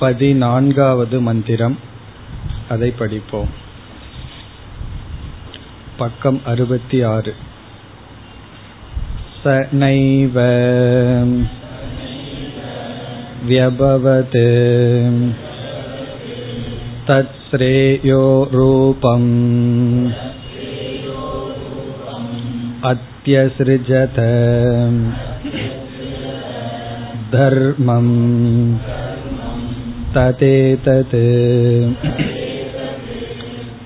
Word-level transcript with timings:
பதினான்காவது 0.00 1.16
மந்திரம் 1.20 1.76
அதை 2.68 2.88
படிப்போம் 2.90 3.52
பக்கம் 5.96 6.40
அறுபத்தி 6.46 6.98
ஆறு 7.06 7.32
स 9.40 9.52
नैव 9.72 10.36
व्यभवत् 13.48 14.36
तत्श्रेयो 17.08 18.22
रूपम् 18.52 19.30
अत्यसृजत 22.82 24.18
धर्मम् 27.30 28.14
तदेतत् 30.14 31.14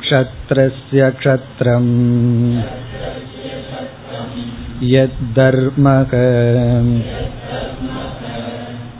क्षत्रस्य 0.03 1.11
क्षत्रम् 1.21 1.91
यद्धर्मक 4.93 6.15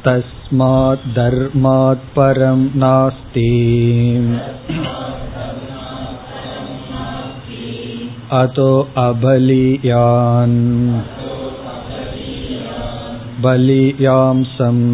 तस्मात् 0.07 1.07
धर्मात् 1.17 2.05
परं 2.17 2.65
नास्ति 2.83 3.49
अतो 8.41 8.71
अबलीयान् 9.05 10.59
बलीयांसम् 13.45 14.85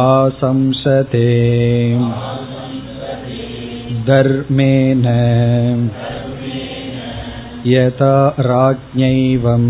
आशंसते 0.00 1.26
धर्मेण 4.06 5.04
यथा 7.72 8.14
राज्ञैवम् 8.46 9.68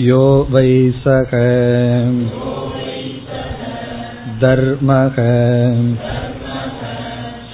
यो 0.00 0.24
वै 0.54 0.72
सः 1.02 1.34
धर्मः 4.40 5.20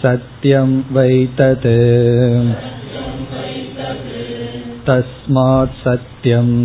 सत्यं 0.02 0.72
वै 0.96 1.12
तत् 1.40 1.68
तस्मात् 4.88 5.76
सत्यम् 5.84 6.56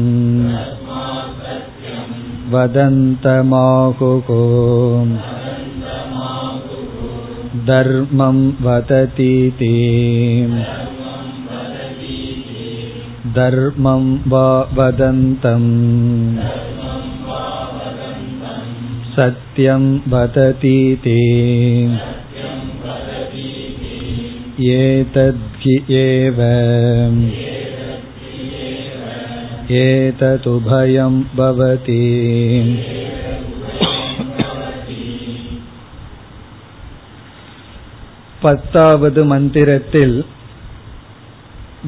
वदन्तमाहुः 2.53 4.27
धर्मं 7.69 8.37
वदतीति 8.65 9.71
धर्मं 13.37 14.03
वा 14.31 14.47
वदन्तम् 14.77 15.71
सत्यं 19.15 19.83
वदतीति 20.13 21.19
एतद्गि 24.75 25.77
एव 26.03 26.41
एतदुभयं 29.77 31.13
भवति 31.35 32.01
பத்தாவது 38.41 39.21
மந்திரத்தில் 39.25 40.17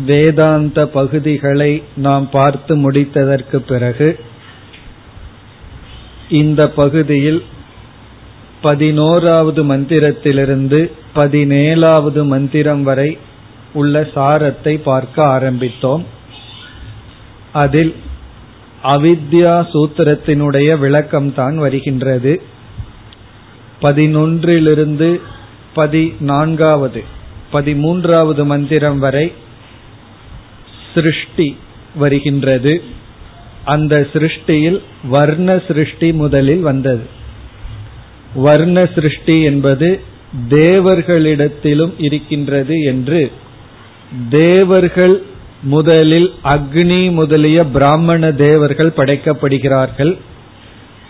வேதாந்த 0.06 0.80
பகுதிகளை 0.88 1.72
நாம் 1.98 2.26
பார்த்து 2.30 2.74
முடித்ததற்கு 2.76 3.58
பிறகு 3.66 4.10
இந்த 6.30 6.62
பகுதியில் 6.72 7.42
பதினோராவது 8.62 9.62
மந்திரத்திலிருந்து 9.64 10.80
பதினேழாவது 11.16 12.22
மந்திரம் 12.26 12.84
வரை 12.84 13.10
உள்ள 13.74 14.02
சாரத்தை 14.14 14.74
பார்க்க 14.82 15.18
ஆரம்பித்தோம் 15.28 16.04
அதில் 17.53 17.95
அவித்யா 18.85 19.55
சூத்திரத்தினுடைய 19.73 20.69
விளக்கம்தான் 20.79 21.55
வருகின்றது. 21.55 22.43
பதினொன்றிலிருந்து 23.83 25.21
பதினான்காவது 25.75 27.05
பதிமூன்றாவது 27.53 28.45
மந்திரம் 28.45 28.99
வரை 28.99 29.33
சிருஷ்டி 30.95 31.57
வருகின்றது. 31.95 32.83
அந்த 33.65 34.07
சிருஷ்டியில் 34.13 34.81
வர்ண 35.05 35.63
சிருஷ்டி 35.69 36.13
முதலில் 36.13 36.61
வந்தது. 36.61 37.05
வர்ண 38.35 38.87
சிருஷ்டி 38.87 39.43
என்பது 39.43 40.01
தேவர்களிடத்திலும் 40.49 41.93
இருக்கின்றது 41.99 42.83
என்று 42.83 43.33
தேவர்கள் 44.31 45.23
முதலில் 45.63 46.35
அக்னி 46.45 47.13
முதலிய 47.13 47.65
பிராமண 47.65 48.33
தேவர்கள் 48.33 48.93
படைக்கப்படுகிறார்கள். 48.97 50.19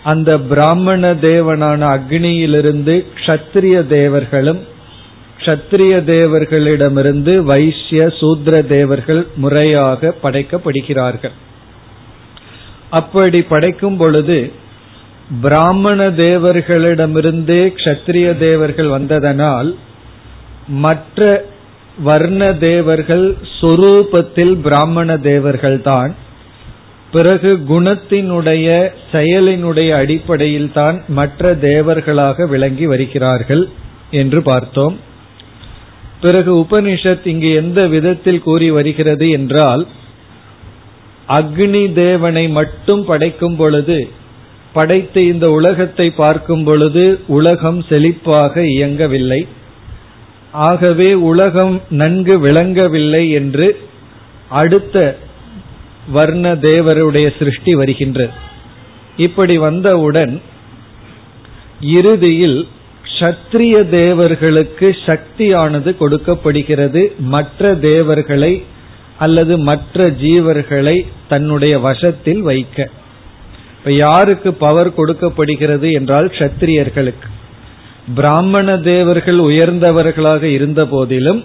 அந்த 0.03 0.39
பிராமண 0.39 1.13
தேவனான 1.13 1.81
அக்னியிலிருந்து 1.95 3.05
க்ஷத்ரிய 3.15 3.87
தேவர்களும் 3.87 4.59
க்ஷத்ரிய 5.39 5.93
தேவர்களிடமிருந்து 6.05 7.37
வைஷ்ய 7.43 8.13
சூத்ர 8.19 8.67
தேவர்கள் 8.67 9.27
முறையாக 9.35 10.15
படைக்கப்படுகிறார்கள். 10.23 11.31
அப்படி 12.89 13.41
படைக்கும் 13.41 13.97
பொழுது 13.97 14.51
பிராமண 15.41 16.09
தேவர்களிடமிருந்தே 16.09 17.73
க்ஷத்ரிய 17.77 18.37
தேவர்கள் 18.37 18.87
வந்ததனால் 18.87 19.75
மற்ற 20.67 21.45
வர்ண 21.97 22.53
தேவர்கள் 22.53 23.37
சொரூபத்தில் 23.61 24.55
பிராமண 24.55 25.17
தேவர்கள் 25.17 25.81
தான் 25.81 26.15
பிறகு 27.11 27.59
குணத்தினுடைய 27.69 28.91
செயலினுடைய 29.11 29.89
அடிப்படையில் 29.89 30.71
தான் 30.71 31.03
மற்ற 31.07 31.53
தேவர்களாக 31.55 32.47
விளங்கி 32.47 32.85
வருகிறார்கள் 32.85 33.69
என்று 34.11 34.41
பார்த்தோம். 34.41 34.99
பிறகு 36.21 36.55
உபனிஷத் 36.55 37.27
இங்கு 37.27 37.53
எந்த 37.53 37.87
விதத்தில் 37.87 38.41
கூறி 38.41 38.71
வருகிறது 38.71 39.29
என்றால் 39.29 39.87
அக்னி 41.27 41.93
தேவனை 41.93 42.47
மட்டும் 42.47 43.05
படைக்கும் 43.05 43.55
பொழுது 43.55 44.09
படைத்து 44.73 45.25
இந்த 45.27 45.51
உலகத்தை 45.51 46.09
பார்க்கும் 46.09 46.63
பொழுது 46.63 47.19
உலகம் 47.27 47.85
செழிப்பாக 47.89 48.63
இயங்கவில்லை. 48.63 49.47
ஆகவே 50.53 51.13
உலகம் 51.13 51.81
நன்கு 51.89 52.39
விளங்கவில்லை 52.39 53.29
என்று 53.29 53.79
அடுத்த 54.49 55.17
வர்ண 56.11 56.55
தேவருடைய 56.55 57.37
சிருஷ்டி 57.37 57.73
வருகின்றது 57.73 58.31
இப்படி 59.17 59.57
வந்தவுடன் 59.57 60.41
இறுதியில் 61.81 62.67
சத்திரிய 63.19 63.89
தேவர்களுக்கு 63.89 64.97
சக்தியானது 65.05 65.97
கொடுக்கப்படுகிறது. 65.97 67.15
மற்ற 67.17 67.75
தேவர்களை 67.75 68.63
அல்லது 69.17 69.57
மற்ற 69.57 70.09
ஜீவர்களை 70.09 71.07
தன்னுடைய 71.29 71.79
வசத்தில் 71.79 72.41
வைக்க. 72.41 72.89
இப்ப 73.77 73.91
யாருக்கு 73.91 74.53
பவர் 74.53 74.93
கொடுக்கப்படுகிறது 74.93 75.91
என்றால் 75.91 76.25
சத்திரியர்களுக்கு 76.25 77.29
பிராமண 78.07 78.77
தேவர்கள் 78.77 79.37
உயர்ந்தவர்களாக 79.37 80.43
இருந்த 80.43 80.85
போதிலும் 80.85 81.43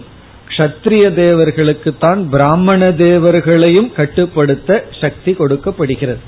கஷத்திரிய 0.49 1.15
தேவர்களுக்கு 1.15 1.97
தான் 1.99 2.29
பிராமண 2.29 2.91
தேவர்களையும் 2.91 3.93
கட்டுப்படுத்த 3.93 4.85
சக்தி 5.01 5.33
கொடுக்கப்படுகிறது. 5.33 6.21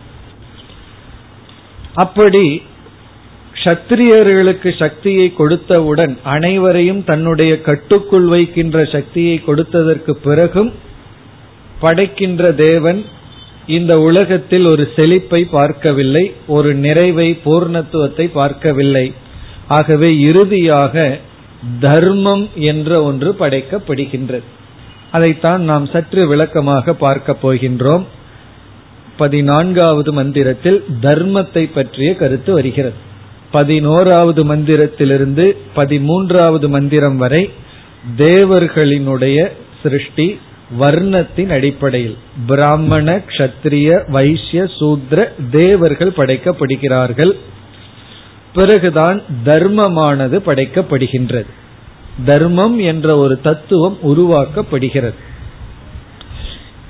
அப்படி 1.94 2.62
க்ஷத்திரியர்களுக்கு 3.54 4.76
சக்தியை 4.78 5.32
கொடுத்தவுடன் 5.38 6.18
அனைவரையும் 6.24 7.04
தன்னுடைய 7.04 7.60
கட்டுக்குள் 7.60 8.26
வைக்கின்ற 8.26 8.84
சக்தியை 8.84 9.42
கொடுத்ததற்கு 9.46 10.10
பிறகும் 10.10 10.72
படைக்கின்ற 11.80 12.52
தேவன் 12.52 13.04
இந்த 13.66 14.00
உலகத்தில் 14.00 14.66
ஒரு 14.66 14.88
செழிப்பை 14.96 15.44
பார்க்கவில்லை 15.44 16.32
ஒரு 16.46 16.74
நிறைவை 16.74 17.38
பூர்ணத்துவத்தை 17.44 18.26
பார்க்கவில்லை. 18.32 19.12
ஆகவே 19.76 20.08
இறுதியாக 20.20 20.94
தர்மம் 21.80 22.44
என்ற 22.70 22.90
ஒன்று 23.02 23.30
படைக்கப்படுகின்றது. 23.40 24.46
அதைத்தான் 25.10 25.62
நாம் 25.62 25.86
சற்று 25.86 26.22
விளக்கமாக 26.26 26.94
பார்க்க 27.04 27.36
போகின்றோம். 27.42 28.04
பதினான்காவது 29.16 30.10
மந்திரத்தில் 30.12 30.78
தர்மத்தை 31.02 31.64
பற்றிய 31.74 32.10
கருத்து 32.14 32.50
வருகிறது. 32.52 32.98
பதினோராவது 33.50 34.40
மந்திரத்திலிருந்து 34.44 35.46
பதிமூன்றாவது 35.76 36.66
மந்திரம் 36.68 37.16
வரை 37.16 37.42
தேவர்களினுடைய 38.18 39.38
சிருஷ்டி 39.82 40.26
வர்ணத்தின் 40.80 41.52
அடிப்படையில் 41.56 42.16
பிராமண 42.46 43.06
கஷத்திரிய 43.30 43.88
வைசிய 44.10 44.60
சூத்ர 44.78 45.18
தேவர்கள் 45.50 46.16
படைக்கப்படுகிறார்கள். 46.16 47.32
பிறகுதான் 48.54 49.22
தர்மமானது 49.44 50.38
படைக்கப்படுகின்றது. 50.46 51.46
தர்மம் 52.24 52.78
என்ற 52.78 53.16
ஒரு 53.16 53.40
தத்துவம் 53.40 53.98
உருவாக்கப்படுகிறது. 54.02 55.14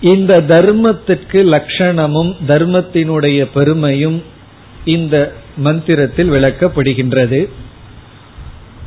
இந்த 0.00 0.40
தர்மத்திற்கு 0.40 1.32
லட்சணமும் 1.32 2.36
தர்மத்தினுடைய 2.48 3.48
பெருமையும் 3.54 4.22
இந்த 4.84 5.32
மந்திரத்தில் 5.56 6.30
விளக்கப்படுகின்றது. 6.30 7.48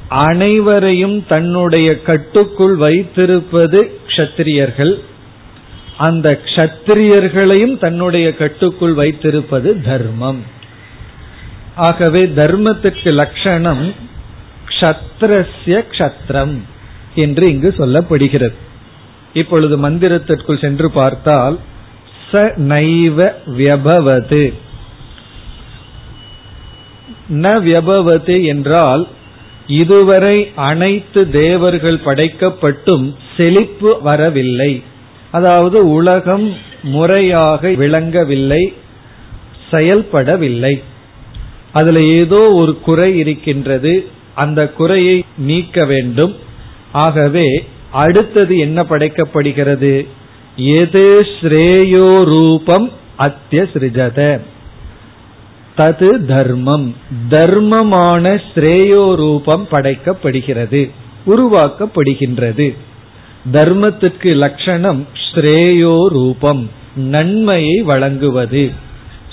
அனைவரையும் 0.08 1.26
தன்னுடைய 1.28 2.02
கட்டுக்குள் 2.02 2.76
வைத்திருப்பது 2.76 4.00
க்ஷத்திரியர்கள். 4.08 5.00
அந்த 5.98 6.40
க்ஷத்திரியர்களையும் 6.46 7.78
தன்னுடைய 7.78 8.36
கட்டுக்குள் 8.36 8.94
வைத்திருப்பது 8.94 9.82
தர்மம். 9.82 10.62
ஆகவே 11.76 12.26
தர்மத்திற்கு 12.26 13.12
லட்சணம் 13.12 13.94
க்ஷத்ரஸ்ய 14.68 15.84
க்ஷத்ரம் 15.92 16.58
என்று 17.16 17.50
இங்கு 17.50 17.74
சொல்லப்படுகிறது. 17.78 18.54
இப்பொழுது 19.34 19.90
மந்திரத்திற்குள் 19.90 20.60
சென்று 20.60 20.92
பார்த்தால் 20.92 21.60
ச 22.32 22.54
நைவ 22.58 23.32
வியபவது. 23.46 24.54
ந 27.30 27.46
வியபவது 27.62 28.46
என்றால் 28.46 29.08
இதுவரை 29.68 30.52
அனைத்து 30.56 31.30
தேவர்கள் 31.30 32.00
படைக்கப்பட்டும் 32.06 33.16
செழிப்பு 33.38 34.02
வரவில்லை. 34.02 34.84
அதாவது 35.32 35.92
உலகம் 35.94 36.56
முறையாக 36.84 37.70
விளங்கவில்லை 37.70 38.74
செயல்படவில்லை. 39.72 40.84
அதுல 41.74 42.02
ஏதோ 42.02 42.54
ஒரு 42.54 42.80
குறை 42.80 43.18
இருக்கின்றது. 43.18 44.08
அந்த 44.36 44.70
குறையை 44.70 45.26
நீக்க 45.38 45.86
வேண்டும். 45.86 46.36
ஆகவே 46.92 47.68
அடுத்தது 47.92 48.58
என்ன 48.58 48.84
படைக்கப்படுகிறது? 48.84 50.08
எது 50.56 51.28
ஸ்ரேயோ 51.42 52.24
ரூபம் 52.24 52.92
அத்திய 53.18 53.68
தது 55.78 56.26
தர்மம். 56.26 56.96
தர்மமான 57.30 58.42
ஸ்ரேயோ 58.54 59.16
ரூபம் 59.16 59.68
படைக்கப்படுகிறது. 59.72 60.92
உருவாக்கப்படுகின்றது. 61.28 62.76
தர்மத்திற்கு 63.52 64.36
லட்சணம் 64.36 65.08
ஸ்ரேயோ 65.32 66.08
ரூபம். 66.08 66.70
நன்மையை 66.96 67.82
வழங்குவது. 67.82 68.72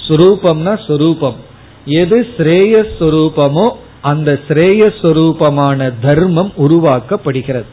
சுரூபம்னா 0.08 0.78
சுரூபம். 0.88 1.36
எது 1.84 2.28
ஸ்ரேயஸ்வரூபமோ 2.38 3.70
அந்த 4.00 4.38
ஸ்ரேயஸ்வரூபமான 4.48 5.92
தர்மம் 6.00 6.52
உருவாக்கப்படுகிறது. 6.58 7.64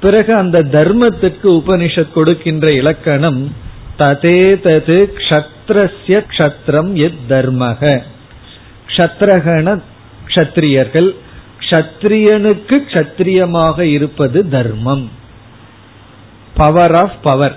பிறகு 0.00 0.34
அந்த 0.34 0.62
தர்மத்திற்கு 0.62 1.48
உபனிஷத் 1.50 2.12
கொடுக்கின்ற 2.12 2.72
இலக்கணம் 2.72 3.54
ததே 3.98 4.54
தது 4.64 5.12
கஷத்ரஸ்ய 5.16 6.24
கஷத்ரம் 6.30 6.92
எத் 6.92 7.32
தர்மக 7.32 8.02
க்ஷத்ரகன 8.86 9.82
க்ஷத்ரியர்கள் 10.26 11.14
கஷத்ரியனுக்கு 11.60 12.76
க்ஷத்ரியமாக 12.92 13.80
இருப்பது 13.80 14.48
தர்மம். 14.48 15.10
பவர் 16.56 16.94
ஆஃப் 16.94 17.22
பவர் 17.22 17.56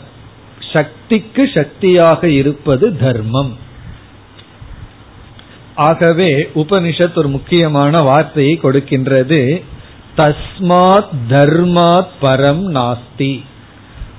சக்திக்கு 0.59 1.49
சக்தியாக 1.53 2.29
இருப்பது 2.29 2.97
தர்மம். 2.97 3.61
ஆகவே 5.75 6.49
உபனிஷத் 6.55 7.17
ஒரு 7.17 7.27
முக்கியமான 7.27 8.01
வார்த்தையை 8.01 8.59
கொடுக்கின்றது. 8.63 9.63
தஸ்மாத் 10.17 11.07
தர்மாத் 11.29 12.07
பரம் 12.21 12.63
நாஸ்தி. 12.73 13.43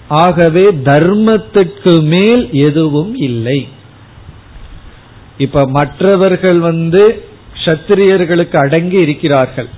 ஆகவே 0.09 0.65
தர்மத்துக்கு 0.65 2.03
மேல் 2.03 2.49
எதுவும் 2.53 3.15
இல்லை. 3.15 3.69
இப்ப 5.39 5.69
மற்றவர்கள் 5.69 6.59
வந்து 6.59 7.25
சத்திரியர்களுக்கு 7.65 8.56
அடங்கி 8.56 8.97
இருக்கிறார்கள். 8.97 9.69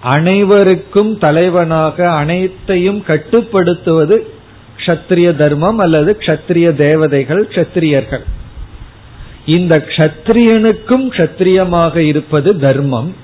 அனைவருக்கும் 0.00 1.18
தலைவனாக 1.18 2.10
அனைத்தையும் 2.10 3.04
கட்டுப்படுத்துவது 3.04 4.32
கஷத்திரிய 4.76 5.36
தர்மம் 5.36 5.78
அல்லது 5.78 6.16
கஷத்திரிய 6.20 6.72
தேவதைகள் 6.72 7.46
கஷத்திரியர்கள் 7.46 8.24
இந்த 9.46 9.84
கஷத்திரியனுக்கும் 9.88 11.08
கஷத்திரியமாக 11.10 11.96
இருப்பது 11.96 12.58
தர்மம். 12.58 13.14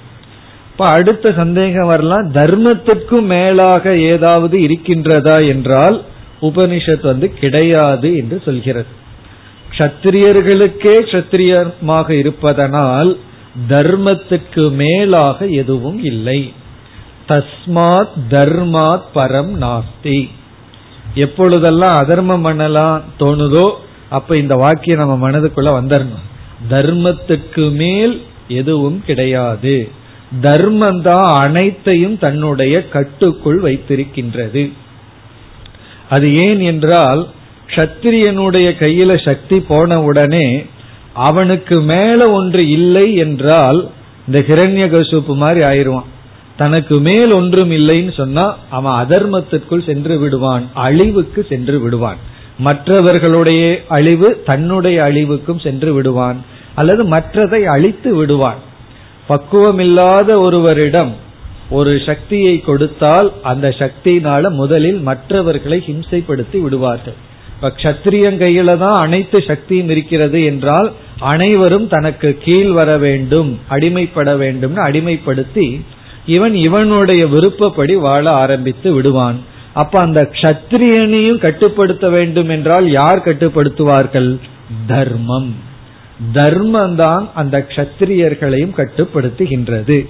இப்ப 0.71 0.87
அடுத்த 0.87 1.33
சந்தேகம் 1.33 1.87
வரலாம் 1.87 2.33
தர்மத்துக்கும் 2.33 3.23
மேலாக 3.23 3.97
ஏதாவது 3.97 4.59
இருக்கின்றதா 4.59 5.49
என்றால் 5.49 6.03
உபனிஷத் 6.43 7.03
வந்து 7.03 7.35
கிடையாது 7.35 8.17
என்று 8.17 8.43
சொல்கிறது. 8.45 8.99
கத்திரியர்களுக்கே 9.79 10.95
கத்திரியமாக 11.11 12.11
இருப்பதனால் 12.11 13.19
தர்மத்துக்கு 13.69 14.71
மேலாக 14.71 15.47
எதுவும் 15.47 16.05
இல்லை. 16.05 16.53
தஸ்மாத் 17.29 18.09
தர்மாத் 18.31 19.03
பரம் 19.15 19.53
நாஸ்தி. 19.61 20.29
எப்பொழுதெல்லாம் 21.15 21.97
அதர்மம் 21.97 22.43
பண்ணலாம் 22.43 23.03
தோணுதோ 23.19 23.71
அப்ப 24.11 24.37
இந்த 24.37 24.55
வாக்கியம் 24.55 25.03
நம்ம 25.03 25.17
மனதுக்குள்ள 25.25 25.71
வந்துடணும் 25.79 26.27
தர்மத்துக்கு 26.71 27.65
மேல் 27.75 28.15
எதுவும் 28.49 28.99
கிடையாது. 29.07 29.77
தர்மம் 30.41 31.03
தான் 31.03 31.29
அனைத்தையும் 31.45 32.17
தன்னுடைய 32.19 32.75
கட்டுக்குள் 32.89 33.61
வைத்திருக்கின்றது. 33.61 34.65
அது 36.09 36.27
ஏன் 36.47 36.61
என்றால் 36.61 37.23
கத்திரியனுடைய 37.77 38.69
கையில 38.83 39.11
சக்தி 39.25 39.57
போன 39.61 40.01
உடனே 40.03 40.47
அவனுக்கு 41.27 41.77
மேல 41.81 42.21
ஒன்று 42.31 42.63
இல்லை 42.69 43.07
என்றால் 43.17 43.81
இந்த 44.27 44.39
ஹிரண்ய 44.49 44.85
கசுப்பு 44.95 45.35
மாதிரி 45.35 45.61
ஆயிடுவான் 45.65 46.09
தனக்கு 46.57 46.97
மேல் 47.01 47.33
ஒன்றும் 47.33 47.71
இல்லைன்னு 47.71 48.13
சொன்னா 48.17 48.45
அவன் 48.71 48.97
அதர்மத்திற்குள் 49.03 49.87
சென்று 49.87 50.15
விடுவான் 50.19 50.65
அழிவுக்கு 50.75 51.41
சென்று 51.49 51.77
விடுவான். 51.81 52.21
மற்றவர்களுடைய 52.67 53.65
அழிவு 53.89 54.29
தன்னுடைய 54.47 54.97
அழிவுக்கும் 55.09 55.63
சென்று 55.67 55.91
விடுவான் 55.93 56.39
அல்லது 56.75 57.03
மற்றதை 57.05 57.61
அழித்து 57.75 58.11
விடுவான். 58.15 58.61
பக்குவமில்லாத 59.29 60.31
ஒருவரிடம் 60.47 61.13
ஒரு 61.71 61.93
சக்தியை 62.07 62.55
கொடுத்தால் 62.61 63.29
அந்த 63.43 63.67
சக்தியினால 63.79 64.43
முதலில் 64.61 65.01
மற்றவர்களை 65.09 65.79
ஹிம்சைப்படுத்தி 65.87 66.59
விடுவார்கள். 66.63 67.19
இப்ப 67.55 67.73
கத்திரியன் 67.83 68.39
கையில 68.43 68.77
தான் 68.79 68.99
அனைத்து 69.01 69.39
சக்தியும் 69.47 69.91
இருக்கிறது 69.95 70.39
என்றால் 70.45 70.89
அனைவரும் 71.33 71.87
தனக்கு 71.89 72.29
கீழ் 72.45 72.73
வர 72.79 72.91
வேண்டும் 72.99 73.51
அடிமைப்பட 73.71 74.31
வேண்டும் 74.37 74.77
அடிமைப்படுத்தி 74.87 75.67
இவன் 76.27 76.55
இவனுடைய 76.67 77.23
விருப்பப்படி 77.27 77.95
வாழ 78.07 78.25
ஆரம்பித்து 78.43 78.89
விடுவான். 78.93 79.39
அப்ப 79.75 80.01
அந்த 80.01 80.31
கத்திரியனையும் 80.41 81.39
கட்டுப்படுத்த 81.39 82.09
வேண்டும் 82.09 82.49
என்றால் 82.49 82.91
யார் 82.91 83.19
கட்டுப்படுத்துவார்கள்? 83.19 84.39
தர்மம். 84.87 85.55
தர்மம் 86.33 86.97
தான் 86.97 87.31
அந்த 87.35 87.67
கத்திரியர்களையும் 87.77 88.77
கட்டுப்படுத்துகின்றது. 88.77 90.09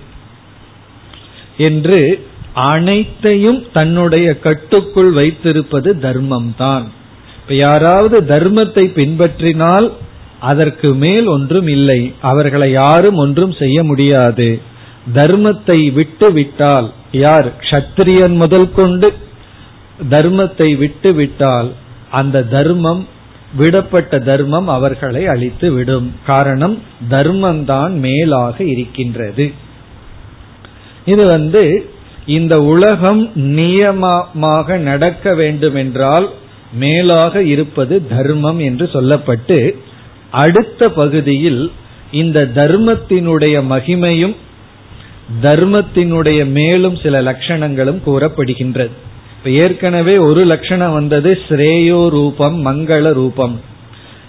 என்று 1.57 2.29
அனைத்தையும் 2.53 3.67
தன்னுடைய 3.73 4.39
கட்டுக்குள் 4.39 5.13
வைத்திருப்பது 5.13 5.99
தர்மம் 5.99 6.55
தான் 6.57 6.93
இப்ப 7.37 7.55
யாராவது 7.55 8.21
தர்மத்தை 8.21 8.85
பின்பற்றினால் 8.95 9.93
அதற்கு 10.39 10.95
மேல் 10.95 11.27
ஒன்றும் 11.27 11.67
இல்லை. 11.67 12.13
அவர்களை 12.21 12.71
யாரும் 12.71 13.15
ஒன்றும் 13.15 13.53
செய்ய 13.53 13.85
முடியாது. 13.85 14.61
தர்மத்தை 15.15 15.93
விட்டு 15.93 16.33
விட்டால் 16.33 16.93
யார்? 17.13 17.53
கத்திரியன் 17.71 18.35
முதல் 18.35 18.73
கொண்டு 18.73 19.15
தர்மத்தை 20.11 20.77
விட்டு 20.77 21.13
விட்டால் 21.13 21.73
அந்த 22.11 22.43
தர்மம் 22.43 23.07
விடப்பட்ட 23.59 24.19
தர்மம் 24.25 24.69
அவர்களை 24.69 25.27
அழித்து 25.27 25.73
விடும். 25.73 26.13
காரணம் 26.27 26.83
தர்மம்தான் 27.11 27.91
மேலாக 27.91 28.65
இருக்கின்றது. 28.65 29.53
இது 31.05 31.25
வந்து 31.27 31.91
இந்த 32.27 32.63
உலகம் 32.63 33.31
நியமமாக 33.37 34.77
நடக்க 34.77 35.35
வேண்டும் 35.35 35.75
என்றால் 35.75 36.29
மேலாக 36.73 37.43
இருப்பது 37.43 38.07
தர்மம் 38.09 38.59
என்று 38.59 38.91
சொல்லப்பட்டு 38.93 39.75
அடுத்த 40.31 40.89
பகுதியில் 40.89 41.73
இந்த 42.11 42.49
தர்மத்தினுடைய 42.55 43.57
மகிமையும் 43.71 44.37
தர்மத்தினுடைய 45.43 46.47
மேலும் 46.47 46.97
சில 46.97 47.23
லட்சணங்களும் 47.23 48.01
கூறப்படுகின்றது. 48.03 49.09
ஏற்கனவே 49.45 50.19
ஒரு 50.19 50.45
லட்சணம் 50.45 50.93
வந்தது 50.93 51.39
ஸ்ரேயோ 51.49 52.09
ரூபம் 52.09 52.67
மங்கள 52.67 53.13
ரூபம். 53.13 53.61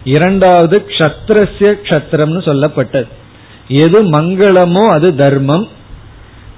இரண்டாவது 0.04 0.84
கஷத்திரஸ்ய 0.88 1.76
கஷத்திரம்னு 1.84 2.42
சொல்லப்பட்டது. 2.42 3.08
எது 3.68 4.04
மங்களமோ 4.04 4.88
அது 4.88 5.16
தர்மம். 5.16 5.68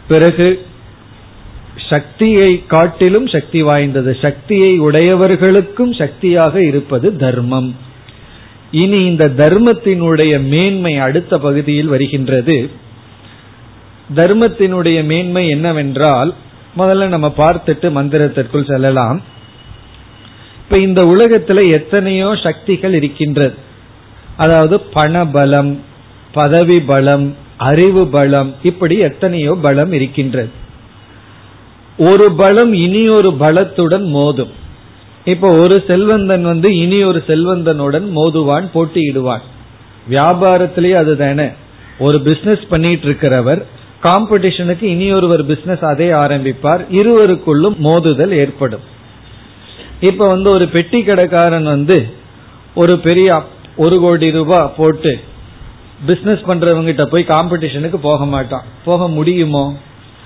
பிறகு 0.07 0.65
சக்தியை 1.89 2.63
காட்டிலும் 2.67 3.27
சக்தி 3.27 3.61
வாய்ந்தது. 3.61 4.17
சக்தியை 4.21 4.81
உடையவர்களுக்கும் 4.81 5.93
சக்தியாக 5.93 6.63
இருப்பது 6.63 7.15
தர்மம். 7.15 7.75
இனி 8.71 9.05
இந்த 9.05 9.31
தர்மத்தினுடைய 9.37 10.43
மேன்மை 10.43 10.97
அடுத்த 10.97 11.37
பகுதியில் 11.37 11.87
வருகின்றது. 11.87 12.69
தர்மத்தினுடைய 14.15 15.03
மேன்மை 15.03 15.49
என்னவென்றால் 15.49 16.33
முதல்ல 16.77 17.07
நம்ம 17.07 17.33
பார்த்துட்டு 17.37 17.91
மந்திரத்திற்குள் 17.95 18.71
செல்லலாம். 18.71 19.21
இப்ப 20.57 20.77
இந்த 20.77 21.03
உலகத்துல 21.03 21.71
எத்தனையோ 21.71 22.35
சக்திகள் 22.43 22.93
இருக்கின்றது. 22.93 23.55
அதாவது 24.37 24.79
பண 24.79 25.27
பலம் 25.27 25.81
பதவி 26.31 26.81
பலம் 26.81 27.35
அறிவு 27.57 28.07
பலம் 28.07 28.55
இப்படி 28.63 28.97
எத்தனையோ 28.97 29.57
பலம் 29.61 29.91
இருக்கின்றது. 29.91 30.49
ஒரு 31.97 32.31
பலம் 32.31 32.73
இனி 32.73 33.09
ஒரு 33.09 33.31
பலத்துடன் 33.39 34.05
மோதும். 34.07 34.51
இப்போ 35.25 35.55
ஒரு 35.55 35.83
செல்வந்தன் 35.87 36.41
வந்து 36.41 36.75
இனி 36.75 37.03
ஒரு 37.03 37.23
செல்வந்தனுடன் 37.27 38.05
மோதுவான் 38.15 38.67
போட்டியிடுவான். 38.73 39.41
வியாபாரத்திலேயே 40.09 40.93
அதுதானே. 40.93 41.47
ஒரு 41.99 42.21
பிசினஸ் 42.21 42.67
பண்ணிட்டு 42.69 43.07
இருக்கிறவர் 43.07 43.63
காம்படிஷனுக்கு 44.03 44.83
இனி 44.83 45.11
ஒருவர் 45.11 45.45
பிசினஸ் 45.45 45.79
அதே 45.79 46.11
ஆரம்பிப்பார். 46.11 46.81
இருவருக்குள்ளும் 46.91 47.75
மோதுதல் 47.83 48.29
ஏற்படும். 48.29 48.79
இப்ப 49.99 50.27
வந்து 50.27 50.49
ஒரு 50.49 50.67
பெட்டி 50.67 51.03
கடைக்காரன் 51.03 51.63
வந்து 51.63 52.07
ஒரு 52.75 52.99
பெரிய 52.99 53.43
ஒரு 53.75 53.99
கோடி 53.99 54.31
ரூபாய் 54.31 54.73
போட்டு 54.77 55.19
பிசினஸ் 56.05 56.39
பண்றவங்கிட்ட 56.47 57.05
போய் 57.05 57.25
காம்படிஷனுக்கு 57.27 57.95
போக 58.01 58.25
மாட்டான். 58.25 58.63
போக 58.85 59.07
முடியுமோ? 59.07 59.77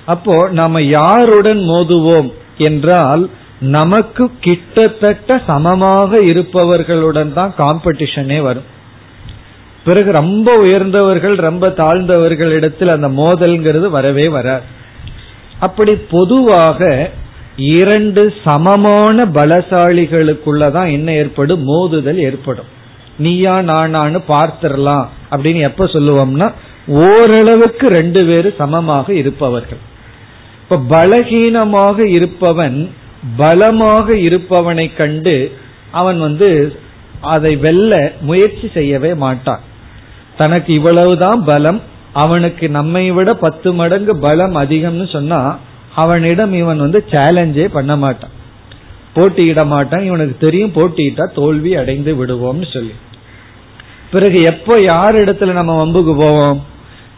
அப்போ 0.06 0.50
நாம 0.52 0.82
யாருடன் 0.82 1.58
மோதுவோம் 1.58 2.34
என்றால் 2.58 3.30
நமக்கு 3.60 4.32
கிட்டத்தட்ட 4.40 5.42
சமமாக 5.48 6.20
இருப்பவர்களுடன் 6.20 7.34
தான் 7.34 7.54
காம்படிஷனே 7.58 8.42
வரும். 8.42 8.76
பிறகு 9.88 10.12
ரொம்ப 10.12 10.56
உயர்ந்தவர்கள் 10.58 11.36
ரொம்ப 11.36 11.68
தாழ்ந்தவர்களிடத்தில் 11.68 12.96
அந்த 12.96 13.08
மோதல்ங்கிறது 13.22 13.88
வரவே 13.90 14.28
வராது. 14.28 14.66
அப்படி 15.60 15.94
பொதுவாக 15.96 17.10
இரண்டு 17.56 18.34
சமமான 18.44 19.26
பலசாலிகளுக்குள்ளதான் 19.26 20.92
என்ன 20.92 21.14
ஏற்படும்? 21.14 21.64
மோதுதல் 21.68 22.20
ஏற்படும். 22.28 22.70
நீயா 23.18 23.56
நானான்னு 23.60 24.20
பார்த்திடலாம் 24.28 25.06
அப்படின்னு 25.32 25.62
எப்ப 25.62 25.86
சொல்லுவோம்னா 25.86 26.54
ஓரளவுக்கு 26.88 27.88
ரெண்டு 27.88 28.26
பேரும் 28.26 28.58
சமமாக 28.58 29.14
இருப்பவர்கள். 29.14 29.82
இப்ப 30.62 30.80
பலகீனமாக 30.98 32.00
இருப்பவன் 32.00 32.90
பலமாக 33.38 34.14
இருப்பவனை 34.28 34.96
கண்டு 34.96 35.36
அவன் 35.92 36.20
வந்து 36.20 36.50
அதை 37.22 37.56
வெல்ல 37.56 38.12
முயற்சி 38.22 38.68
செய்யவே 38.74 39.14
மாட்டான். 39.14 39.64
தனக்கு 40.38 40.74
இவ்வளவுதான் 40.74 41.44
பலம் 41.44 41.82
அவனுக்கு 42.14 42.70
நம்மை 42.70 43.12
விட 43.12 43.34
பத்து 43.34 43.74
மடங்கு 43.74 44.18
பலம் 44.18 44.56
அதிகம்னு 44.56 45.12
சொன்னா 45.12 45.58
அவனிடம் 45.96 46.54
இவன் 46.54 46.78
வந்து 46.78 47.06
சேலஞ்சே 47.12 47.66
பண்ண 47.66 47.96
மாட்டான். 47.96 48.30
போட்டியிட 49.14 49.66
மாட்டான். 49.66 50.04
இவனுக்கு 50.04 50.36
தெரியும் 50.40 50.74
போட்டியிட்டா 50.74 51.34
தோல்வி 51.34 51.76
அடைந்து 51.76 52.14
விடுவோம்னு 52.16 52.74
சொல்லி. 52.74 52.92
பிறகு 54.12 54.42
எப்போ 54.42 54.78
யார் 54.82 55.16
இடத்துல 55.16 55.52
நம்ம 55.52 55.86
வம்புக்கு 55.86 56.16
போவோம்? 56.18 56.66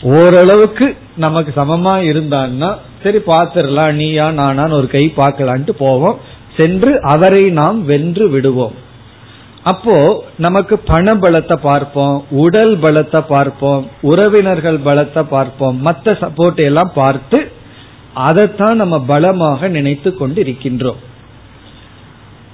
ஓரளவுக்கு 0.01 0.95
நமக்கு 1.17 1.51
சமமா 1.55 1.93
இருந்தான்னா 2.11 2.75
சரி 3.03 3.17
பாத்துரலாம் 3.17 3.91
நீயா 3.91 4.29
நானான்னு 4.29 4.71
ஒரு 4.71 4.87
கை 4.87 5.13
பார்க்கலான்ட்டு 5.17 5.69
போவோம். 5.69 6.19
சென்று 6.57 7.01
அவரை 7.01 7.49
நாம் 7.49 7.85
வென்று 7.85 8.29
விடுவோம். 8.29 8.87
அப்போ 9.63 9.95
நமக்கு 10.37 10.79
பண 10.79 11.13
பலத்தை 11.15 11.55
பார்ப்போம் 11.61 12.23
உடல் 12.37 12.73
பலத்தை 12.77 13.19
பார்ப்போம் 13.25 13.83
உறவினர்கள் 14.01 14.79
பலத்தை 14.85 15.23
பார்ப்போம் 15.23 15.77
மற்ற 15.81 16.13
சப்போர்ட் 16.21 16.61
எல்லாம் 16.63 16.91
பார்த்து 16.93 17.39
அதைத்தான் 18.13 18.77
நம்ம 18.77 18.95
பலமாக 18.99 19.67
நினைத்து 19.67 20.15
கொண்டு 20.15 20.39
இருக்கின்றோம் 20.41 21.01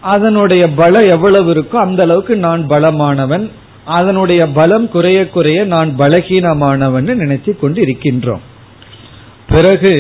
அதனுடைய 0.02 0.64
பலம் 0.74 1.08
எவ்வளவு 1.08 1.50
இருக்கோ 1.54 1.78
அந்த 1.78 2.02
அளவுக்கு 2.04 2.36
நான் 2.38 2.64
பலமானவன் 2.70 3.46
அதனுடைய 3.86 4.42
பலம் 4.50 4.90
குறைய 4.90 5.30
குறைய 5.30 5.66
நான் 5.66 5.90
பலகீனமானவன் 5.98 7.08
நினைத்து 7.16 7.58
கொண்டு 7.58 7.82
இருக்கின்றோம் 7.82 8.44
பிறகு 9.48 9.94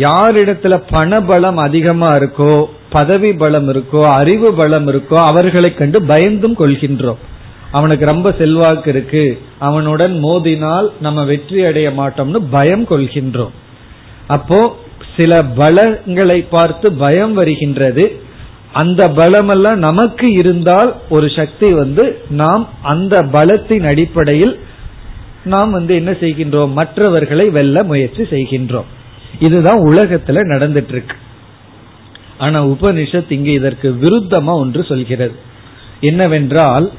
யாரிடத்துல 0.00 0.74
பண 0.90 1.20
பலம் 1.22 1.56
அதிகமா 1.56 2.16
இருக்கோ 2.16 2.54
பதவி 2.90 3.32
பலம் 3.32 3.68
இருக்கோ 3.68 4.04
அறிவு 4.04 4.52
பலம் 4.52 4.88
இருக்கோ 4.88 5.14
அவர்களை 5.14 5.74
கண்டு 5.74 6.00
பயந்தும் 6.00 6.54
கொள்கின்றோம். 6.58 7.20
அவனுக்கு 7.70 8.04
ரொம்ப 8.04 8.34
செல்வாக்கு 8.38 8.90
இருக்கு. 8.90 9.38
அவனுடன் 9.58 10.24
மோதினால் 10.24 10.88
நம்ம 11.00 11.24
வெற்றி 11.24 11.64
அடைய 11.64 11.90
மாட்டோம்னு 11.90 12.40
பயம் 12.50 12.84
கொள்கின்றோம். 12.84 13.54
அப்போ 14.26 14.76
சில 15.16 15.42
பலங்களை 15.42 16.46
பார்த்து 16.50 16.92
பயம் 16.92 17.34
வருகின்றது. 17.34 18.20
அந்த 18.72 19.08
பலமெல்லாம் 19.08 19.78
நமக்கு 19.78 20.30
இருந்தால் 20.32 20.94
ஒரு 21.08 21.30
சக்தி 21.30 21.72
வந்து 21.72 22.18
நாம் 22.30 22.68
அந்த 22.82 23.22
பலத்தின் 23.22 23.84
அடிப்படையில் 23.84 24.58
நாம் 25.44 25.70
வந்து 25.70 25.94
என்ன 25.94 26.10
செய்கின்றோம்? 26.10 26.72
மற்றவர்களை 26.72 27.50
வெல்ல 27.50 27.82
முயற்சி 27.82 28.22
செய்கின்றோம். 28.22 28.88
இதுதான் 29.40 29.78
உலகத்துல 29.78 30.38
நடந்துட்டு 30.54 30.88
இருக்கு. 30.88 31.16
ஆனா 32.38 32.66
உபனிஷத் 32.66 33.32
இங்கு 33.36 33.52
இதற்கு 33.52 33.88
விருத்தமா 34.02 34.52
ஒன்று 34.62 34.82
சொல்கிறது. 34.84 35.36
என்னவென்றால் 36.00 36.90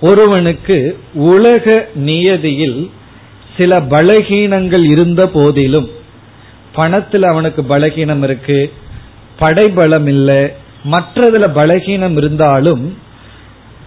ஒருவனுக்கு 0.00 0.78
உலக 1.14 1.88
நியதியில் 1.94 2.90
சில 3.56 3.80
பலகீனங்கள் 3.94 4.84
இருந்த 4.84 5.22
போதிலும் 5.26 5.88
பணத்தில் 6.72 7.22
அவனுக்கு 7.22 7.62
பலகீனம் 7.62 8.22
இருக்கு 8.22 8.72
படைபலம் 9.38 10.06
இல்லை 10.06 10.42
மற்றதுல 10.92 11.44
பலகீனம் 11.60 12.16
இருந்தாலும் 12.16 12.84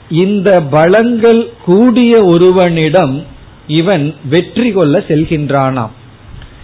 இந்த 0.09 0.49
பலங்கள் 0.61 1.41
கூடிய 1.65 2.13
ஒருவனிடம் 2.25 3.15
இவன் 3.67 4.05
வெற்றி 4.29 4.71
கொள்ள 4.71 5.03
செல்கின்றானாம். 5.07 5.93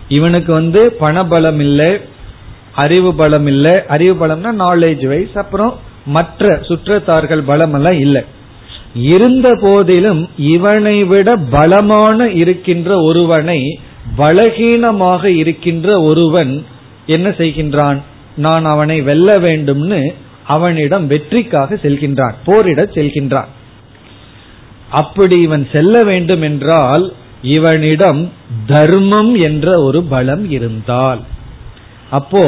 இவனுக்கு 0.08 0.54
வந்து 0.54 0.82
பணபலம் 1.00 1.60
இல்லை 1.60 1.92
அறிவு 2.76 3.14
பலம் 3.14 3.48
இல்லை. 3.48 3.88
அறிவு 3.88 4.28
பலம்னா 4.28 4.52
நாலேஜ் 4.60 5.08
வைஸ் 5.08 5.34
அப்புறம் 5.34 5.80
மற்ற 6.06 6.60
சுற்றத்தார்கள் 6.62 7.42
பலம் 7.46 7.74
எல்லாம் 7.74 8.00
இல்லை. 8.00 8.22
இருந்த 8.96 9.58
போதிலும் 9.62 10.30
இவனை 10.38 11.04
விட 11.04 11.36
பலமான 11.36 12.30
இருக்கின்ற 12.30 13.02
ஒருவனை 13.02 13.80
பலகீனமாக 14.18 15.24
இருக்கின்ற 15.24 16.02
ஒருவன் 16.02 16.66
என்ன 17.06 17.30
செய்கின்றான்? 17.30 18.02
நான் 18.36 18.66
அவனை 18.66 19.02
வெல்ல 19.02 19.40
வேண்டும்னு 19.40 20.14
அவனிடம் 20.48 21.08
வெற்றிக்காக 21.08 21.76
செல்கின்றான். 21.76 22.34
போரிட 22.46 22.84
செல்கின்றான். 22.84 23.48
அப்படி 24.90 25.42
இவன் 25.42 25.68
செல்ல 25.72 26.04
வேண்டும் 26.04 26.42
என்றால் 26.42 27.14
இவனிடம் 27.42 28.32
தர்மம் 28.66 29.36
என்ற 29.36 29.82
ஒரு 29.82 30.04
பலம் 30.04 30.50
இருந்தால். 30.50 31.22
அப்போ 32.16 32.44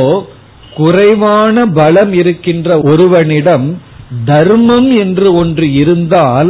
குறைவான 0.76 1.66
பலம் 1.80 2.14
இருக்கின்ற 2.14 2.70
ஒருவனிடம் 2.92 3.68
தர்மம் 4.26 4.90
என்று 5.04 5.28
ஒன்று 5.34 5.68
இருந்தால் 5.82 6.50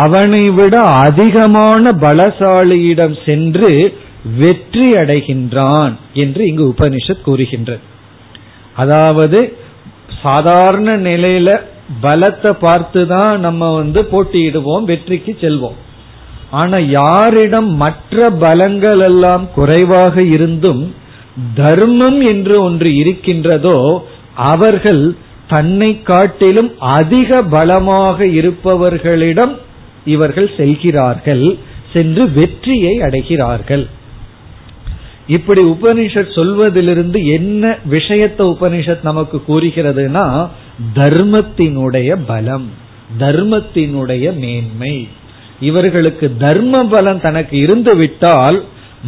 அவனை 0.00 0.44
விட 0.50 0.74
அதிகமான 1.06 1.92
பலசாலியிடம் 2.04 3.16
சென்று 3.26 3.70
வெற்றி 4.38 4.86
அடைகின்றான் 4.92 5.92
என்று 6.22 6.42
இங்கு 6.50 6.64
உபனிஷத் 6.72 7.24
கூறுகின்றது. 7.24 7.82
அதாவது 8.74 9.40
சாதாரண 10.22 10.90
நிலையில 11.08 11.50
பலத்தை 12.02 12.52
பார்த்து 12.64 13.02
தான் 13.06 13.34
நம்ம 13.40 13.68
வந்து 13.74 14.00
போட்டியிடுவோம் 14.12 14.86
வெற்றிக்கு 14.90 15.32
செல்வோம். 15.40 15.78
ஆனா 16.50 16.78
யாரிடம் 16.98 17.70
மற்ற 17.82 18.30
பலங்கள் 18.44 19.02
எல்லாம் 19.10 19.44
குறைவாக 19.54 20.22
இருந்தும் 20.36 20.82
தர்மம் 21.54 22.20
என்று 22.20 22.62
ஒன்று 22.62 22.96
இருக்கின்றதோ 22.96 24.06
அவர்கள் 24.34 25.16
தன்னை 25.48 26.02
காட்டிலும் 26.02 26.70
அதிக 26.78 27.42
பலமாக 27.42 28.26
இருப்பவர்களிடம் 28.26 29.54
இவர்கள் 30.04 30.50
செல்கிறார்கள் 30.56 31.56
சென்று 31.92 32.30
வெற்றியை 32.30 32.98
அடைகிறார்கள். 32.98 33.86
இப்படி 35.26 35.62
உபனிஷத் 35.64 36.34
சொல்வதிலிருந்து 36.34 37.26
என்ன 37.26 37.78
விஷயத்தை 37.84 38.46
உபனிஷத் 38.46 39.02
நமக்கு 39.02 39.42
கூறுகிறதுனா 39.48 40.46
தர்மத்தினுடைய 40.94 42.18
பலம் 42.26 42.66
தர்மத்தினுடைய 43.18 44.38
மேன்மை. 44.38 45.08
இவர்களுக்கு 45.60 46.36
தர்ம 46.38 46.84
பலம் 46.84 47.20
தனக்கு 47.20 47.58
இருந்து 47.58 47.96
விட்டால் 47.96 48.62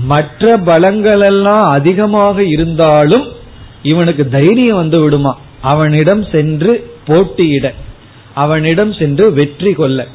மற்ற 0.07 0.57
பலங்கள் 0.57 1.21
எல்லாம் 1.21 1.65
அதிகமாக 1.65 2.45
இருந்தாலும் 2.45 3.27
இவனுக்கு 3.83 4.29
தைரியம் 4.29 4.77
வந்து 4.77 5.01
விடுமா? 5.01 5.39
அவனிடம் 5.61 6.25
சென்று 6.25 6.91
போட்டியிட. 7.07 7.75
அவனிடம் 8.35 8.93
சென்று 8.93 9.33
வெற்றி 9.33 9.73
கொள்ள. 9.73 10.07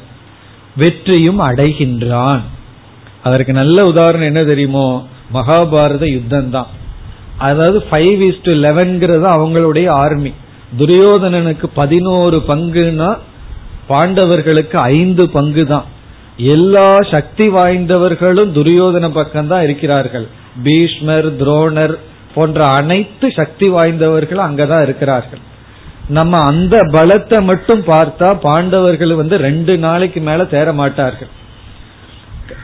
வெற்றியும் 0.76 1.38
அடைகின்றான். 1.38 2.40
அதற்கு 3.22 3.52
நல்ல 3.52 3.86
உதாரணம் 3.86 4.26
என்ன 4.26 4.44
தெரியுமோ? 4.44 5.06
மகாபாரத 5.32 6.10
யுத்தம் 6.10 6.50
தான் 6.50 6.66
அதாவது 7.38 7.84
ஃபைவ் 7.90 8.20
இஸ் 8.20 8.42
டு 8.42 8.52
லெவன்கிறது 8.52 9.26
அவங்களுடைய 9.26 9.88
ஆர்மி 9.88 10.32
துரியோதனனுக்கு 10.78 11.66
பதினோரு 11.74 12.42
பங்குனா 12.48 13.16
பாண்டவர்களுக்கு 13.88 14.76
ஐந்து 14.76 15.30
பங்கு 15.30 15.66
தான் 15.66 15.84
எல்லா 16.36 17.00
சக்தி 17.00 17.48
வாய்ந்தவர்களும் 17.48 18.52
துரியோதன 18.52 19.10
பக்கம்தான் 19.10 19.62
இருக்கிறார்கள். 19.62 20.26
பீஷ்மர் 20.62 21.36
துரோணர் 21.36 21.94
போன்ற 22.34 22.66
அனைத்து 22.66 23.30
சக்தி 23.30 23.68
வாய்ந்தவர்களும் 23.68 24.48
அங்கதான் 24.50 24.82
இருக்கிறார்கள். 24.82 25.38
நம்ம 26.08 26.38
அந்த 26.38 26.78
பலத்தை 26.80 27.42
மட்டும் 27.42 27.84
பார்த்தா 27.84 28.38
பாண்டவர்கள் 28.40 29.14
வந்து 29.14 29.36
ரெண்டு 29.36 29.78
நாளைக்கு 29.78 30.20
மேல 30.20 30.42
தேர 30.42 30.74
மாட்டார்கள். 30.74 31.28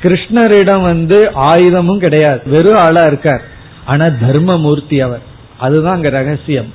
கிருஷ்ணரிடம் 0.02 0.82
வந்து 0.82 1.30
ஆயுதமும் 1.34 1.98
கிடையாது. 1.98 2.42
வெறும் 2.46 2.80
ஆளா 2.80 3.02
இருக்கார். 3.02 3.42
ஆனா 3.84 4.06
தர்மமூர்த்தி 4.06 5.00
அவர். 5.00 5.22
அதுதான் 5.58 5.94
அங்க 5.94 6.08
ரகசியம். 6.08 6.72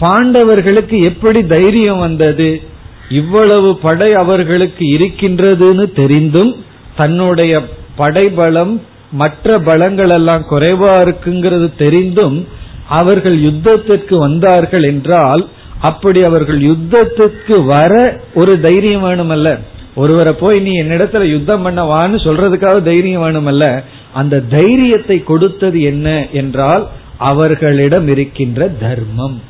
பாண்டவர்களுக்கு 0.00 1.02
எப்படி 1.02 1.46
தைரியம் 1.46 1.98
வந்தது? 1.98 2.62
இவ்வளவு 3.10 3.76
படை 3.76 4.10
அவர்களுக்கு 4.12 4.84
இருக்கின்றதுன்னு 4.96 5.92
தெரிந்தும் 5.92 6.56
தன்னுடைய 6.96 7.62
படைபலம் 7.96 8.82
மற்ற 9.12 9.58
பலங்கள் 9.58 10.08
எல்லாம் 10.08 10.44
குறைவா 10.50 10.92
இருக்குங்கிறது 11.04 11.68
தெரிந்தும் 11.76 12.46
அவர்கள் 12.88 13.36
யுத்தத்திற்கு 13.42 14.18
வந்தார்கள் 14.18 14.82
என்றால் 14.82 15.48
அப்படி 15.80 16.22
அவர்கள் 16.22 16.60
யுத்தத்திற்கு 16.60 17.64
வர 17.64 18.20
ஒரு 18.34 18.60
தைரியம் 18.60 19.04
வேணுமல்ல. 19.04 19.58
ஒருவரை 19.94 20.32
போய் 20.32 20.60
நீ 20.60 20.82
என்னிடத்துல 20.82 21.22
யுத்தம் 21.22 21.66
பண்ணவான்னு 21.66 22.18
சொல்றதுக்காக 22.26 22.82
தைரியம் 22.82 23.22
வேணுமல்ல. 23.22 23.82
அந்த 24.12 24.40
தைரியத்தை 24.40 25.22
கொடுத்தது 25.22 25.82
என்ன 25.82 26.26
என்றால் 26.32 26.88
அவர்களிடம் 27.18 28.08
இருக்கின்ற 28.08 28.68
தர்மம். 28.68 29.40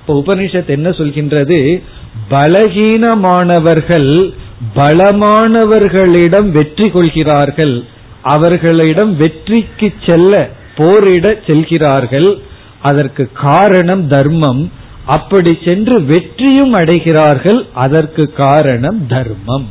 இப்ப 0.00 0.22
உபனிஷத் 0.26 0.66
என்ன 0.66 0.90
சொல்கின்றது? 0.90 1.82
பலகீனமானவர்கள் 2.30 4.34
பலமானவர்களிடம் 4.76 6.50
வெற்றி 6.50 6.90
கொள்கிறார்கள். 6.90 7.84
அவர்களிடம் 8.22 9.16
வெற்றிக்கு 9.16 9.92
செல்ல 10.06 10.48
போரிட 10.76 11.38
செல்கிறார்கள். 11.46 12.38
அதற்கு 12.82 13.32
காரணம் 13.32 14.08
தர்மம். 14.08 14.70
அப்படி 15.04 15.58
சென்று 15.64 16.02
வெற்றியும் 16.02 16.74
அடைகிறார்கள். 16.74 17.66
அதற்கு 17.74 18.32
காரணம் 18.32 19.06
தர்மம். 19.06 19.68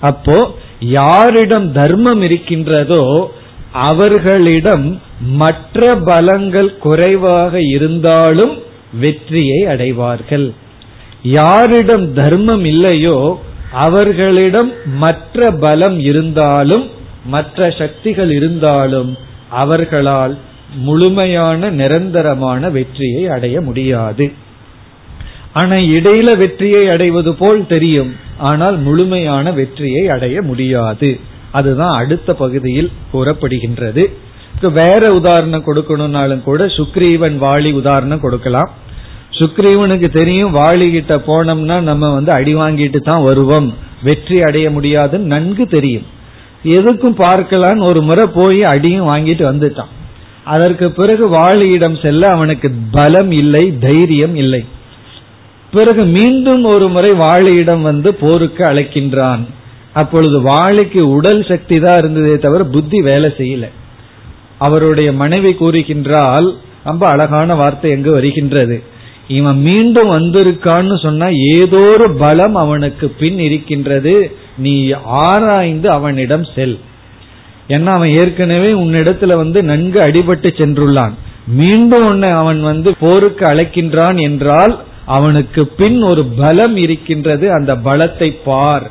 அப்போ 0.00 0.50
யாரிடம் 0.80 1.72
தர்மம் 1.72 2.22
இருக்கின்றதோ 2.22 3.32
அவர்களிடம் 3.72 5.00
மற்ற 5.20 6.00
பலங்கள் 6.04 6.76
குறைவாக 6.76 7.60
இருந்தாலும் 7.60 8.58
வெற்றியை 9.00 9.66
அடைவார்கள். 9.66 10.52
யாரிடம் 11.24 12.12
தர்மம் 12.12 12.64
இல்லையோ 12.64 13.40
அவர்களிடம் 13.72 14.72
மற்ற 14.86 15.50
பலம் 15.50 15.98
இருந்தாலும் 15.98 16.88
மற்ற 17.24 17.70
சக்திகள் 17.70 18.30
இருந்தாலும் 18.30 19.16
அவர்களால் 19.50 20.38
முழுமையான 20.76 21.70
நிரந்தரமான 21.70 22.70
வெற்றியை 22.70 23.28
அடைய 23.28 23.60
முடியாது. 23.60 24.32
ஆனா 25.52 25.76
இடையில 25.76 26.36
வெற்றியை 26.36 26.88
அடைவது 26.88 27.34
போல் 27.34 27.66
தெரியும் 27.66 28.16
ஆனால் 28.38 28.76
முழுமையான 28.78 29.52
வெற்றியை 29.52 30.08
அடைய 30.08 30.42
முடியாது. 30.42 31.20
அதுதான் 31.52 31.94
அடுத்த 31.94 32.34
பகுதியில் 32.34 32.90
கூறப்படுகின்றது. 33.12 34.04
வேற 34.72 35.12
உதாரணம் 35.14 35.66
கொடுக்கணும்னாலும் 35.66 36.42
கூட 36.42 36.64
சுக்ரீவன் 36.64 37.36
வாளி 37.38 37.72
உதாரணம் 37.72 38.20
கொடுக்கலாம். 38.20 38.70
சுக்ரீவனுக்கு 39.38 40.08
தெரியும் 40.18 40.54
வாளிகிட்ட 40.56 41.14
போனோம்னா 41.28 41.76
நம்ம 41.90 42.10
வந்து 42.12 42.32
அடி 42.32 42.54
வாங்கிட்டு 42.54 42.98
தான் 43.00 43.22
வருவோம். 43.22 43.68
வெற்றி 44.02 44.38
அடைய 44.42 44.66
முடியாதுன்னு 44.70 45.32
நன்கு 45.34 45.64
தெரியும். 45.66 46.06
எதுக்கும் 46.76 47.16
பார்க்கலான்னு 47.24 47.88
ஒரு 47.90 48.00
முறை 48.02 48.24
போய் 48.38 48.60
அடியும் 48.72 49.08
வாங்கிட்டு 49.10 49.44
வந்துட்டான். 49.50 49.92
அதற்கு 50.54 50.86
பிறகு 50.90 51.24
வாளியிடம் 51.28 51.98
செல்ல 52.04 52.30
அவனுக்கு 52.30 52.68
பலம் 52.90 53.30
இல்லை 53.30 53.64
தைரியம் 53.78 54.36
இல்லை. 54.36 54.62
பிறகு 55.70 56.02
மீண்டும் 56.16 56.64
ஒரு 56.64 56.88
முறை 56.88 57.12
வாளியிடம் 57.24 57.80
வந்து 57.80 58.14
போருக்கு 58.14 58.62
அழைக்கின்றான். 58.64 59.44
அப்பொழுது 60.00 60.38
வாளிக்கு 60.42 61.00
உடல் 61.16 61.42
சக்தி 61.50 61.76
தான் 61.80 61.98
இருந்ததே 61.98 62.36
தவிர 62.38 62.64
புத்தி 62.74 62.98
வேலை 63.02 63.30
செய்யல. 63.38 63.66
அவருடைய 64.58 65.08
மனைவி 65.12 65.52
கூறுகின்றால் 65.52 66.48
ரொம்ப 66.84 67.04
அழகான 67.06 67.54
வார்த்தை 67.54 67.90
எங்கு 67.90 68.10
வருகின்றது? 68.12 68.76
இவன் 69.28 69.60
மீண்டும் 69.60 70.10
வந்திருக்கான்னு 70.10 71.02
சொன்னா 71.02 71.26
ஏதோ 71.28 71.76
ஒரு 71.76 72.16
பலம் 72.16 72.54
அவனுக்கு 72.54 73.08
பின் 73.08 73.38
இருக்கின்றது. 73.38 74.36
நீ 74.56 74.90
ஆராய்ந்து 75.04 75.90
அவனிடம் 75.90 76.46
செல். 76.54 76.80
ஏன்னா 77.68 77.86
அவன் 77.86 78.10
ஏற்கனவே 78.10 78.72
உன்னிடத்துல 78.72 79.36
வந்து 79.36 79.62
நன்கு 79.62 80.00
அடிபட்டு 80.00 80.46
சென்றுள்ளான். 80.56 81.12
மீண்டும் 81.46 82.06
உன்னை 82.06 82.30
அவன் 82.30 82.62
வந்து 82.62 82.94
போருக்கு 83.00 83.44
அழைக்கின்றான் 83.44 84.20
என்றால் 84.20 84.82
அவனுக்கு 85.06 85.66
பின் 85.66 86.02
ஒரு 86.02 86.24
பலம் 86.24 86.76
இருக்கின்றது. 86.76 87.52
அந்த 87.52 87.74
பலத்தை 87.76 88.36
பார். 88.44 88.90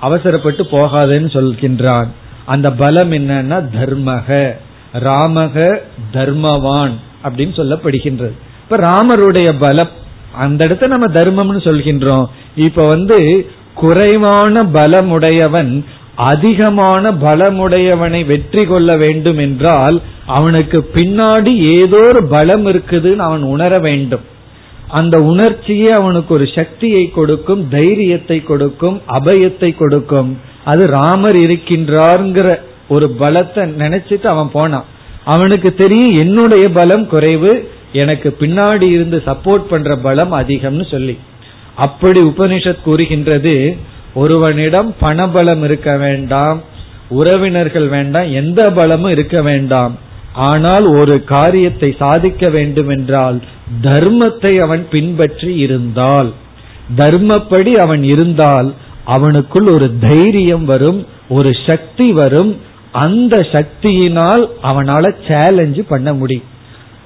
அவசரப்பட்டு 0.00 0.62
போகாதேன்னு 0.62 1.30
சொல்கின்றான். 1.32 2.06
அந்த 2.44 2.72
பலம் 2.72 3.12
என்னன்னா 3.12 3.68
தர்மக. 3.80 4.52
ராமக 4.94 5.78
தர்மவான் 6.12 6.92
அப்படின்னு 7.24 7.54
சொல்லப்படுகின்றது. 7.56 8.32
இப்ப 8.68 8.78
ராமருடைய 8.86 9.50
பலம் 9.58 9.92
அந்த 10.36 10.64
இடத்த 10.64 10.86
நம்ம 10.86 11.06
தர்மம்னு 11.06 11.60
சொல்கின்றோம். 11.66 12.24
இப்ப 12.64 12.84
வந்து 12.86 13.18
குறைவான 13.74 14.62
பலமுடையவன் 14.74 15.70
அதிகமான 16.30 17.12
பலமுடையவனை 17.22 18.20
வெற்றி 18.26 18.64
கொள்ள 18.64 18.96
வேண்டும் 18.96 19.38
என்றால் 19.38 19.96
அவனுக்கு 20.26 20.78
பின்னாடி 20.96 21.52
ஏதோ 21.76 22.00
ஒரு 22.08 22.22
பலம் 22.26 22.66
இருக்குதுன்னு 22.66 23.24
அவன் 23.28 23.46
உணர 23.54 23.78
வேண்டும். 23.78 24.26
அந்த 24.88 25.16
உணர்ச்சியே 25.22 25.88
அவனுக்கு 25.90 26.34
ஒரு 26.34 26.48
சக்தியை 26.58 27.04
கொடுக்கும் 27.18 27.64
தைரியத்தை 27.68 28.38
கொடுக்கும் 28.42 29.00
அபயத்தை 29.18 29.72
கொடுக்கும். 29.76 30.30
அது 30.64 30.84
ராமர் 30.98 31.40
இருக்கின்றார்ங்கிற 31.46 32.58
ஒரு 32.88 33.08
பலத்தை 33.20 33.64
நினைச்சிட்டு 33.82 34.30
அவன் 34.34 34.54
போனான். 34.58 34.86
அவனுக்கு 35.24 35.72
தெரியும் 35.74 36.14
என்னுடைய 36.18 36.66
பலம் 36.70 37.08
குறைவு 37.08 37.52
எனக்கு 37.92 38.36
பின்னாடி 38.40 38.82
இருந்து 38.82 39.22
சப்போர்ட் 39.26 39.66
பண்ற 39.70 39.96
பலம் 39.96 40.32
அதிகம்னு 40.32 40.90
சொல்லி. 40.90 41.18
அப்படி 41.74 42.20
உபனிஷத் 42.20 42.82
கூறுகின்றது 42.82 43.76
ஒருவனிடம் 44.14 44.94
பணபலம் 45.00 45.62
இருக்க 45.62 45.96
வேண்டாம் 45.96 46.62
உறவினர்கள் 47.08 47.88
வேண்டாம் 47.88 48.32
எந்த 48.32 48.70
பலமும் 48.70 49.10
இருக்க 49.10 49.42
வேண்டாம். 49.42 49.98
ஆனால் 50.32 50.86
ஒரு 50.86 51.24
காரியத்தை 51.24 51.94
சாதிக்க 51.98 52.48
வேண்டும் 52.48 52.88
என்றால் 52.88 53.42
தர்மத்தை 53.82 54.58
அவன் 54.58 54.88
பின்பற்றி 54.90 55.56
இருந்தால். 55.56 56.32
தர்மப்படி 56.96 57.72
அவன் 57.72 58.02
இருந்தால் 58.02 58.74
அவனுக்குள் 59.06 59.68
ஒரு 59.74 59.98
தைரியம் 60.00 60.64
வரும் 60.64 61.06
ஒரு 61.28 61.54
சக்தி 61.66 62.12
வரும். 62.12 62.56
அந்த 62.92 63.46
சக்தியினால் 63.52 64.44
அவனால 64.62 65.14
சேலஞ்சு 65.28 65.80
பண்ண 65.88 66.12
முடியும். 66.12 66.56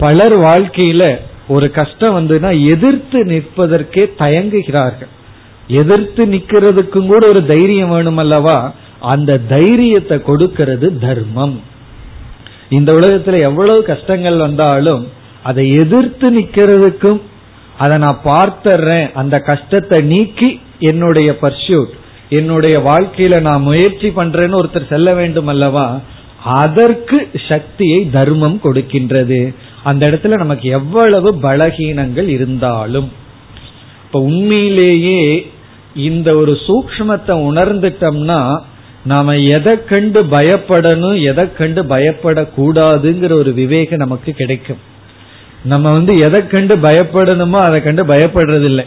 பலர் 0.05 0.37
வாழ்க்கையில 0.39 1.03
ஒரு 1.49 1.67
கஷ்டம் 1.71 2.15
வந்துன்னா 2.19 2.51
எதிர்த்து 2.67 3.19
நிற்பதற்கே 3.25 4.05
தயங்குகிறார்கள். 4.19 5.13
எதிர்த்து 5.81 6.23
நிக்கிறதுக்கும் 6.27 7.11
கூட 7.13 7.23
ஒரு 7.27 7.41
தைரியம் 7.47 7.93
வேணும் 7.95 8.17
அல்லவா? 8.17 8.59
அந்த 9.13 9.41
தைரியத்தை 9.55 10.17
கொடுக்கிறது 10.23 10.99
தர்மம். 10.99 11.57
இந்த 12.69 12.91
உலகத்துல 12.93 13.41
எவ்வளவு 13.41 13.81
கஷ்டங்கள் 13.83 14.37
வந்தாலும் 14.37 15.03
அதை 15.43 15.65
எதிர்த்து 15.73 16.27
நிக்கிறதுக்கும் 16.39 17.21
அதை 17.79 17.97
நான் 17.99 18.21
பார்த்தர்றேன் 18.25 19.07
அந்த 19.13 19.37
கஷ்டத்தை 19.51 19.99
நீக்கி 20.13 20.51
என்னுடைய 20.79 21.31
பர்சியூட் 21.43 21.93
என்னுடைய 22.29 22.77
வாழ்க்கையில 22.79 23.41
நான் 23.41 23.67
முயற்சி 23.71 24.09
பண்றேன்னு 24.09 24.59
ஒருத்தர் 24.61 24.93
செல்ல 24.95 25.15
வேண்டும் 25.15 25.47
அல்லவா? 25.47 25.87
அதற்கு 26.61 27.19
சக்தியை 27.49 27.99
தர்மம் 28.11 28.61
கொடுக்கின்றது. 28.65 29.41
அந்த 29.85 30.07
இடத்துல 30.07 30.37
நமக்கு 30.37 30.69
எவ்வளவு 30.69 31.33
பலகீனங்கள் 31.33 32.29
இருந்தாலும் 32.29 33.13
இப்ப 34.05 34.21
உண்மையிலேயே 34.21 35.51
இந்த 35.95 36.37
ஒரு 36.37 36.59
சூக்மத்தை 36.67 37.35
உணர்ந்துட்டோம்னா 37.49 38.61
நாம 39.05 39.37
எதை 39.37 39.85
கண்டு 39.85 40.25
பயப்படணும் 40.25 41.23
எதை 41.23 41.53
கண்டு 41.53 41.83
பயப்படக்கூடாதுங்கிற 41.83 43.33
ஒரு 43.33 43.53
விவேகம் 43.53 43.99
நமக்கு 43.99 44.33
கிடைக்கும். 44.33 44.79
நம்ம 45.65 45.93
வந்து 45.93 46.19
எதை 46.19 46.47
கண்டு 46.47 46.77
பயப்படணுமோ 46.77 47.61
அதை 47.61 47.83
கண்டு 47.83 48.05
பயப்படுறதில்லை. 48.05 48.85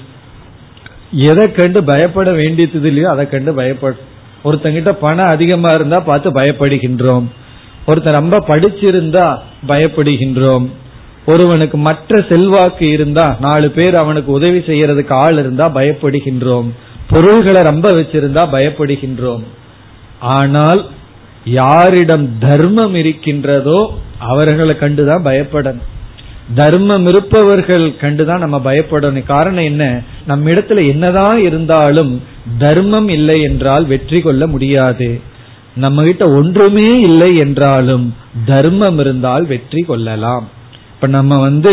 எதை 1.11 1.51
கண்டு 1.51 1.83
பயப்பட 1.83 2.31
வேண்டியது 2.31 2.87
இல்லையோ 2.87 3.09
அதை 3.09 3.29
கண்டு 3.29 3.53
பயப்பட. 3.53 3.95
ஒருத்தங்கிட்ட 4.43 4.91
பணம் 4.91 5.27
அதிகமா 5.27 5.69
இருந்தா 5.69 5.99
பார்த்து 5.99 6.31
பயப்படுகின்றோம். 6.31 7.23
ஒருத்தர் 7.87 8.19
ரொம்ப 8.21 8.39
படிச்சிருந்தா 8.47 9.37
பயப்படுகின்றோம். 9.67 10.69
ஒருவனுக்கு 11.25 11.77
மற்ற 11.77 12.25
செல்வாக்கு 12.29 12.91
இருந்தா 12.91 13.37
நாலு 13.39 13.71
பேர் 13.71 13.95
அவனுக்கு 13.95 14.31
உதவி 14.31 14.59
செய்யறதுக்கு 14.59 15.13
ஆள் 15.13 15.37
இருந்தா 15.37 15.67
பயப்படுகின்றோம். 15.75 16.69
பொருள்களை 17.07 17.61
ரொம்ப 17.61 17.91
வச்சிருந்தா 17.91 18.43
பயப்படுகின்றோம். 18.51 19.43
ஆனால் 20.19 20.85
யாரிடம் 21.45 22.37
தர்மம் 22.39 22.95
இருக்கின்றதோ 22.95 23.79
அவர்களை 24.19 24.75
கண்டுதான் 24.79 25.25
பயப்படணும். 25.25 25.91
தர்மம் 26.55 27.07
இருப்பவர்கள் 27.07 27.85
கண்டுதான் 28.01 28.37
நம்ம 28.37 28.57
பயப்படணும். 28.65 29.23
காரணம் 29.23 29.63
என்ன? 29.63 30.01
நம்ம 30.25 30.49
இடத்துல 30.49 30.87
என்னதான் 30.87 31.39
இருந்தாலும் 31.39 32.23
தர்மம் 32.57 33.07
இல்லை 33.07 33.41
என்றால் 33.41 33.85
வெற்றி 33.85 34.21
கொள்ள 34.21 34.47
முடியாது. 34.47 35.21
நம்ம 35.75 36.03
கிட்ட 36.03 36.25
ஒன்றுமே 36.29 36.89
இல்லை 36.99 37.37
என்றாலும் 37.37 38.15
தர்மம் 38.45 38.99
இருந்தால் 38.99 39.45
வெற்றி 39.45 39.81
கொள்ளலாம். 39.81 40.45
இப்ப 41.05 41.17
நம்ம 41.17 41.35
வந்து 41.39 41.71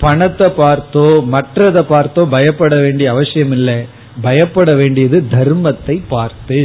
பணத்தை 0.00 0.46
பார்த்தோ 0.58 1.04
மற்றதை 1.32 1.80
பார்த்தோ 1.88 2.20
பயப்பட 2.34 2.74
வேண்டிய 2.82 3.06
அவசியம் 3.14 3.52
இல்லை. 3.56 3.74
பயப்பட 4.26 4.70
வேண்டியது 4.80 5.18
தர்மத்தை 5.32 5.96
பார்த்து. 6.12 6.58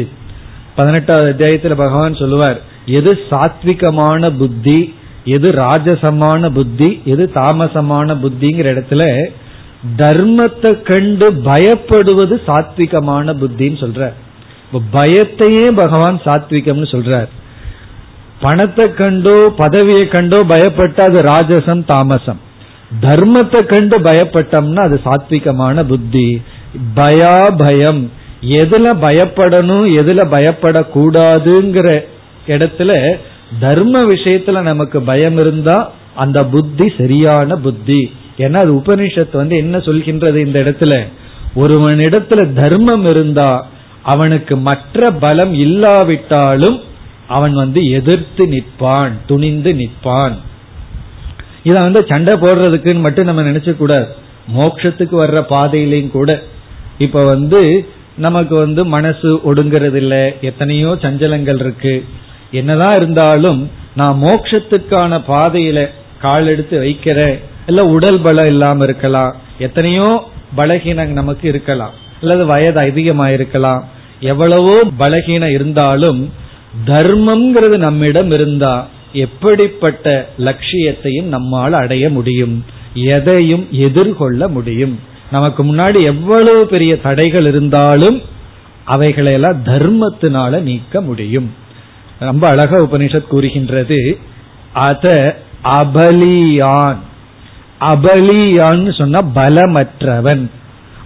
பதினெட்டாவது 0.76 1.30
அத்தியாயத்துல 1.32 1.76
பகவான் 1.80 2.20
சொல்லுவார் 2.20 2.60
எது 2.98 3.12
சாத்விகமான 3.32 4.30
புத்தி 4.42 4.78
எது 5.36 5.52
ராஜசமான 5.62 6.52
புத்தி 6.58 6.90
எது 7.14 7.26
தாமசமான 7.38 8.18
புத்திங்கிற 8.26 8.76
இடத்துல 8.76 9.04
தர்மத்தை 10.04 10.74
கண்டு 10.92 11.30
பயப்படுவது 11.50 12.38
சாத்விகமான 12.50 13.36
புத்தின்னு 13.42 13.82
சொல்ற 13.86 14.12
பயத்தையே 14.94 15.66
பகவான் 15.82 16.22
சாத்விகம்னு 16.28 16.92
சொல்றார். 16.96 17.32
பணத்தை 18.42 18.94
கண்டோ 18.94 19.54
பதவியை 19.58 20.08
கண்டோ 20.08 20.44
பயப்பட்ட 20.44 21.00
அது 21.00 21.22
ராஜசம் 21.22 21.84
தாமசம். 21.86 22.40
தர்மத்தை 23.02 23.66
கண்டு 23.66 24.00
பயப்பட்டோம்னா 24.00 24.80
அது 24.80 25.02
சாத்விகமான 25.06 25.84
புத்தி. 25.84 26.42
பயா 26.96 27.58
பயம். 27.58 28.12
எதுல 28.42 28.86
பயப்படணும் 29.06 29.86
எதுல 30.02 30.22
பயப்படக்கூடாதுங்கிற 30.36 32.04
இடத்துல 32.48 33.18
தர்ம 33.60 34.04
விஷயத்துல 34.04 34.62
நமக்கு 34.62 35.02
பயம் 35.02 35.38
இருந்தா 35.38 35.92
அந்த 36.16 36.46
புத்தி 36.46 36.94
சரியான 36.98 37.56
புத்தி. 37.56 38.14
ஏன்னா 38.38 38.54
அது 38.54 38.74
உபனிஷத்து 38.74 39.34
வந்து 39.34 39.58
என்ன 39.58 39.78
சொல்கின்றது 39.78 40.36
இந்த 40.36 40.60
இடத்துல? 40.60 41.08
ஒருவனிடத்துல 41.56 42.54
தர்மம் 42.54 43.06
இருந்தா 43.10 43.68
அவனுக்கு 44.04 44.58
மற்ற 44.58 45.12
பலம் 45.12 45.54
இல்லாவிட்டாலும் 45.54 46.82
அவன் 47.28 47.54
வந்து 47.54 47.90
எதிர்த்து 47.90 48.46
நிற்பான் 48.46 49.12
துணிந்து 49.26 49.74
நிற்பான். 49.74 50.36
இத 51.64 51.80
வந்து 51.80 52.06
சண்டை 52.08 52.34
போடுறதுக்குன்னு 52.34 53.00
மட்டும் 53.00 53.26
நம்ம 53.26 53.42
நினைச்ச 53.42 53.76
கூடாது. 53.76 54.16
மோட்சத்துக்கு 54.56 55.26
வர்ற 55.26 55.42
பாதையிலையும் 55.50 56.12
கூட. 56.12 56.42
இப்ப 56.98 57.24
வந்து 57.24 57.86
நமக்கு 58.18 58.56
வந்து 58.56 58.86
மனசு 58.86 59.36
ஒடுங்கிறது 59.36 59.96
இல்ல 59.96 60.34
எத்தனையோ 60.42 60.88
சஞ்சலங்கள் 60.88 61.60
இருக்கு. 61.60 62.06
என்னதான் 62.52 62.96
இருந்தாலும் 62.96 63.72
நான் 63.96 64.22
மோட்சத்துக்கான 64.22 65.22
பாதையில 65.28 65.90
கால் 66.22 66.48
எடுத்து 66.48 66.84
வைக்கிற 66.84 67.40
இல்ல 67.68 67.86
உடல் 67.86 68.22
பலம் 68.22 68.46
இல்லாம 68.46 68.84
இருக்கலாம். 68.84 69.36
எத்தனையோ 69.60 70.28
பலகீனம் 70.58 71.06
நமக்கு 71.06 71.48
இருக்கலாம். 71.50 71.94
அல்லது 72.22 72.46
வயது 72.46 72.82
அதிகமாயிருக்கலாம். 72.82 73.84
எவ்வளவோ 74.20 74.78
பலகீனம் 75.00 75.52
இருந்தாலும் 75.52 76.34
தர்மம்ங்கிறது 76.86 77.78
நம்மிடம் 77.78 78.32
இருந்தா 78.32 78.88
எப்படிப்பட்ட 79.14 80.30
லட்சியத்தையும் 80.38 81.28
நம்மால் 81.28 81.74
அடைய 81.74 82.10
முடியும்? 82.10 82.66
எதையும் 82.94 83.68
எதிர்கொள்ள 83.72 84.48
முடியும்? 84.48 85.00
நமக்கு 85.32 85.64
முன்னாடி 85.64 86.04
எவ்வளவு 86.04 86.68
பெரிய 86.68 87.02
தடைகள் 87.02 87.46
இருந்தாலும் 87.46 88.22
அவைகளையெல்லாம் 88.88 89.62
தர்மத்தினால 89.66 90.62
நீக்க 90.62 91.02
முடியும். 91.02 91.54
ரொம்ப 92.20 92.48
அழகா 92.48 92.78
உபனிஷத் 92.78 93.28
கூறுகின்றது. 93.28 94.18
அத 94.74 95.38
அபலியான். 95.64 96.98
அபலியான்னு 97.82 98.98
சொன்னா 98.98 99.22
பலமற்றவன். 99.36 100.50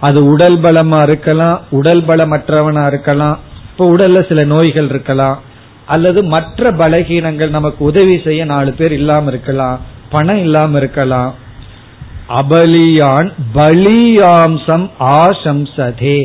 அது 0.00 0.24
உடல் 0.24 0.58
பலமா 0.58 1.02
இருக்கலாம் 1.02 1.60
உடல் 1.70 2.02
பலமற்றவனா 2.02 2.86
இருக்கலாம் 2.86 3.38
இப்ப 3.70 3.96
உடல்ல 3.96 4.28
சில 4.28 4.44
நோய்கள் 4.44 4.88
இருக்கலாம். 4.88 5.40
அல்லது 5.90 6.20
மற்ற 6.24 6.70
பலகீனங்கள் 6.72 7.56
நமக்கு 7.58 7.84
உதவி 7.84 8.16
செய்ய 8.24 8.44
நாலு 8.44 8.72
பேர் 8.72 8.92
இல்லாம 8.92 9.30
இருக்கலாம் 9.30 9.78
பணம் 10.10 10.40
இல்லாம 10.40 10.78
இருக்கலாம். 10.78 11.32
அபலியான் 12.38 13.30
பலியாம்சம் 13.54 14.86
ஆசம்சதே. 15.18 16.20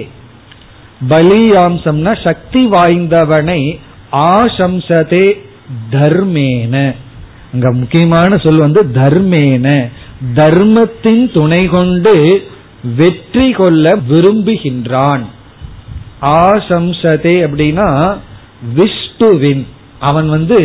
பலியாம்சம்னா 1.09 2.13
சக்தி 2.23 2.61
வாய்ந்தவனை 2.69 3.61
ஆசம்சதே 4.11 5.25
தர்மேன. 5.91 6.75
அங்க 7.53 7.71
முக்கியமான 7.81 8.37
சொல் 8.37 8.63
வந்து 8.65 8.83
தர்மேன. 8.95 9.67
தர்மத்தின் 10.35 11.23
துணை 11.31 11.63
கொண்டு 11.67 12.15
வெற்றி 12.97 13.47
கொள்ள 13.51 13.95
விரும்புகின்றான். 14.09 15.25
ஆசம்சதே 16.39 17.35
அப்படின்னா 17.47 17.89
விஷ் 18.75 19.04
விஷ்டுவின் 19.17 19.63
அவன் 19.99 20.27
வந்து 20.29 20.59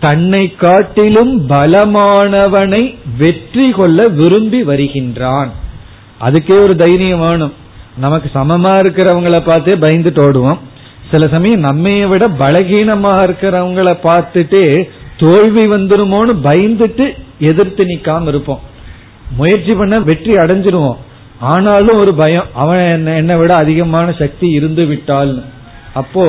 தன்னை 0.00 0.42
காட்டிலும் 0.56 1.32
பலமானவனை 1.48 2.82
வெற்றி 3.18 3.66
கொள்ள 3.70 4.08
விரும்பி 4.18 4.60
வருகின்றான். 4.62 5.50
அதுக்கே 6.20 6.56
ஒரு 6.62 6.74
தைரியம் 6.76 7.18
வேணும். 7.18 7.54
நமக்கு 7.96 8.28
சமமா 8.34 8.72
இருக்கிறவங்கள 8.82 9.38
பார்த்தே 9.44 9.74
பயந்துட்டு 9.74 10.22
ஓடுவோம். 10.26 10.60
சில 11.10 11.28
சமயம் 11.28 11.64
நம்மைய 11.64 12.08
விட 12.08 12.24
பலகீனமா 12.42 13.14
இருக்கிறவங்கள 13.26 13.88
பார்த்துட்டு 14.08 14.62
தோல்வி 15.18 15.64
வந்துருமோன்னு 15.68 16.34
பயந்துட்டு 16.48 17.06
எதிர்த்து 17.50 17.84
நிக்காம 17.84 18.28
இருப்போம். 18.28 18.62
முயற்சி 19.36 19.74
பண்ண 19.74 20.00
வெற்றி 20.00 20.34
அடைஞ்சிருவோம். 20.34 21.00
ஆனாலும் 21.52 21.98
ஒரு 21.98 22.14
பயம் 22.14 22.50
அவன் 22.54 23.06
என்னை 23.20 23.36
விட 23.36 23.52
அதிகமான 23.54 24.08
சக்தி 24.12 24.48
இருந்து 24.50 24.84
விட்டால் 24.84 25.34
அப்போ 25.94 26.24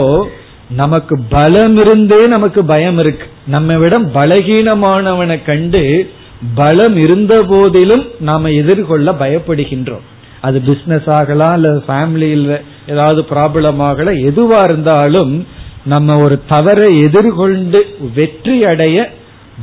நமக்கு 0.69 1.19
பலம் 1.29 1.77
இருந்தே 1.77 2.27
நமக்கு 2.27 2.65
பயம் 2.65 2.97
இருக்கு 2.97 3.25
நம்ம 3.47 3.77
விட 3.77 3.99
பலகீனமானவனை 3.99 5.43
கண்டு 5.43 6.11
பலம் 6.55 6.95
இருந்த 6.95 7.43
போதிலும் 7.43 8.05
நாம 8.19 8.51
எதிர்கொள்ள 8.51 9.11
பயப்படுகின்றோம். 9.11 10.05
அது 10.41 10.61
பிசினஸ் 10.61 11.09
ஆகலாம் 11.09 11.51
அல்லது 11.51 11.83
ஃபேமிலியில் 11.87 12.61
ஏதாவது 12.87 13.25
ப்ராப்ளம் 13.29 13.77
ஆகலாம் 13.77 14.13
எதுவா 14.13 14.63
இருந்தாலும் 14.63 15.47
நம்ம 15.85 16.17
ஒரு 16.19 16.41
தவறை 16.47 17.01
எதிர்கொண்டு 17.01 17.85
வெற்றி 18.15 18.65
அடைய 18.65 19.11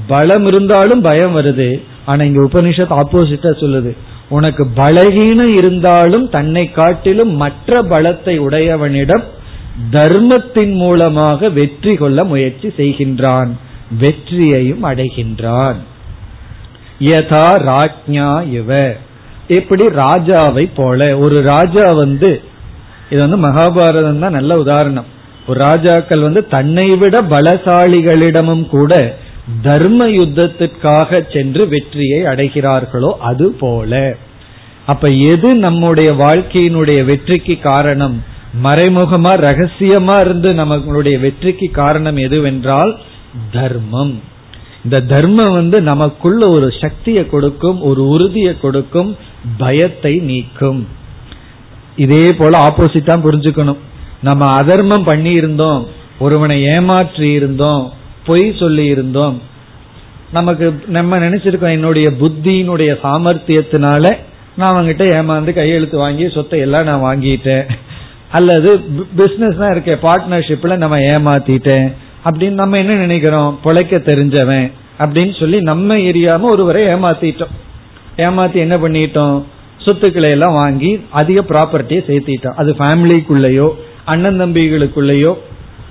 பலம் 0.07 0.47
இருந்தாலும் 0.47 1.01
பயம் 1.01 1.37
வருது. 1.37 1.83
ஆனா 2.05 2.25
இங்க 2.25 2.40
உபனிஷத் 2.40 3.01
ஆப்போசிட்டா 3.01 3.51
சொல்லுது. 3.61 3.97
உனக்கு 4.29 4.67
பலகீனம் 4.77 5.55
இருந்தாலும் 5.55 6.31
தன்னை 6.31 6.73
காட்டிலும் 6.73 7.37
மற்ற 7.37 7.83
பலத்தை 7.83 8.38
உடையவனிடம் 8.38 9.23
தர்மத்தின் 9.91 10.73
மூலமாக 10.73 11.49
வெற்றி 11.49 11.95
கொள்ள 11.95 12.25
முயற்சி 12.25 12.69
செய்கின்றான். 12.69 13.49
வெற்றியையும் 14.01 14.85
அடைகின்றான். 14.85 15.77
யதா 17.01 17.47
ராஜ்யா 17.63 18.53
இவ. 18.53 18.97
எப்படி 19.49 19.87
ராஜாவை 19.87 20.71
போல 20.75 21.19
ஒரு 21.19 21.43
ராஜா 21.43 21.93
வந்து 21.93 22.43
இது 23.11 23.29
வந்து 23.29 23.49
மகாபாரதம் 23.49 24.19
தான் 24.19 24.33
நல்ல 24.33 24.59
உதாரணம். 24.59 25.05
ஒரு 25.47 25.61
ராஜாக்கள் 25.61 26.21
வந்து 26.21 26.47
தன்னை 26.47 26.97
விட 26.97 27.23
பலசாலிகளிடமும் 27.23 28.67
கூட 28.67 29.17
தர்ம 29.63 30.09
யுத்தத்திற்காக 30.09 31.33
சென்று 31.33 31.69
வெற்றியை 31.69 32.25
அடைகிறார்களோ 32.25 33.17
அது 33.21 33.51
போல. 33.51 34.17
அப்ப 34.87 35.09
எது 35.09 35.55
நம்முடைய 35.55 36.13
வாழ்க்கையினுடைய 36.13 37.05
வெற்றிக்கு 37.05 37.59
காரணம்? 37.59 38.33
மறைமுகமா 38.62 39.33
ரகசியமா 39.47 40.17
இருந்து 40.21 40.49
நம்மளுடைய 40.53 41.17
வெற்றிக்கு 41.21 41.67
காரணம் 41.71 42.17
எதுவென்றால் 42.17 42.93
தர்மம். 43.53 44.14
இந்த 44.85 45.01
தர்மம் 45.01 45.55
வந்து 45.55 45.77
நமக்குள்ள 45.83 46.49
ஒரு 46.49 46.69
சக்தியை 46.81 47.23
கொடுக்கும் 47.27 47.79
ஒரு 47.81 48.03
உறுதியை 48.09 48.53
கொடுக்கும் 48.59 49.17
பயத்தை 49.57 50.14
நீக்கும். 50.31 50.81
இதே 51.97 52.25
போல 52.33 52.53
ஆப்போசிட்டா 52.67 53.14
புரிஞ்சுக்கணும். 53.27 53.81
நம்ம 54.23 54.51
அதர்மம் 54.62 55.05
பண்ணி 55.05 55.33
இருந்தோம் 55.33 55.83
ஒருவனை 56.19 56.62
ஏமாற்றி 56.64 57.29
இருந்தோம் 57.31 57.93
பொய் 58.27 58.47
சொல்லி 58.59 58.85
இருந்தோம். 58.87 59.37
நமக்கு 60.33 60.67
நம்ம 60.87 61.19
நினைச்சிருக்கோம் 61.19 61.77
என்னுடைய 61.79 62.11
புத்தியினுடைய 62.11 62.93
சாமர்த்தியத்தினால 63.03 64.05
நான் 64.57 64.73
அவங்ககிட்ட 64.73 65.05
ஏமாந்து 65.19 65.53
கையெழுத்து 65.53 65.97
வாங்கி 65.99 66.29
சொத்தை 66.29 66.61
எல்லாம் 66.61 66.85
நான் 66.85 67.05
வாங்கிட்டேன். 67.09 67.67
அல்லது 68.38 68.70
பிசினஸ் 69.16 69.61
தான் 69.61 69.73
இருக்கேன் 69.75 70.05
பார்ட்னர்ஷிப்ல 70.07 70.77
நம்ம 70.83 70.97
ஏமாத்திட்டேன் 71.14 71.88
அப்படின்னு 72.27 72.61
நம்ம 72.62 72.79
என்ன 72.83 72.94
நினைக்கிறோம்? 72.94 73.51
பிழைக்க 73.64 73.97
தெரிஞ்சவன் 74.11 74.66
அப்படின்னு 75.03 75.35
சொல்லி 75.40 75.59
நம்ம 75.70 75.97
எரியாம 76.11 76.49
ஒருவரை 76.55 76.83
ஏமாத்திட்டோம். 76.92 77.55
ஏமாத்தி 78.27 78.59
என்ன 78.66 78.77
பண்ணிட்டோம்? 78.77 79.37
சொத்துக்களை 79.85 80.31
எல்லாம் 80.31 80.57
வாங்கி 80.61 80.90
அதிக 81.20 81.38
ப்ராப்பர்ட்டியை 81.51 82.03
சேர்த்திட்டோம். 82.11 82.57
அது 82.61 82.70
ஃபேமிலிக்குள்ளேயோ 82.79 83.68
அண்ணன் 84.05 84.40
தம்பிகளுக்குள்ளேயோ 84.40 85.33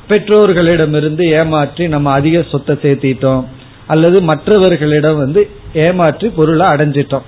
பெற்றோர்களிடமிருந்து 0.10 1.24
ஏமாற்றி 1.40 1.84
நம்ம 1.88 2.12
அதிக 2.20 2.46
சொத்தை 2.52 2.76
சேர்த்திட்டோம். 2.86 3.44
அல்லது 3.88 4.18
மற்றவர்களிடம் 4.32 5.18
வந்து 5.18 5.42
ஏமாற்றி 5.86 6.28
பொருளை 6.38 6.66
அடைஞ்சிட்டோம். 6.74 7.28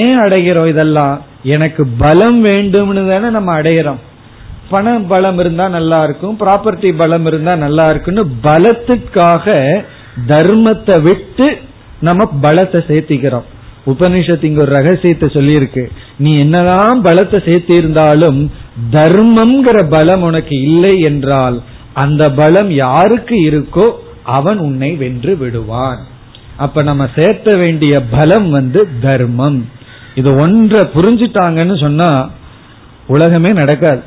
ஏன் 0.00 0.18
அடைகிறோம் 0.20 0.70
இதெல்லாம்? 0.74 1.16
எனக்கு 1.54 1.82
பலம் 1.98 2.40
வேண்டும்னு 2.44 3.02
தானே 3.10 3.28
நம்ம 3.38 3.50
அடையிறோம் 3.60 4.00
பண 4.72 4.92
பலம் 5.12 5.38
இருந்தா 5.42 5.64
நல்லா 5.76 5.98
இருக்கும் 6.06 6.36
ப்ராப்பர்ட்டி 6.42 6.90
பலம் 7.00 7.26
இருந்தா 7.30 7.52
நல்லா 7.64 7.84
இருக்கும்னு 7.92 8.24
பலத்துக்காக 8.48 9.54
தர்மத்தை 10.32 10.96
விட்டு 11.06 11.46
நம்ம 12.08 12.26
பலத்தை 12.44 12.80
சேர்த்திக்கிறோம். 12.90 13.48
உபனிஷத்து 13.90 14.46
இங்க 14.48 14.60
ஒரு 14.64 14.72
ரகசியத்தை 14.78 15.26
சொல்லியிருக்கு. 15.34 15.84
நீ 16.24 16.30
என்னதான் 16.44 16.98
பலத்தை 17.06 17.38
சேர்த்தி 17.48 17.74
இருந்தாலும் 17.80 18.40
தர்மம்ங்கிற 18.96 19.78
பலம் 19.94 20.24
உனக்கு 20.28 20.54
இல்லை 20.68 20.94
என்றால் 21.10 21.56
அந்த 22.02 22.22
பலம் 22.40 22.70
யாருக்கு 22.84 23.36
இருக்கோ 23.50 23.86
அவன் 24.36 24.58
உன்னை 24.66 24.90
வென்று 25.02 25.32
விடுவான். 25.42 26.00
அப்ப 26.64 26.82
நம்ம 26.88 27.02
சேர்த்த 27.16 27.50
வேண்டிய 27.62 27.94
பலம் 28.16 28.48
வந்து 28.56 28.80
தர்மம். 29.06 29.60
இது 30.20 30.30
ஒன்றை 30.44 30.80
புரிஞ்சுட்டாங்கன்னு 30.96 31.76
சொன்னா 31.84 32.10
உலகமே 33.14 33.50
நடக்காது. 33.60 34.02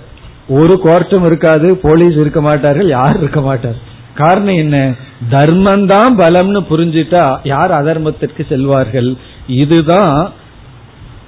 ஒரு 0.48 0.80
கோர்ட்டும் 0.84 1.26
இருக்காது 1.26 1.76
போலீஸ் 1.76 2.12
இருக்க 2.12 2.42
மாட்டார்கள் 2.42 2.88
யார் 2.88 3.18
இருக்க 3.18 3.42
மாட்டார். 3.42 3.76
காரணம் 4.16 4.56
என்ன? 4.56 4.94
தர்மம் 5.30 5.86
தான் 5.86 6.18
பலம்னு 6.18 6.62
புரிஞ்சுட்டா 6.70 7.38
யார் 7.44 7.72
அதர்மத்திற்கு 7.72 8.46
செல்வார்கள்? 8.50 9.16
இதுதான் 9.48 10.32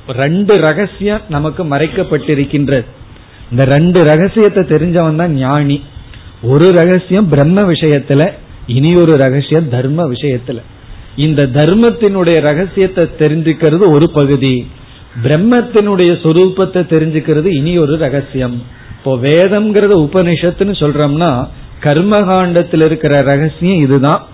ரெண்டு 0.07 0.53
ரகசியம் 0.53 1.21
நமக்கு 1.29 1.63
மறைக்கப்பட்டிருக்கின்றது. 1.63 2.85
இந்த 3.51 3.65
ரெண்டு 3.65 4.03
ரகசியத்தை 4.03 4.63
தெரிஞ்சவன் 4.63 5.15
தான் 5.15 5.33
ஞானி. 5.33 5.81
ஒரு 6.43 6.71
ரகசியம் 6.71 7.29
பிரம்ம 7.29 7.61
விஷயத்துல 7.61 8.31
இனி 8.67 8.95
ஒரு 8.95 9.17
ரகசியம் 9.17 9.69
தர்ம 9.69 10.07
விஷயத்துல. 10.09 10.61
இந்த 11.15 11.43
தர்மத்தினுடைய 11.43 12.39
ரகசியத்தை 12.39 13.09
தெரிஞ்சுக்கிறது 13.19 13.89
ஒரு 13.89 14.09
பகுதி. 14.09 14.67
பிரம்மத்தினுடைய 15.23 16.11
சொரூபத்தை 16.23 16.81
தெரிஞ்சுக்கிறது 16.93 17.45
இனி 17.45 17.77
ஒரு 17.77 17.97
ரகசியம். 17.97 18.63
இப்போ 19.05 19.27
வேதம்ங்கிறத 19.27 19.93
உபனிஷத்துன்னு 19.95 20.73
சொல்றோம்னா 20.79 21.47
கர்மகாண்டத்தில் 21.83 22.85
இருக்கிற 22.85 23.21
ரகசியம் 23.21 23.81
இதுதான். 23.81 24.25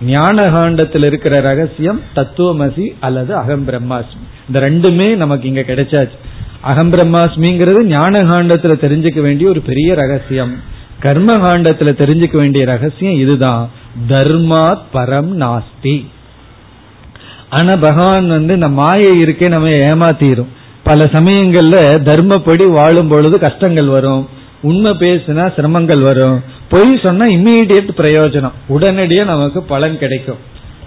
ஞான 0.00 0.50
காண்டத்தில் 0.50 1.02
இருக்கிற 1.02 1.40
ரகசியம் 1.40 2.00
தத்துவமசி 2.16 2.94
அல்லது 3.00 3.34
அகம் 3.34 3.68
பிரம்மாஸ்மி. 3.68 4.24
இந்த 4.46 4.60
ரெண்டுமே 4.60 5.16
நமக்கு 5.16 5.48
இங்க 5.48 5.60
கிடைச்சாச்சு. 5.60 6.18
அகம் 6.60 6.92
பிரம்மாஸ்மிங்கிறது 6.92 7.82
ஞான 7.82 8.24
காண்டத்துல 8.24 8.74
தெரிஞ்சுக்க 8.84 9.20
வேண்டிய 9.20 9.48
ஒரு 9.48 9.60
பெரிய 9.60 9.94
ரகசியம். 9.94 10.56
கர்ம 11.00 11.36
காண்டத்துல 11.36 11.92
தெரிஞ்சுக்க 12.02 12.36
வேண்டிய 12.36 12.64
ரகசியம் 12.64 13.14
இதுதான். 13.14 13.70
தர்மாத் 14.08 14.84
பரம் 14.94 15.32
நாஸ்தி. 15.38 16.06
ஆனா 17.50 17.76
பகவான் 17.76 18.28
வந்து 18.28 18.54
இந்த 18.54 18.68
மாயை 18.68 19.16
இருக்கே 19.16 19.48
நம்ம 19.48 19.68
ஏமாத்திரும். 19.68 20.56
பல 20.88 21.04
சமயங்கள்ல 21.04 21.76
தர்மப்படி 22.02 22.70
வாழும் 22.70 23.08
பொழுது 23.08 23.38
கஷ்டங்கள் 23.38 23.86
வரும். 23.86 24.28
உண்மை 24.62 24.90
பேசினா 24.90 25.52
சிரமங்கள் 25.56 26.00
வரும். 26.00 26.42
பொய் 26.68 27.00
சொன்னா 27.02 27.26
இம்மீடியட் 27.26 27.90
பிரயோஜனம். 27.96 28.52
உடனடியா 28.68 29.24
நமக்கு 29.24 29.62
பலன் 29.62 29.98
கிடைக்கும். 29.98 30.36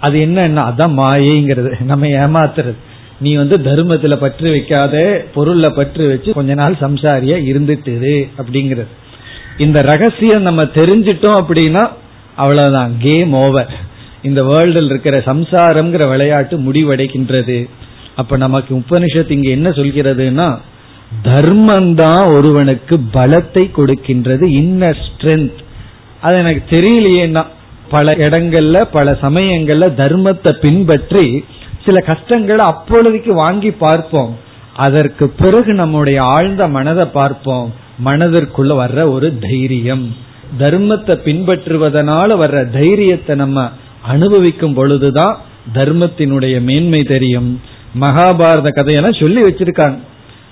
அது 0.00 0.20
என்ன 0.20 0.48
அதான் 0.48 0.96
மாயைங்கிறது. 0.98 1.84
நம்ம 1.84 2.06
ஏமாத்துறது. 2.06 2.74
நீ 3.20 3.34
வந்து 3.34 3.58
தர்மத்துல 3.58 4.16
பற்று 4.16 4.50
வைக்காத 4.50 5.24
பொருள்ல 5.36 5.68
பற்று 5.68 6.08
வச்சு 6.08 6.32
கொஞ்ச 6.32 6.54
நாள் 6.54 6.76
சம்சாரியா 6.80 7.36
இருந்துட்டு 7.52 8.28
அப்படிங்கிறது. 8.38 8.86
இந்த 9.58 9.82
ரகசியம் 9.82 10.42
நம்ம 10.42 10.64
தெரிஞ்சிட்டோம் 10.64 11.40
அப்படின்னா 11.40 11.88
அவ்வளவுதான். 12.36 12.96
கேம் 12.98 13.32
ஓவர் 13.32 13.72
இந்த 14.22 14.42
வேர்ல்டில் 14.42 14.84
இருக்கிற 14.84 15.18
சம்சாரம்ங்கிற 15.18 16.08
விளையாட்டு 16.08 16.58
முடிவடைகின்றது. 16.58 17.68
அப்ப 18.16 18.36
நமக்கு 18.36 18.76
உபனிஷத்து 18.76 19.30
இங்க 19.30 19.50
என்ன 19.50 19.68
சொல்கிறதுனா 19.70 20.58
தர்மந்தான் 21.24 22.32
ஒருவனுக்கு 22.32 22.98
பலத்தை 23.12 23.64
கொடுக்கின்றது 23.76 24.46
இன்னர் 24.60 25.02
ஸ்ட்ரென்த் 25.06 25.60
அது 26.20 26.36
எனக்கு 26.36 26.80
தெரியலையேன்னா 26.80 27.44
பல 27.90 28.14
இடங்கள்ல 28.14 28.84
பல 28.92 29.18
சமயங்கள்ல 29.22 29.86
தர்மத்தை 29.96 30.52
பின்பற்றி 30.52 31.44
சில 31.84 32.00
கஷ்டங்களை 32.00 32.64
அப்பொழுதுக்கு 32.64 33.32
வாங்கி 33.34 33.70
பார்ப்போம். 33.70 34.36
அதற்கு 34.76 35.28
பிறகு 35.28 35.72
நம்முடைய 35.72 36.22
ஆழ்ந்த 36.22 36.68
மனதை 36.68 37.04
பார்ப்போம். 37.04 37.74
மனதிற்குள்ள 38.04 38.72
வர்ற 38.82 39.10
ஒரு 39.10 39.38
தைரியம். 39.38 40.16
தர்மத்தை 40.58 41.14
பின்பற்றுவதனால 41.26 42.36
வர்ற 42.42 42.70
தைரியத்தை 42.70 43.36
நம்ம 43.36 43.70
அனுபவிக்கும் 44.02 44.74
பொழுதுதான் 44.74 45.36
தர்மத்தினுடைய 45.74 46.60
மேன்மை 46.60 47.02
தெரியும். 47.02 47.60
மகாபாரத 48.00 48.68
கதையெல்லாம் 48.74 49.20
சொல்லி 49.20 49.40
வச்சிருக்காங்க. 49.40 49.98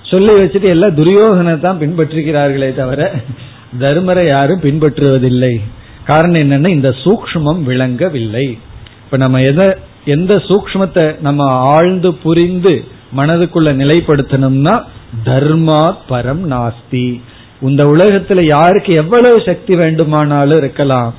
சொல்லி 0.02 0.32
வச்சுட்டு 0.32 0.62
எல்லாம் 0.62 0.96
துரியோகனை 0.96 1.60
தான் 1.60 1.78
பின்பற்றுகிறார்களே 1.78 2.74
தவிர 2.74 3.12
தர்மரை 3.80 4.26
யாரும் 4.26 4.60
பின்பற்றுவதில்லை. 4.60 5.60
காரணம் 6.04 6.42
என்னன்னா 6.42 6.68
இந்த 6.68 6.94
சூக்மம் 7.04 7.62
விளங்கவில்லை. 7.62 8.58
இப்ப 9.04 9.16
நம்ம 9.16 9.42
எதை 9.42 9.66
எந்த 10.04 10.34
சூக்மத்தை 10.34 11.20
நம்ம 11.20 11.44
ஆழ்ந்து 11.50 12.14
புரிந்து 12.14 12.84
மனதுக்குள்ள 13.16 13.70
நிலைப்படுத்தணும்னா 13.82 14.82
தர்மா 15.24 15.94
பரம் 16.10 16.44
நாஸ்தி. 16.52 17.20
இந்த 17.62 17.84
உலகத்துல 17.84 18.40
யாருக்கு 18.40 18.92
எவ்வளவு 18.94 19.40
சக்தி 19.40 19.74
வேண்டுமானாலும் 19.74 20.58
இருக்கலாம். 20.58 21.14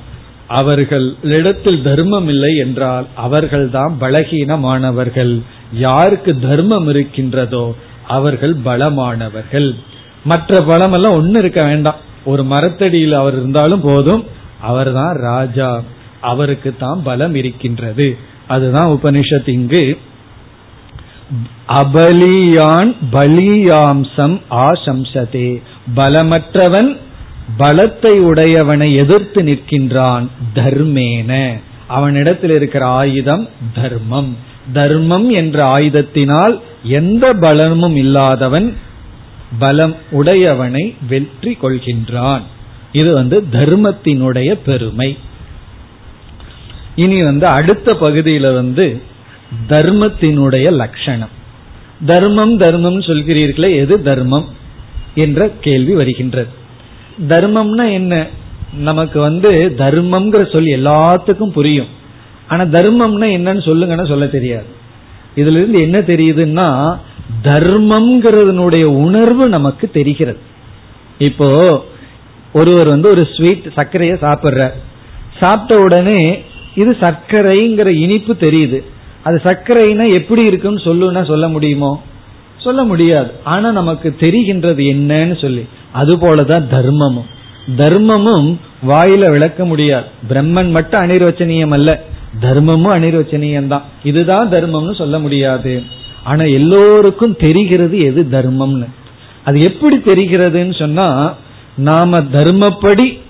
அவர்களிடத்தில் 0.48 1.82
தர்மம் 1.82 2.28
இல்லை 2.28 2.56
என்றால் 2.56 3.06
அவர்கள்தான் 3.14 3.96
பலகீனமானவர்கள். 4.00 5.40
யாருக்கு 5.72 6.40
தர்மம் 6.40 6.88
இருக்கின்றதோ 6.88 7.74
அவர்கள் 8.08 8.54
பலமானவர்கள். 8.54 9.74
மற்ற 10.24 10.60
பலம் 10.60 10.92
எல்லாம் 10.92 11.12
ஒன்னு 11.12 11.38
இருக்க 11.38 11.64
வேண்டாம். 11.64 11.96
ஒரு 12.24 12.44
மரத்தடியில் 12.44 13.12
அவர் 13.12 13.32
இருந்தாலும் 13.32 13.80
போதும். 13.80 14.24
அவர்தான் 14.60 15.16
ராஜா. 15.16 15.82
அவருக்கு 16.20 16.74
தான் 16.78 17.02
பலம் 17.02 17.34
இருக்கின்றது. 17.34 18.16
அதுதான் 18.48 18.86
உபனிஷத் 18.86 19.48
இங்கு. 19.48 19.98
அபலியான் 21.68 22.96
பலியாம்சம் 23.12 24.40
ஆசம்சதே. 24.50 25.62
பலமற்றவன் 25.96 26.96
பலத்தை 27.58 28.12
உடையவனை 28.18 28.94
எதிர்த்து 28.94 29.42
நிற்கின்றான் 29.42 30.26
தர்மேன. 30.54 31.60
அவனிடத்தில் 31.88 32.50
இருக்கிற 32.50 32.86
ஆயுதம் 32.86 33.48
தர்மம். 33.74 34.36
தர்மம் 34.72 35.30
என்ற 35.30 35.78
ஆயுதத்தினால் 35.78 36.60
எந்த 36.82 37.32
பலமும் 37.32 37.96
இல்லாதவன் 37.96 38.76
பலம் 39.58 39.96
உடையவனை 40.10 40.94
வெற்றி 41.08 41.58
கொள்கின்றான். 41.62 42.40
இது 42.92 43.14
வந்து 43.14 43.44
தர்மத்தினுடைய 43.52 44.58
பெருமை. 44.64 45.18
இனி 46.96 47.22
வந்து 47.22 47.46
அடுத்த 47.46 47.96
பகுதியில 48.00 48.54
வந்து 48.54 49.02
தர்மத்தினுடைய 49.68 50.72
லட்சணம். 50.72 51.28
தர்மம் 52.06 52.56
தர்மம் 52.56 53.00
சொல்கிறீர்களே 53.00 53.74
எது 53.74 54.02
தர்மம்? 54.02 54.46
என்ற 55.14 55.48
கேள்வி 55.60 55.92
வருகின்றது. 55.92 56.60
தர்மம்னா 57.28 57.92
என்ன? 57.92 58.26
நமக்கு 58.78 59.20
வந்து 59.20 59.74
தர்மம்ங்கிற 59.78 60.52
சொல் 60.52 60.64
எல்லாத்துக்கும் 60.64 61.50
புரியும். 61.50 61.86
ஆனா 62.48 62.62
தர்மம்னா 62.62 63.24
என்னன்னு 63.24 63.60
சொல்லுங்கன்னா 63.64 64.08
சொல்ல 64.08 64.26
தெரியாது. 64.26 64.66
இதுல 65.36 65.50
இருந்து 65.50 65.80
என்ன 65.80 65.98
தெரியுதுன்னா 66.00 66.98
தர்மம்ங்கிறதனுடைய 67.42 68.82
உணர்வு 68.82 69.48
நமக்கு 69.48 69.90
தெரிகிறது. 69.90 70.38
இப்போ 71.18 71.82
ஒருவர் 72.52 72.88
வந்து 72.88 73.08
ஒரு 73.08 73.28
ஸ்வீட் 73.36 73.72
சர்க்கரையை 73.74 74.16
சாப்பிட்றார். 74.16 74.72
சாப்பிட்ட 75.38 75.82
உடனே 75.82 76.42
இது 76.74 76.96
சர்க்கரைங்கிற 77.00 77.86
இனிப்பு 77.86 78.36
தெரியுது. 78.40 78.82
அது 79.22 79.40
சர்க்கரைனா 79.44 80.12
எப்படி 80.12 80.44
இருக்குன்னு 80.44 80.80
சொல்லுன்னா 80.84 81.26
சொல்ல 81.26 81.48
முடியுமோ? 81.48 82.02
சொல்ல 82.62 82.84
முடியாது. 82.84 83.32
ஆனா 83.44 83.70
நமக்கு 83.70 84.16
தெரிகின்றது 84.20 84.82
என்னன்னு 84.94 85.40
சொல்லி. 85.40 85.66
அது 85.92 86.16
போலதான் 86.16 86.64
தர்மமும். 86.72 87.24
தர்மமும் 87.76 88.56
வாயில 88.88 89.30
விளக்க 89.30 89.64
முடியாது. 89.64 90.04
பிரம்மன் 90.28 90.70
மட்டும் 90.70 91.00
அனிர்வச்சனீயம் 91.00 91.72
அல்ல. 91.72 92.02
தர்மமும் 92.40 92.96
அனிர்வச்சனீயம் 92.98 93.66
தான். 93.66 93.82
இதுதான் 94.04 94.50
தர்மம்னு 94.50 94.94
சொல்ல 94.94 95.18
முடியாது. 95.18 95.82
ஆனா 96.24 96.44
எல்லோருக்கும் 96.44 97.36
தெரிகிறது 97.36 98.00
எது 98.00 98.26
தர்மம்னு. 98.30 98.86
அது 99.44 99.60
எப்படி 99.60 99.96
தெரிகிறதுன்னு 99.96 100.78
சொன்னா 100.78 101.34
நாம 101.76 102.20
தர்மப்படி 102.20 103.20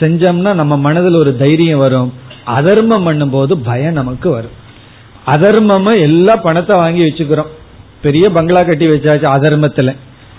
செஞ்சோம்னா 0.00 0.54
நம்ம 0.54 0.76
மனதில் 0.76 1.14
ஒரு 1.14 1.36
தைரியம் 1.36 1.78
வரும். 1.78 2.12
அதர்மம் 2.44 3.06
பண்ணும்போது 3.06 3.52
பயம் 3.52 3.92
நமக்கு 3.92 4.30
வரும். 4.30 4.66
அதர்மமா 5.26 6.00
எல்லா 6.00 6.36
பணத்தை 6.36 6.76
வாங்கி 6.76 7.02
வச்சுக்கிறோம். 7.02 7.56
பெரிய 8.02 8.30
பங்களா 8.30 8.62
கட்டி 8.62 8.86
வச்சாச்சு 8.86 9.28
அதர்மத்துல. 9.36 9.96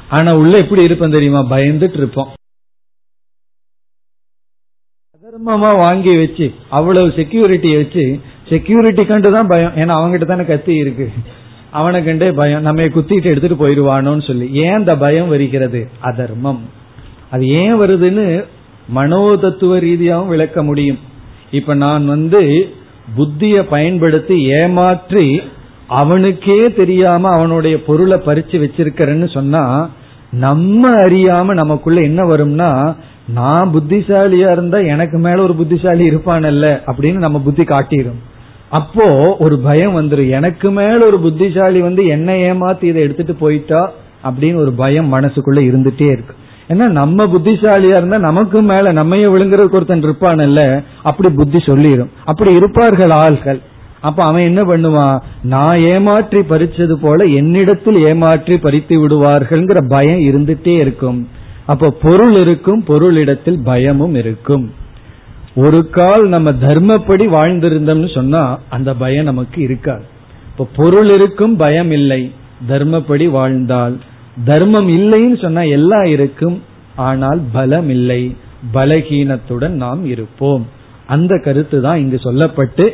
ஆனா 0.10 0.36
உள்ள 0.36 0.58
எப்படி 0.58 0.84
இருப்போம் 0.84 1.12
தெரியுமா? 1.12 1.40
பயந்துட்டு 1.40 1.98
இருப்போம் 1.98 2.28
அதர்மமா 5.16 5.78
வாங்கி 5.78 6.18
வச்சு 6.18 6.54
அவ்வளவு 6.70 7.14
செக்யூரிட்டி 7.16 7.76
வச்சு 7.76 8.20
செக்யூரிட்டி 8.50 9.06
கண்டு 9.06 9.32
தான் 9.32 9.48
பயம். 9.48 9.76
ஏன்னா 9.76 9.94
அவங்ககிட்ட 10.00 10.26
தானே 10.26 10.46
கத்தி 10.46 10.76
இருக்கு. 10.76 11.12
அவனை 11.72 12.04
கண்டே 12.04 12.32
பயம். 12.32 12.62
நம்ம 12.62 12.82
குத்திட்டு 12.82 13.24
எடுத்துட்டு 13.24 13.68
போயிடுவானோன்னு 13.68 14.28
சொல்லி. 14.28 14.54
ஏன் 14.54 14.74
அந்த 14.74 14.98
பயம் 14.98 15.28
வருகிறது? 15.28 15.90
அதர்மம். 16.00 16.62
அது 17.32 17.48
ஏன் 17.48 17.74
வருதுன்னு 17.74 18.46
மனோதத்துவ 18.96 19.80
ரீதியாகவும் 19.80 20.28
விளக்க 20.28 20.64
முடியும். 20.64 21.00
இப்ப 21.52 21.74
நான் 21.74 22.06
வந்து 22.06 22.74
புத்திய 23.16 23.64
பயன்படுத்தி 23.64 24.44
ஏமாற்றி 24.44 25.42
அவனுக்கே 25.90 26.74
தெரியாம 26.74 27.30
அவனுடைய 27.30 27.84
பொருளை 27.84 28.18
பறிச்சு 28.18 28.58
வச்சிருக்கிறேன்னு 28.64 29.34
சொன்னா 29.34 29.90
நம்ம 30.32 30.90
அறியாம 30.90 31.54
நமக்குள்ள 31.54 32.02
என்ன 32.02 32.24
வரும்னா 32.24 32.96
நான் 33.34 33.72
புத்திசாலியா 33.74 34.52
இருந்தா 34.52 34.78
எனக்கு 34.78 35.18
மேல 35.18 35.42
ஒரு 35.42 35.56
புத்திசாலி 35.56 36.10
இருப்பானல்ல 36.10 36.80
அப்படின்னு 36.88 37.18
நம்ம 37.18 37.40
புத்தி 37.40 37.64
காட்டிடும் 37.64 38.20
அப்போ 38.70 39.36
ஒரு 39.40 39.60
பயம் 39.60 39.96
வந்துடும் 39.98 40.30
எனக்கு 40.30 40.72
மேல 40.72 41.06
ஒரு 41.06 41.20
புத்திசாலி 41.20 41.82
வந்து 41.82 42.08
என்ன 42.08 42.34
ஏமாத்தி 42.34 42.84
இதை 42.84 43.02
எடுத்துட்டு 43.02 43.36
போயிட்டா 43.36 43.92
அப்படின்னு 44.24 44.56
ஒரு 44.56 44.72
பயம் 44.72 45.14
மனசுக்குள்ள 45.14 45.60
இருந்துட்டே 45.60 46.08
இருக்கு. 46.12 46.34
ஏன்னா 46.70 46.88
நம்ம 46.88 47.26
புத்திசாலியா 47.26 47.98
இருந்தா 47.98 48.18
நமக்கு 48.18 48.62
மேல 48.62 48.94
நம்மைய 48.94 49.26
விழுங்குறதுக்கு 49.34 49.72
ஒருத்தன் 49.72 50.04
இருப்பானல்ல 50.04 50.84
அப்படி 51.04 51.36
புத்தி 51.36 51.60
சொல்லிடும் 51.60 52.10
அப்படி 52.26 52.54
இருப்பார்கள் 52.54 53.10
ஆள்கள். 53.10 53.62
அப்ப 54.02 54.24
அவன் 54.24 54.42
என்ன 54.42 54.62
பண்ணுவான்? 54.64 55.18
நான் 55.44 55.80
ஏமாற்றி 55.80 56.40
பறிச்சது 56.40 56.96
போல 57.02 57.26
என்னிடத்தில் 57.26 57.98
ஏமாற்றி 58.06 58.58
பறித்து 58.58 58.96
விடுவார்கள்ங்கிற 59.02 59.80
பயம் 59.88 60.22
இருந்துட்டே 60.30 60.76
இருக்கும். 60.78 61.20
அப்ப 61.66 61.90
பொருள் 62.02 62.36
இருக்கும் 62.36 62.84
பொருளிடத்தில் 62.88 63.60
பயமும் 63.64 64.16
இருக்கும். 64.16 64.66
ஒரு 65.56 65.90
கால் 65.90 66.28
நம்ம 66.28 66.50
தர்மப்படி 66.52 67.26
வாழ்ந்திருந்தோம்னு 67.36 68.14
சொன்னா 68.14 68.44
அந்த 68.70 68.90
பயம் 68.94 69.24
நமக்கு 69.24 69.62
இருக்காது. 69.62 70.06
இப்ப 70.52 70.68
பொருள் 70.76 71.10
இருக்கும் 71.10 71.56
பயம் 71.56 71.92
இல்லை 71.92 72.22
தர்மப்படி 72.70 73.30
வாழ்ந்தால். 73.30 73.98
தர்மம் 74.46 74.90
இல்லைன்னு 74.90 75.38
சொன்னா 75.42 75.62
எல்லாம் 75.62 76.06
இருக்கும் 76.06 76.58
ஆனால் 76.96 77.42
பலம் 77.52 77.90
இல்லை. 77.90 78.36
பலகீனத்துடன் 78.74 79.76
நாம் 79.84 80.02
இருப்போம். 80.06 80.64
அந்த 81.08 81.34
கருத்து 81.46 81.78
தான் 81.82 81.98
இங்கு 81.98 82.18
சொல்லப்பட்டு 82.24 82.86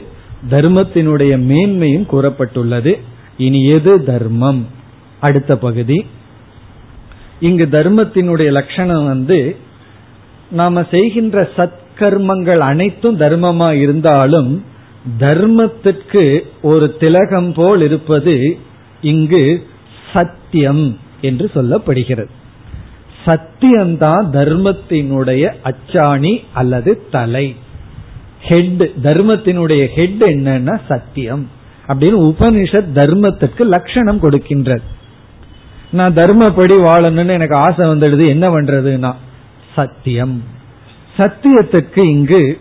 தர்மத்தினுடைய 0.49 1.37
மேன்மையும் 1.37 2.07
கூறப்பட்டுள்ளது. 2.11 3.01
இனி 3.37 3.65
எது 3.65 4.03
தர்மம்? 4.03 4.67
அடுத்த 5.19 5.57
பகுதி. 5.57 6.05
இங்கு 7.39 7.65
தர்மத்தினுடைய 7.65 8.51
லட்சணம் 8.51 9.05
வந்து 9.05 9.55
நாம 10.51 10.83
செய்கின்ற 10.91 11.49
சத்கர்மங்கள் 11.57 12.57
அனைத்தும் 12.57 13.19
தர்மமா 13.19 13.71
இருந்தாலும் 13.71 14.63
தர்மத்திற்கு 15.19 16.41
ஒரு 16.61 16.95
திலகம் 16.99 17.53
போல் 17.53 17.81
இருப்பது 17.81 18.57
இங்கு 19.01 19.67
சத்தியம் 20.13 20.97
என்று 21.21 21.51
சொல்லப்படுகிறது. 21.53 22.29
சத்தியம்தான் 23.25 24.25
தர்மத்தினுடைய 24.31 25.51
அச்சாணி 25.63 26.43
அல்லது 26.53 27.07
தலை. 27.11 27.55
ஹெட் 28.47 28.91
தர்மத்தினுடைய 29.03 29.87
ஹெட் 29.87 30.23
என்னன்னா 30.23 30.79
சத்தியம். 30.87 31.49
அப்படின்னு 31.87 32.31
உபனிஷத் 32.31 32.91
தர்மத்துக்கு 32.95 33.59
லட்சணம் 33.59 34.21
கொடுக்கின்றது 34.21 34.81
நான் 35.91 36.13
தர்மப்படி 36.13 36.75
வாழணும்னு 36.79 37.27
எனக்கு 37.27 37.55
ஆசை 37.55 37.87
வந்துடுது 37.87 38.27
என்ன 38.27 38.49
பண்றதுன்னா 38.49 39.13
சத்தியம். 39.75 40.43
சத்தியத்துக்கு 41.17 41.99
இங்கு 41.99 42.59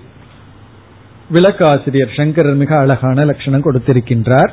விளக்காசிரியர் 1.32 2.16
சங்கரர் 2.16 2.54
மிக 2.54 2.78
அழகான 2.78 3.24
லட்சணம் 3.24 3.64
கொடுத்திருக்கின்றார். 3.64 4.50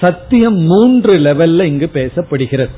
சத்தியம் 0.00 0.56
மூன்று 0.56 1.18
லெவல்ல 1.18 1.62
இங்கு 1.62 1.90
பேசப்படுகிறது. 1.94 2.70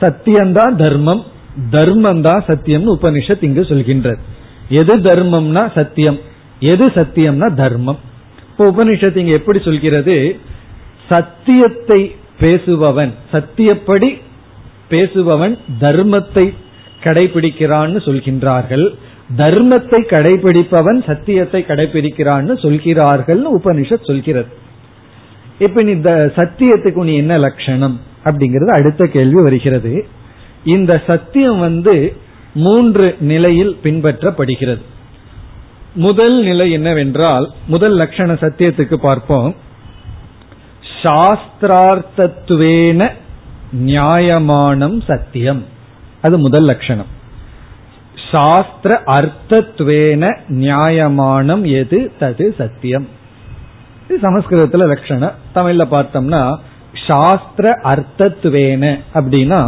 சத்தியம்தான் 0.00 0.74
தர்மம் 0.74 1.24
தர்மம் 1.70 2.22
தான் 2.22 2.44
சத்தியம்னு 2.46 2.96
உபனிஷத் 3.00 3.44
இங்கு 3.44 3.62
சொல்கின்றது. 3.62 4.18
எது 4.68 4.96
தர்மம்னா 4.96 5.72
சத்தியம்? 5.74 6.18
எது 6.60 6.86
சத்தியம்னா 6.86 7.54
தர்மம். 7.54 7.98
இப்போ 8.50 8.70
உபனிஷத்து 8.70 9.16
இங்க 9.16 9.32
எப்படி 9.32 9.60
சொல்கிறது? 9.60 10.36
சத்தியத்தை 11.08 12.14
பேசுபவன் 12.40 13.12
சத்தியப்படி 13.32 14.20
பேசுபவன் 14.90 15.58
தர்மத்தை 15.80 16.54
கடைபிடிக்கிறான்னு 17.02 17.98
சொல்கின்றார்கள். 18.06 18.94
தர்மத்தை 19.36 20.00
கடைபிடிப்பவன் 20.12 21.04
சத்தியத்தை 21.06 21.64
கடைபிடிக்கிறான்னு 21.68 22.62
சொல்கிறார்கள் 22.62 23.42
உபனிஷத் 23.42 24.06
சொல்கிறது. 24.06 24.48
இப்ப 25.58 25.82
நீ 25.82 25.92
சத்தியத்துக்கு 25.92 27.02
நீ 27.02 27.16
என்ன 27.16 27.38
லட்சணம் 27.38 28.00
அப்படிங்கிறது 28.24 28.70
அடுத்த 28.70 29.06
கேள்வி 29.06 29.42
வருகிறது. 29.42 30.06
இந்த 30.64 31.02
சத்தியம் 31.06 31.58
வந்து 31.58 32.16
மூன்று 32.54 33.16
நிலையில் 33.20 33.76
பின்பற்றப்படுகிறது. 33.82 34.80
முதல் 35.96 36.36
நிலை 36.42 36.66
என்னவென்றால் 36.72 37.46
முதல் 37.66 37.94
லட்சண 37.98 38.30
சத்தியத்துக்கு 38.42 38.96
பார்ப்போம். 38.96 39.50
சாஸ்திரார்த்தத்துவேன 41.02 43.00
நியாயமானம் 43.72 44.96
சத்தியம். 45.00 45.62
அது 46.22 46.38
முதல் 46.38 46.66
லட்சணம் 46.70 47.10
சாஸ்திர 48.30 48.92
அர்த்தத்துவேன 49.16 50.22
நியாயமானம் 50.48 51.62
எது 51.80 51.98
தது 52.20 52.46
சத்தியம். 52.58 53.06
இது 54.08 54.18
சமஸ்கிருதத்துல 54.22 54.86
லட்சணம் 54.86 55.36
தமிழ்ல 55.54 55.82
பார்த்தோம்னா 55.94 56.42
சாஸ்திர 57.06 57.66
அர்த்தத்துவேன 57.84 58.84
அப்படின்னா 59.14 59.60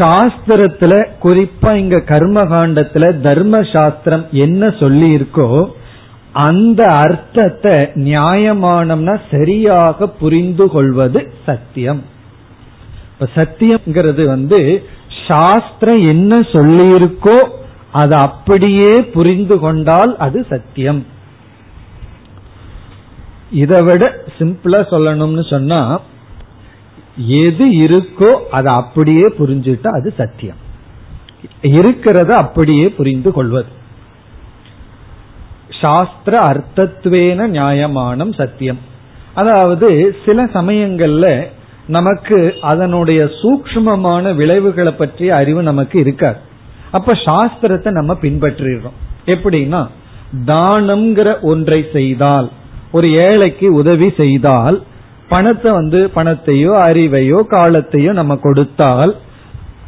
சாஸ்திரத்துல 0.00 0.94
குறிப்பா 1.24 1.70
இங்க 1.82 1.98
கர்மகாண்டத்துல 2.12 3.04
தர்ம 3.26 3.60
சாஸ்திரம் 3.72 4.24
என்ன 4.44 4.70
சொல்லி 4.80 5.08
இருக்கோ 5.18 5.48
அந்த 6.46 6.82
அர்த்தத்தை 7.04 7.76
நியாயமானம்னா 8.06 9.14
சரியாக 9.30 10.08
புரிந்து 10.20 10.66
கொள்வது 10.74 11.20
சத்தியம். 11.46 12.02
இப்ப 13.12 13.28
சத்தியம்ங்கிறது 13.38 14.24
வந்து 14.34 14.60
சாஸ்திரம் 15.26 16.02
என்ன 16.12 16.42
சொல்லி 16.52 16.86
இருக்கோ 16.98 17.38
அதை 18.00 18.16
அப்படியே 18.28 18.92
புரிந்து 19.16 19.56
கொண்டால் 19.64 20.12
அது 20.26 20.38
சத்தியம். 20.52 21.00
இதை 23.62 23.78
விட 23.88 24.04
சிம்பிளா 24.38 24.80
சொல்லணும்னு 24.94 25.44
சொன்னா 25.54 25.80
எது 27.26 27.66
இருக்கோ 27.66 28.36
அதை 28.50 28.72
அப்படியே 28.72 29.26
புரிஞ்சுட்டா 29.26 29.88
அது 29.88 30.14
சத்தியம். 30.16 30.56
இருக்கிறத 31.62 32.28
அப்படியே 32.28 32.88
புரிந்து 32.88 33.32
கொள்வது. 33.32 33.68
சாஸ்திர 35.80 36.38
அர்த்தத்துவேன 36.38 37.46
நியாயமானம் 37.46 38.32
சத்தியம். 38.32 38.78
அதாவது 39.34 40.16
சில 40.24 40.44
சமயங்கள்ல 40.44 41.46
நமக்கு 41.86 42.54
அதனுடைய 42.60 43.24
சூக்மமான 43.24 44.34
விளைவுகளை 44.34 44.92
பற்றிய 44.92 45.34
அறிவு 45.34 45.62
நமக்கு 45.62 45.98
இருக்காது. 45.98 46.38
அப்ப 46.90 47.12
சாஸ்திரத்தை 47.12 47.90
நம்ம 47.90 48.16
பின்பற்றிடுறோம். 48.22 48.98
எப்படின்னா 49.26 49.86
தானம்ங்கிற 50.46 51.40
ஒன்றை 51.40 51.86
செய்தால் 51.92 52.50
ஒரு 52.92 53.10
ஏழைக்கு 53.10 53.66
உதவி 53.74 54.12
செய்தால் 54.16 54.82
பணத்தை 55.30 55.72
வந்து 55.72 56.10
பணத்தையோ 56.14 56.72
அறிவையோ 56.88 57.40
காலத்தையோ 57.50 58.12
நம்ம 58.12 58.36
கொடுத்தால் 58.36 59.16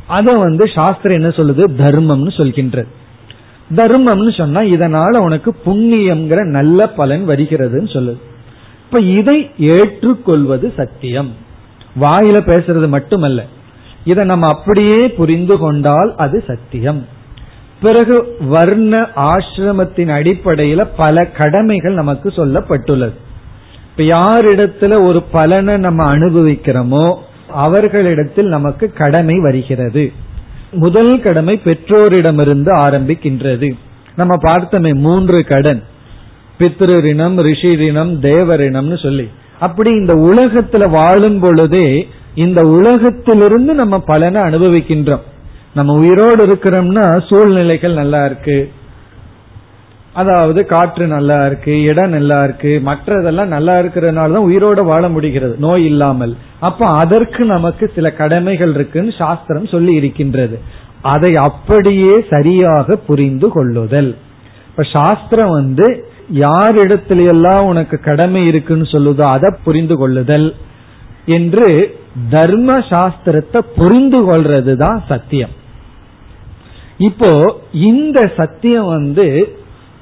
அத 0.07 0.33
வந்து 0.33 0.69
சாஸ்திரம் 0.75 1.17
என்ன 1.17 1.29
சொல்லுது? 1.29 1.65
தர்மம்னு 1.81 2.33
சொல்கின்றது. 2.41 2.91
தர்மம்னு 3.71 4.33
சொன்னா 4.37 4.61
இதனால 4.61 5.17
உனக்கு 5.17 5.55
புண்ணியம்ங்கிற 5.67 6.45
நல்ல 6.45 6.89
பலன் 6.89 7.29
வருகிறதுன்னு 7.29 7.91
சொல்லுது. 7.97 8.21
இப்ப 8.85 9.01
இதை 9.01 9.51
ஏற்றுக்கொள்வது 9.59 10.73
சத்தியம். 10.77 11.31
வாயில 12.01 12.41
பேசுறது 12.51 12.89
மட்டுமல்ல. 12.89 13.45
இதை 14.05 14.25
நம்ம 14.25 14.49
அப்படியே 14.49 15.09
புரிந்து 15.09 15.59
கொண்டால் 15.59 16.15
அது 16.17 16.45
சத்தியம். 16.47 17.07
பிறகு 17.83 18.37
வர்ண 18.49 19.01
ஆசிரமத்தின் 19.17 20.13
அடிப்படையில 20.19 20.89
பல 20.97 21.27
கடமைகள் 21.27 21.95
நமக்கு 21.95 22.29
சொல்லப்பட்டுள்ளது. 22.29 23.19
இப்ப 23.97 24.17
யாரிடத்துல 24.17 25.05
ஒரு 25.05 25.23
பலனை 25.23 25.77
நம்ம 25.77 26.17
அனுபவிக்கிறோமோ 26.17 27.15
அவர்களிடத்தில் 27.49 28.47
நமக்கு 28.47 28.93
கடமை 28.93 29.41
வருகிறது. 29.41 30.13
முதல் 30.71 31.21
கடமை 31.21 31.61
பெற்றோரிடமிருந்து 31.65 32.73
ஆரம்பிக்கின்றது. 32.73 33.73
நம்ம 34.17 34.37
பார்த்தோமே 34.37 34.95
மூன்று 34.95 35.45
கடன். 35.45 35.83
பித்ருரினம் 36.59 37.37
ரிஷிரினம் 37.43 38.15
தேவரினம்னு 38.23 39.03
சொல்லி. 39.03 39.29
அப்படி 39.61 39.91
இந்த 39.91 40.15
உலகத்துல 40.15 40.89
வாழும் 40.89 41.41
பொழுதே 41.41 42.09
இந்த 42.35 42.67
உலகத்திலிருந்து 42.67 43.75
நம்ம 43.75 43.99
பலனை 43.99 44.43
அனுபவிக்கின்றோம். 44.43 45.21
நம்ம 45.75 45.93
உயிரோடு 45.95 46.47
இருக்கிறோம்னா 46.47 47.27
சூழ்நிலைகள் 47.29 47.93
நல்லா 47.93 48.25
இருக்கு. 48.25 48.71
அதாவது 50.21 50.61
காற்று 50.73 51.05
நல்லா 51.15 51.37
இருக்கு 51.49 51.75
இடம் 51.91 52.15
நல்லா 52.17 52.39
இருக்கு 52.47 52.73
மற்றதெல்லாம் 52.89 53.53
நல்லா 53.55 53.75
இருக்கிறதுனால 53.83 54.35
தான் 54.35 54.49
உயிரோட 54.49 54.81
வாழ 54.91 55.05
முடிகிறது 55.15 55.55
நோய் 55.65 55.85
இல்லாமல். 55.91 56.35
அப்ப 56.69 56.89
அதற்கு 57.03 57.43
நமக்கு 57.53 57.85
சில 57.97 58.09
கடமைகள் 58.19 58.73
இருக்குன்னு 58.79 59.13
சாஸ்திரம் 59.21 59.73
சொல்லி 59.75 59.93
இருக்கின்றது. 60.01 60.57
அதை 61.13 61.31
அப்படியே 61.49 62.17
சரியாக 62.35 62.97
புரிந்து 63.09 63.49
கொள்ளுதல். 63.55 64.11
இப்ப 64.71 64.85
சாஸ்திரம் 64.97 65.55
வந்து 65.61 65.87
யார் 66.43 66.77
இடத்துல 66.85 67.25
எல்லாம் 67.35 67.65
உனக்கு 67.71 67.97
கடமை 68.09 68.43
இருக்குன்னு 68.51 68.87
சொல்லுதோ 68.93 69.25
அதை 69.37 69.49
புரிந்து 69.65 69.97
கொள்ளுதல் 70.03 70.47
என்று 71.39 71.71
தர்ம 72.37 72.79
சாஸ்திரத்தை 72.93 73.61
புரிந்து 73.81 74.21
கொள்றது 74.29 74.73
தான் 74.85 75.01
சத்தியம். 75.11 75.53
இப்போ 77.09 77.33
இந்த 77.91 78.19
சத்தியம் 78.39 78.89
வந்து 78.97 79.27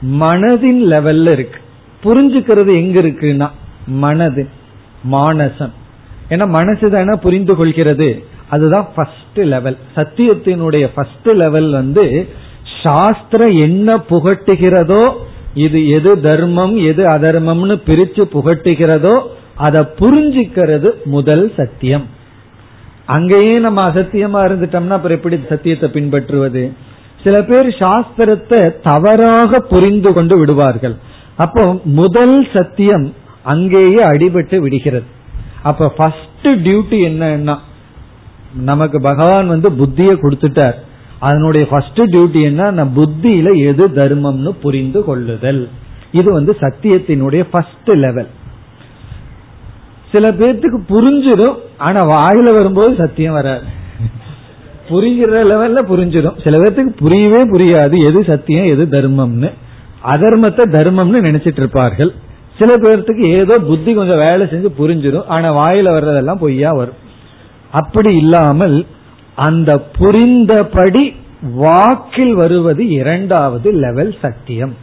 மனதின் 0.02 0.82
லெவல்ல 0.92 1.32
இருக்கு. 1.32 1.60
புரிஞ்சுக்கிறது 2.04 2.72
எங்க 2.82 3.00
இருக்குன்னா 3.00 3.48
மனது 3.86 4.48
மானசம். 5.10 5.72
ஏன்னா 6.28 6.48
மனசு 6.48 6.90
தானே 6.90 7.16
புரிந்து 7.22 7.54
கொள்கிறது. 7.54 8.24
அதுதான் 8.48 8.88
ஃபர்ஸ்ட் 8.94 9.38
லெவல் 9.38 9.76
சத்தியத்தினுடைய 9.96 10.90
ஃபர்ஸ்ட் 10.94 11.28
லெவல் 11.28 11.70
வந்து 11.70 12.28
சாஸ்திரம் 12.82 13.50
என்ன 13.50 13.96
புகட்டுகிறதோ 13.96 15.12
இது 15.54 15.88
எது 15.88 16.20
தர்மம் 16.20 16.76
எது 16.76 17.06
அதர்மம்னு 17.06 17.76
பிரிச்சு 17.86 18.22
புகட்டுகிறதோ 18.34 19.14
அதை 19.54 19.80
புரிஞ்சுக்கிறது 19.80 20.90
முதல் 21.04 21.52
சத்தியம். 21.56 22.06
அங்கேயே 23.06 23.52
நம்ம 23.52 23.88
அசத்தியமா 23.90 24.40
இருந்துட்டோம்னா 24.46 24.96
அப்புறம் 24.96 25.18
எப்படி 25.18 25.38
சத்தியத்தை 25.48 25.88
பின்பற்றுவது? 25.88 26.72
சில 27.22 27.36
பேர் 27.42 27.68
சாஸ்திரத்தை 27.78 28.60
தவறாக 28.82 29.60
புரிந்து 29.72 30.12
கொண்டு 30.12 30.38
விடுவார்கள். 30.38 30.96
அப்போ 31.36 31.64
முதல் 31.84 32.36
சத்தியம் 32.52 33.06
அங்கேயே 33.42 34.02
அடிபட்டு 34.04 34.56
விடுகிறது. 34.56 35.06
அப்ப 35.62 35.88
ஃபர்ஸ்ட் 35.88 36.48
டியூட்டி 36.64 36.98
என்னன்னா 37.08 37.56
நமக்கு 38.64 39.00
பகவான் 39.00 39.48
வந்து 39.48 39.70
புத்திய 39.70 40.10
கொடுத்துட்டார். 40.22 40.76
அதனுடைய 41.18 41.66
ஃபர்ஸ்ட் 41.70 42.00
டியூட்டி 42.00 42.42
என்ன 42.42 42.84
புத்தியில 42.98 43.48
எது 43.70 43.88
தர்மம்னு 43.88 44.52
புரிந்து 44.64 45.04
கொள்ளுதல். 45.04 45.68
இது 46.12 46.28
வந்து 46.32 46.56
சத்தியத்தினுடைய 46.60 47.42
ஃபர்ஸ்ட் 47.50 47.90
லெவல் 48.04 48.30
சில 50.12 50.30
பேர்த்துக்கு 50.38 50.78
புரிஞ்சிடும் 50.88 51.58
ஆனா 51.78 52.00
வாயில 52.10 52.48
வரும்போது 52.54 52.94
சத்தியம் 52.94 53.32
வராது. 53.32 53.66
புரிகிற 54.90 55.42
லெவல்ல 55.44 55.80
புரிஞ்சிடும். 55.92 56.42
சில 56.44 56.58
பேர்த்துக்கு 56.58 56.96
புரியவே 56.96 57.42
புரியாது. 57.48 57.96
எது 58.04 58.24
சத்தியம் 58.24 58.66
எது 58.66 58.84
தர்மம்னு. 58.86 59.50
அதர்மத்தை 60.04 60.64
தர்மம்னு 60.76 61.24
நினைச்சிட்டு 61.28 61.60
இருப்பார்கள். 61.62 62.12
சில 62.58 62.74
பேர்த்துக்கு 62.74 63.24
ஏதோ 63.24 63.58
புத்தி 63.58 63.94
கொஞ்சம் 63.94 64.16
வேலை 64.16 64.46
செஞ்சு 64.46 64.68
புரிஞ்சிடும். 64.78 65.26
ஆனா 65.26 65.48
வாயில 65.56 65.92
வர்றதெல்லாம் 65.96 66.40
பொய்யா 66.40 66.70
வரும். 66.72 66.98
அப்படி 67.70 68.16
இல்லாமல் 68.16 68.86
அந்த 69.34 69.78
புரிந்தபடி 69.78 71.14
வாக்கில் 71.54 72.34
வருவது 72.34 72.88
இரண்டாவது 72.88 73.72
லெவல் 73.72 74.14
சத்தியம். 74.22 74.74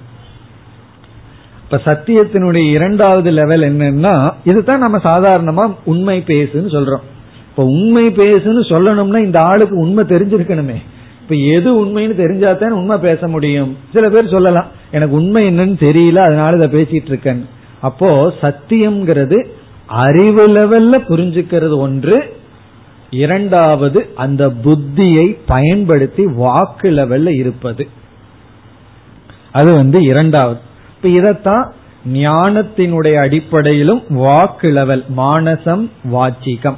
இப்ப 1.63 1.81
சத்தியத்தினுடைய 1.85 2.71
இரண்டாவது 2.71 3.29
லெவல் 3.31 3.61
என்னன்னா 3.61 4.31
இதுதான் 4.43 4.79
நம்ம 4.79 4.97
சாதாரணமா 4.97 5.75
உண்மை 5.85 6.23
பேசுன்னு 6.27 6.73
சொல்றோம். 6.75 7.05
இப்ப 7.57 7.69
உண்மை 7.69 8.07
பேசுன்னு 8.07 8.61
சொல்லணும்னா 8.69 9.17
இந்த 9.17 9.39
ஆளுக்கு 9.39 9.77
உண்மை 9.77 10.03
தெரிஞ்சிருக்கணுமே. 10.03 10.75
இப்ப 11.21 11.35
எது 11.35 11.85
உண்மைன்னு 11.85 12.15
தெரிஞ்சாதான் 12.17 12.69
உண்மை 12.69 12.97
பேச 12.97 13.27
முடியும். 13.27 13.77
சில 13.93 14.09
பேர் 14.09 14.27
சொல்லலாம் 14.27 14.67
எனக்கு 14.91 15.15
உண்மை 15.15 15.47
என்னன்னு 15.47 15.73
தெரியல 15.79 16.15
அதனால 16.15 16.65
இதை 16.65 16.81
பேசிட்டு 16.81 17.05
இருக்கேன் 17.05 17.47
அப்போ 17.81 18.33
சத்தியம்ங்கிறது 18.41 19.47
அறிவு 19.85 20.47
லெவல்ல 20.49 20.99
புரிஞ்சுக்கிறது 21.09 21.77
ஒன்று. 21.77 22.35
இரண்டாவது 23.09 24.09
அந்த 24.15 24.47
புத்தியை 24.49 25.37
பயன்படுத்தி 25.45 26.25
வாக்கு 26.25 26.91
லெவல்ல 26.91 27.29
இருப்பது. 27.29 27.87
அது 29.51 29.73
வந்து 29.73 30.03
இரண்டாவது. 30.03 30.59
இப்ப 30.95 31.09
இதத்தான் 31.09 31.65
ஞானத்தினுடைய 32.13 33.13
அடிப்படையிலும் 33.13 34.03
வாக்கு 34.09 34.69
லெவல் 34.69 35.03
மானசம் 35.17 35.89
வாச்சிகம். 36.11 36.77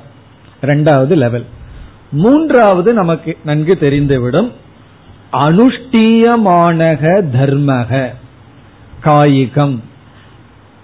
ரெண்டாவது 0.62 1.16
லெவல் 1.16 1.46
மூன்றாவது 2.12 2.94
நமக்கு 2.94 3.38
நன்கு 3.46 3.78
தெரிந்துவிடும் 3.82 4.52
அனுஷ்டீயமானக 5.32 7.24
தர்மக 7.34 8.08
காயிகம். 9.04 9.80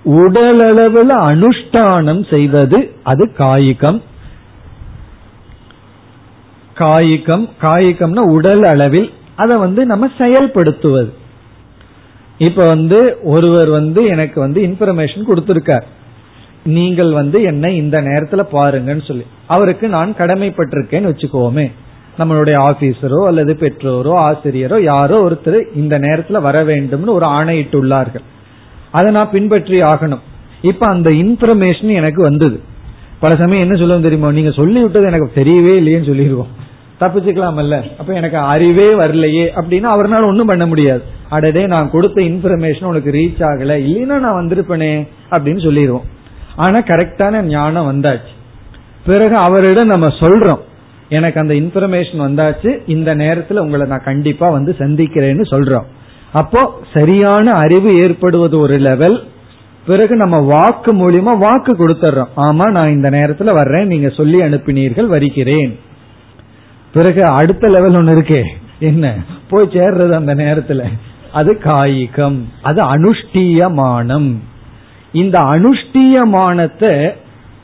உடலளவில் 0.05 1.13
அனுஷ்டானம் 1.29 2.29
செய்வது 2.29 2.91
அது 3.03 3.31
காயிகம். 3.37 4.01
காயிகம் 6.75 7.49
காயிகம்னா 7.61 8.19
உடல் 8.19 8.63
அளவில் 8.63 9.11
அதை 9.35 9.57
வந்து 9.57 9.85
நம்ம 9.85 10.09
செயல்படுத்துவது. 10.17 11.09
இப்ப 12.37 12.67
வந்து 12.67 13.17
ஒருவர் 13.23 13.69
வந்து 13.69 14.05
எனக்கு 14.05 14.39
வந்து 14.39 14.61
இன்ஃபர்மேஷன் 14.61 15.27
கொடுத்திருக்கார். 15.27 15.83
நீங்கள் 16.65 17.11
வந்து 17.11 17.41
என்னை 17.41 17.75
இந்த 17.75 18.01
நேரத்துல 18.01 18.43
பாருங்கன்னு 18.51 19.05
சொல்லி. 19.05 19.25
அவருக்கு 19.45 19.87
நான் 19.87 20.13
கடமைப்பட்டிருக்கேன்னு 20.17 21.09
வச்சுக்கோமே. 21.11 21.71
நம்மளுடைய 22.19 22.71
ஆபீசரோ 22.71 23.25
அல்லது 23.25 23.53
பெற்றோரோ 23.53 24.13
ஆசிரியரோ 24.15 24.81
யாரோ 24.81 25.29
ஒருத்தர் 25.29 25.63
இந்த 25.75 25.99
நேரத்துல 25.99 26.41
வர 26.41 26.63
வேண்டும்னு 26.63 27.05
ஒரு 27.05 27.25
ஆணையிட்டுள்ளார்கள் 27.25 28.25
அதை 28.91 29.11
நான் 29.11 29.29
பின்பற்றி 29.29 29.81
ஆகணும். 29.81 30.19
இப்ப 30.61 30.87
அந்த 30.87 31.09
இன்ஃபர்மேஷன் 31.09 31.93
எனக்கு 31.93 32.21
வந்தது. 32.21 32.59
பல 33.19 33.35
சமயம் 33.35 33.63
என்ன 33.63 33.77
சொல்லுவோம் 33.77 34.01
தெரியுமா? 34.01 34.31
நீங்க 34.31 34.51
சொல்லி 34.51 34.81
விட்டது 34.81 35.05
எனக்கு 35.05 35.43
தெரியவே 35.43 35.81
இல்லையேன்னு 35.81 36.05
சொல்லிடுவோம். 36.05 36.47
தப்பிச்சுக்கலாமல்ல. 36.99 37.95
அப்ப 37.97 38.13
எனக்கு 38.13 38.37
அறிவே 38.37 38.93
வரலையே 38.93 39.45
அப்படின்னா 39.55 39.89
அவர்னால 39.95 40.25
ஒன்றும் 40.25 40.45
பண்ண 40.45 40.65
முடியாது. 40.65 41.01
அடடே 41.29 41.65
நான் 41.65 41.89
கொடுத்த 41.89 42.21
இன்ஃபர்மேஷன் 42.21 42.83
உனக்கு 42.83 43.11
ரீச் 43.11 43.41
ஆகல. 43.41 43.87
இல்லைன்னா 43.87 44.19
நான் 44.19 44.45
வந்திருப்பேனே 44.45 45.07
அப்படின்னு 45.31 45.63
சொல்லிடுவோம். 45.63 46.13
ஆனா 46.55 46.79
கரெக்டான 46.79 47.41
ஞானம் 47.41 47.91
வந்தாச்சு. 47.91 48.33
பிறகு 49.05 49.35
அவரிடம் 49.35 49.87
நம்ம 49.87 50.07
சொல்றோம். 50.07 50.59
எனக்கு 51.09 51.39
அந்த 51.39 51.53
இன்ஃபர்மேஷன் 51.53 52.19
வந்தாச்சு. 52.19 52.79
இந்த 52.87 53.15
நேரத்துல 53.15 53.59
உங்களை 53.59 53.87
நான் 53.87 54.03
கண்டிப்பா 54.03 54.49
வந்து 54.49 54.75
சந்திக்கிறேன்னு 54.79 55.41
சொல்றோம். 55.51 55.83
அப்போ 56.33 56.81
சரியான 56.93 57.51
அறிவு 57.51 57.95
ஏற்படுவது 57.95 58.59
ஒரு 58.59 58.77
லெவல் 58.77 59.23
பிறகு 59.87 60.15
நம்ம 60.15 60.39
வாக்கு 60.39 60.93
மூலியமா 60.93 61.37
வாக்கு 61.37 61.73
கொடுத்துறோம். 61.73 62.27
ஆமா 62.37 62.71
நான் 62.71 62.91
இந்த 62.91 63.09
நேரத்துல 63.09 63.53
வர்றேன். 63.53 63.87
நீங்க 63.87 64.09
சொல்லி 64.09 64.41
அனுப்பினீர்கள் 64.41 65.05
வருகிறேன். 65.05 65.79
பிறகு 66.93 67.23
அடுத்த 67.23 67.67
லெவல் 67.67 67.95
ஒன்னு 67.95 68.19
இருக்கே. 68.19 68.43
என்ன? 68.79 69.15
போய் 69.49 69.67
சேர்றது 69.67 70.11
அந்த 70.11 70.35
நேரத்துல. 70.35 70.83
அது 71.33 71.53
காய்கம். 71.53 72.37
அது 72.61 72.83
அனுஷ்டீயமானம். 72.83 74.35
இந்த 75.15 75.39
அனுஷ்டியமானத்தை 75.39 76.93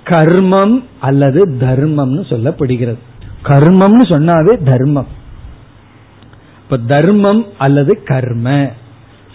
கர்மம் 0.05 0.83
அல்லது 0.99 1.39
தர்மம்னு 1.49 2.21
சொல்லப்படுகிறது. 2.31 3.01
கர்மம்னு 3.43 4.03
சொன்னாவே 4.13 4.63
தர்மம். 4.63 5.07
இப்ப 6.63 6.77
தர்மம் 6.87 7.45
அல்லது 7.57 8.03
கர்ம. 8.03 8.69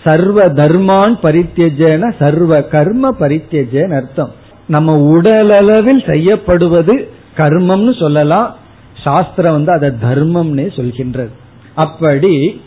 சர்வ 0.04 0.48
தர்மான் 0.48 1.14
பரித்தியஜன 1.22 2.12
சர்வ 2.18 2.62
கர்ம 2.62 3.14
பரித்தியஜன் 3.20 3.94
அர்த்தம். 3.96 4.32
நம்ம 4.66 5.16
உடலளவில் 5.16 6.06
செய்யப்படுவது 6.10 6.94
கர்மம்னு 7.36 7.98
சொல்லலாம். 7.98 8.56
சாஸ்திரம் 9.04 9.52
வந்து 9.52 9.72
அதை 9.72 9.88
தர்மம்னே 9.88 10.66
சொல்கின்றது. 10.78 11.34
அப்படி 11.74 12.60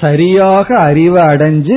சரியாக 0.00 0.78
அறிவை 0.78 1.22
அடைஞ்சு 1.26 1.76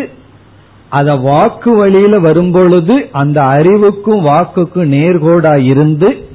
அத 0.89 1.15
வாக்கு 1.15 1.75
வழியில 1.75 2.19
வரும்பொழுது 2.19 3.09
அந்த 3.11 3.41
அறிவுக்கும் 3.41 4.25
வாக்குக்கும் 4.25 4.91
நேர்கோடா 4.95 5.63
இருந்து 5.63 6.27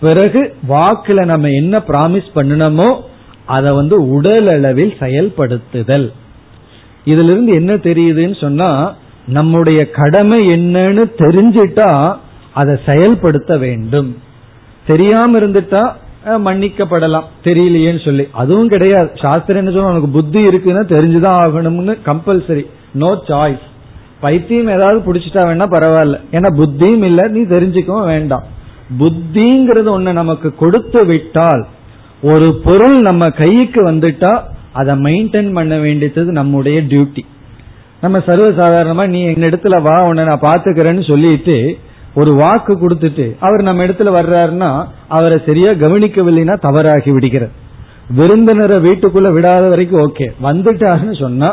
பிறகு 0.00 0.54
வாக்குல 0.68 1.24
நம்ம 1.24 1.48
என்ன 1.48 1.78
பிராமிஸ் 1.78 2.30
பண்ணணுமோ 2.34 3.00
அதை 3.46 3.72
வந்து 3.72 4.08
உடல் 4.08 4.48
அளவில் 4.48 4.94
செயல்படுத்துதல். 5.00 6.12
இதுல 7.04 7.30
இருந்து 7.30 7.52
என்ன 7.54 7.74
தெரியுதுன்னு 7.74 8.40
சொன்னா 8.40 8.94
நம்முடைய 9.26 9.90
கடமை 9.90 10.48
என்னன்னு 10.48 11.04
தெரிஞ்சிட்டா 11.18 12.16
அதை 12.54 12.76
செயல்படுத்த 12.86 13.56
வேண்டும். 13.58 14.16
தெரியாம 14.86 15.38
இருந்துட்டா 15.38 15.82
மன்னிக்கப்படலாம். 16.24 17.28
தெரியலையேன்னு 17.44 18.04
சொல்லி. 18.04 18.28
அதுவும் 18.32 18.68
கிடையாது. 18.68 19.10
சாஸ்திரம் 19.14 19.66
என்ன 19.66 19.74
சொல்ல 19.74 19.90
உனக்கு 19.90 20.08
புத்தி 20.08 20.42
இருக்குன்னா 20.44 20.84
தெரிஞ்சுதான் 20.94 21.40
ஆகணும்னு 21.44 21.96
கம்பல்சரி 22.04 22.66
நோ 22.92 23.22
சாய்ஸ் 23.28 23.66
பைத்தியம் 24.20 24.74
ஏதாவது 24.76 24.98
பிடிச்சிட்டா 25.06 25.42
வேணா 25.48 25.66
பரவாயில்ல. 25.74 26.18
ஏன்னா 26.32 26.48
புத்தியும் 26.60 27.06
இல்ல 27.10 27.22
நீ 27.28 27.40
தெரிஞ்சுக்கவும் 27.54 28.10
வேண்டாம். 28.12 28.44
புத்திங்கிறது 28.98 29.88
ஒண்ணு 29.96 30.12
நமக்கு 30.12 30.48
கொடுத்து 30.54 31.00
விட்டால் 31.06 31.62
ஒரு 32.22 32.46
பொருள் 32.66 32.98
நம்ம 33.00 33.30
கைக்கு 33.30 33.80
வந்துட்டா 33.90 34.32
அதை 34.72 34.94
மெயின்டைன் 35.06 35.50
பண்ண 35.52 35.74
வேண்டியது 35.76 36.32
நம்முடைய 36.40 36.78
டியூட்டி 36.80 37.22
நம்ம 38.00 38.18
சர்வசாதாரணமா 38.26 39.04
நீ 39.08 39.20
எங்க 39.24 39.44
இடத்துல 39.46 39.76
வா 39.82 39.96
உன்னை 40.08 40.24
நான் 40.24 40.46
பாத்துக்கிறேன்னு 40.46 41.04
சொல்லிட்டு 41.10 41.56
ஒரு 42.14 42.32
வாக்கு 42.34 42.72
கொடுத்துட்டு 42.74 43.26
அவர் 43.40 43.62
நம்ம 43.62 43.84
இடத்துல 43.86 44.10
வர்றாருன்னா 44.18 44.70
அவரை 45.08 45.38
சரியா 45.46 45.70
கவனிக்கவில்லைன்னா 45.84 46.56
தவறாகி 46.60 47.10
விடுகிறது 47.10 47.54
விருந்தினரை 48.18 48.76
வீட்டுக்குள்ள 48.86 49.28
விடாத 49.36 49.64
வரைக்கும் 49.68 50.02
ஓகே 50.06 50.26
வந்துட்டாருன்னு 50.42 51.16
சொன்னா 51.20 51.48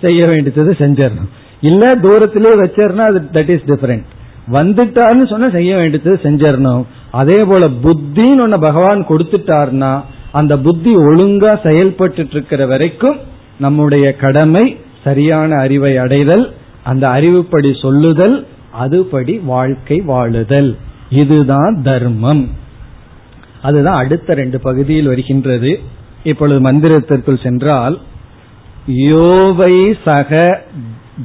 செய்ய 0.00 0.20
வேண்டியது 0.26 0.72
செஞ்சிடணும். 0.84 1.30
இல்ல 1.60 1.96
தூரத்திலே 1.96 2.50
வச்சிருந்தா 2.64 3.06
அது 3.10 3.20
தட் 3.32 3.48
இஸ் 3.48 3.66
டிஃபரெண்ட் 3.66 4.04
வந்துட்டாருன்னு 4.52 5.28
சொன்னா 5.28 5.48
செய்ய 5.48 5.76
வேண்டியது 5.76 6.20
செஞ்சிடணும் 6.22 6.84
அதே 7.10 7.44
போல 7.44 7.66
புத்தின்னு 7.66 8.44
ஒண்ணு 8.44 8.60
பகவான் 8.60 9.06
கொடுத்துட்டாருன்னா 9.08 10.02
அந்த 10.32 10.58
புத்தி 10.58 10.96
ஒழுங்கா 10.96 11.62
செயல்பட்டு 11.62 12.26
இருக்கிற 12.30 12.66
வரைக்கும் 12.66 13.16
நம்முடைய 13.58 14.16
கடமை 14.16 14.76
சரியான 15.04 15.56
அறிவை 15.56 15.96
அடைதல் 15.96 16.52
அந்த 16.84 17.08
அறிவுப்படி 17.08 17.80
சொல்லுதல் 17.80 18.46
அதுபடி 18.80 19.44
வாழ்க்கை 19.44 20.02
வாழுதல். 20.06 20.76
இதுதான் 21.10 21.80
தர்மம். 21.82 22.48
அதுதான் 23.62 23.94
அடுத்த 23.94 24.34
ரெண்டு 24.34 24.60
பகுதியில் 24.60 25.06
வருகின்றது. 25.06 25.80
இப்பொழுது 26.22 26.72
மந்திரத்திற்குள் 26.72 27.42
சென்றால் 27.42 27.98
யோவை 28.86 29.94
சக 30.04 30.62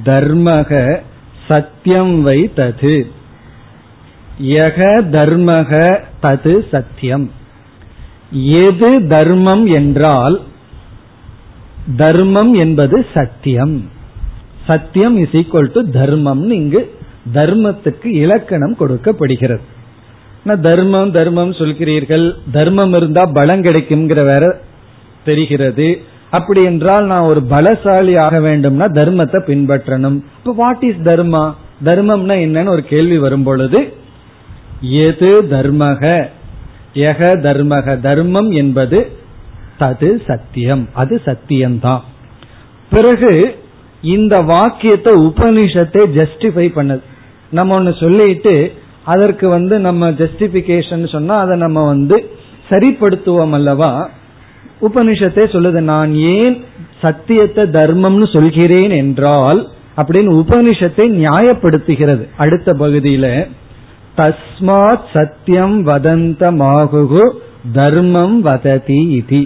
தர்மக 0.06 1.00
சத்தியம் 1.48 2.22
வை 2.22 2.52
தது. 2.56 3.08
யக 4.42 4.80
தர்மக 5.16 6.00
தது 6.22 6.54
சத்தியம் 6.72 7.32
எது 8.32 9.08
தர்மம் 9.08 9.66
என்றால் 9.66 10.42
தர்மம் 11.98 12.54
என்பது 12.54 13.06
சத்தியம். 13.14 13.90
சத்தியம் 14.68 15.18
இஸ் 15.18 15.36
ஈக்வல் 15.36 15.72
டு 15.74 15.82
தர்மம் 15.92 16.50
இங்கு 16.50 16.82
தர்மத்துக்கு 17.34 18.06
இலக்கணம் 18.06 18.76
கொடுக்கப்படுகிறது. 18.76 19.62
தர்மம் 20.62 21.12
தர்மம் 21.12 21.52
சொல்கிறீர்கள் 21.52 22.36
தர்மம் 22.52 22.94
இருந்தா 22.94 23.26
பலம் 23.26 23.62
கிடைக்கும்ங்கிற 23.62 24.24
வேற 24.26 24.62
தெரிகிறது. 25.26 26.02
அப்படி 26.34 26.62
என்றால் 26.64 27.06
நான் 27.06 27.30
ஒரு 27.32 27.42
பலசாலி 27.50 28.14
ஆக 28.20 28.40
வேண்டும்னா 28.40 28.86
தர்மத்தை 29.00 29.40
பின்பற்றணும். 29.50 30.18
இப்ப 30.38 30.54
வாட் 30.56 30.84
இஸ் 30.84 31.04
தர்மா? 31.04 31.44
தர்மம்னா 31.86 32.36
என்னன்னு 32.46 32.74
ஒரு 32.76 32.84
கேள்வி 32.84 33.18
வரும் 33.18 33.44
பொழுது 33.44 33.80
எது 34.82 35.30
தர்மக? 35.44 36.30
எக 36.94 37.36
தர்மக? 37.44 38.00
தர்மம் 38.00 38.50
என்பது 38.52 39.00
தது 39.80 40.10
சத்தியம். 40.28 40.90
அது 40.94 41.22
சத்தியம்தான். 41.26 42.04
பிறகு 42.90 43.56
இந்த 44.02 44.42
வாக்கியத்தை 44.42 45.14
உபனிஷத்தை 45.14 46.02
ஜஸ்டிஃபை 46.20 46.68
பண்ணது. 46.78 47.06
நம்ம 47.52 47.76
ஒன்னு 47.76 47.94
சொல்லிட்டு 48.00 48.56
அதற்கு 49.04 49.46
வந்து 49.50 49.80
நம்ம 49.80 50.12
ஜஸ்டிபிகேஷன் 50.12 51.06
சொன்னா 51.12 51.38
அதை 51.38 51.56
நம்ம 51.58 51.86
வந்து 51.86 52.18
சரிப்படுத்துவோம் 52.70 53.52
அல்லவா? 53.52 53.92
உபனிஷத்தை 54.88 55.44
சொல்லுது 55.56 55.80
நான் 55.94 56.12
ஏன் 56.16 56.56
சத்தியத்தை 57.02 57.64
தர்மம்னு 57.64 58.28
சொல்கிறேன் 58.34 58.90
என்றால் 58.90 59.60
அப்படின்னு 59.98 60.32
உபனிஷத்தை 60.42 61.06
நியாயப்படுத்துகிறது. 61.20 62.24
அடுத்த 62.38 62.74
பகுதியில 62.74 63.26
தஸ்மாத் 64.18 65.10
சத்தியம் 65.14 65.78
வதந்தமாகு 65.88 67.26
தர்மம் 67.74 68.42
வததி 68.42 69.02
இதி. 69.20 69.44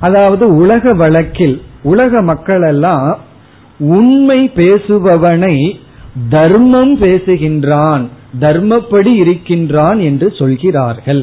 அதாவது 0.00 0.44
உலக 0.56 0.92
வழக்கில் 0.92 1.56
உலக 1.82 2.22
மக்கள் 2.22 2.64
எல்லாம் 2.68 3.18
உண்மை 3.78 4.40
பேசுபவனை 4.54 5.56
தர்மம் 6.28 6.94
பேசுகின்றான் 7.00 8.02
தர்மப்படி 8.40 9.12
இருக்கின்றான் 9.14 9.98
என்று 10.00 10.26
சொல்கிறார்கள். 10.38 11.22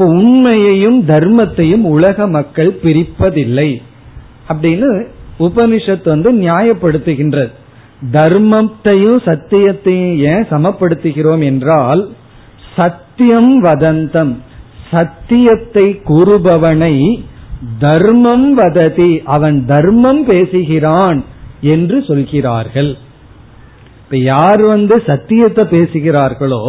இப்ப 0.00 0.12
உண்மையையும் 0.12 1.06
தர்மத்தையும் 1.06 1.82
உலக 1.82 2.26
மக்கள் 2.26 2.78
பிரிப்பதில்லை. 2.82 3.82
அப்படின்னு 4.48 5.06
உபனிஷத் 5.38 6.04
வந்து 6.04 6.32
நியாயப்படுத்துகின்றது. 6.32 7.50
தர்மத்தையும் 8.12 9.18
சத்தியத்தையும் 9.24 10.16
ஏன் 10.16 10.46
சமப்படுத்துகிறோம் 10.50 11.42
என்றால் 11.42 12.08
சத்தியம் 12.76 13.58
வதந்தம். 13.58 14.42
சத்தியத்தை 14.90 16.00
கூறுபவனை 16.04 17.24
தர்மம் 17.78 18.54
வததி 18.54 19.22
அவன் 19.24 19.66
தர்மம் 19.66 20.24
பேசுகிறான் 20.24 21.24
என்று 21.60 22.04
சொல்கிறார்கள். 22.04 22.96
இப்ப 24.04 24.16
யார் 24.16 24.62
வந்து 24.62 25.02
சத்தியத்தை 25.06 25.64
பேசுகிறார்களோ 25.64 26.64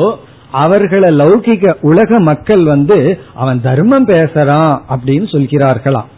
அவர்களை 0.52 1.10
லௌகிக 1.18 1.74
உலக 1.82 2.20
மக்கள் 2.20 2.64
வந்து 2.64 3.20
அவன் 3.34 3.62
தர்மம் 3.62 4.08
பேசுறான் 4.08 4.74
அப்படின்னு 4.90 5.28
சொல்கிறார்களாம். 5.32 6.10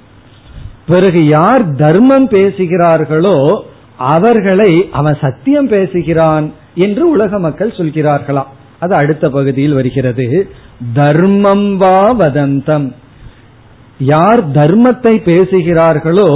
பிறகு 0.87 1.27
யார் 1.27 1.65
தர்மம் 1.71 2.27
பேசுகிறார்களோ 2.29 3.61
அவர்களை 3.97 4.71
அவன் 4.91 5.17
சத்தியம் 5.21 5.67
பேசுகிறான் 5.67 6.51
என்று 6.75 7.09
உலக 7.09 7.39
மக்கள் 7.39 7.77
சொல்கிறார்களாம். 7.77 8.51
அது 8.79 8.93
அடுத்த 8.95 9.29
பகுதியில் 9.29 9.73
வருகிறது. 9.73 10.27
தர்மம் 10.93 11.77
வா 11.77 12.11
வதந்தம். 12.11 12.95
யார் 13.99 14.41
தர்மத்தை 14.51 15.15
பேசுகிறார்களோ 15.29 16.29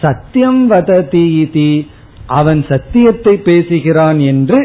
சத்தியம் 0.00 0.66
வததி 0.66 1.88
அவன் 2.26 2.64
சத்தியத்தை 2.68 3.36
பேசுகிறான் 3.36 4.18
என்று 4.18 4.60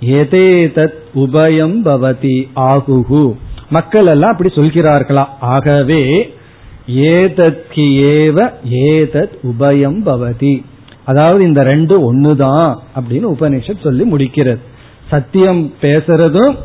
எதேதத் 0.00 0.99
உபயம் 1.14 1.84
பவதி 1.84 2.48
ஆகுகு. 2.56 3.36
மக்கள் 3.70 4.06
எல்லாம் 4.06 4.30
அப்படி 4.30 4.48
சொல்கிறார்களா? 4.54 5.24
ஆகவே 5.40 6.34
ஏதத்கி 6.90 8.02
ஏவ 8.14 8.52
ஏதத் 8.70 9.38
உபயம் 9.42 10.02
பவதி. 10.06 10.64
அதாவது 11.04 11.44
இந்த 11.44 11.62
ரெண்டு 11.62 12.14
ஒண்ணுதான் 12.14 12.74
அப்படின்னு 13.00 13.24
உபனிஷத் 13.24 13.82
சொல்லி 13.82 14.12
முடிக்கிறது. 14.12 14.58
சத்தியம் 15.10 15.72
பேசுறதும் 15.82 16.56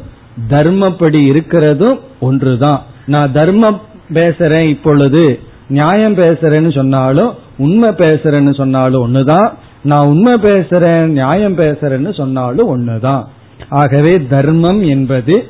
தர்மப்படி 0.49 1.27
இருக்கிறதும் 1.29 1.99
ஒன்றுதான். 2.19 2.83
நான் 3.05 3.31
தர்மம் 3.31 3.81
பேசுறேன் 4.13 4.67
இப்பொழுது 4.67 5.39
நியாயம் 5.67 6.17
பேசுறேன்னு 6.17 6.73
சொன்னாலும் 6.73 7.33
உண்மை 7.57 7.89
பேசுறேன்னு 7.89 8.55
சொன்னாலும் 8.55 9.13
ஒண்ணுதான். 9.13 9.49
நான் 9.83 10.07
உண்மை 10.07 10.33
பேசுறேன் 10.33 11.05
நியாயம் 11.05 11.57
பேசுறேன்னு 11.57 12.13
சொன்னாலும் 12.13 12.67
ஒண்ணுதான். 12.67 13.23
ஆகவே 13.69 14.27
தர்மம் 14.27 14.81
என்பது 14.83 15.47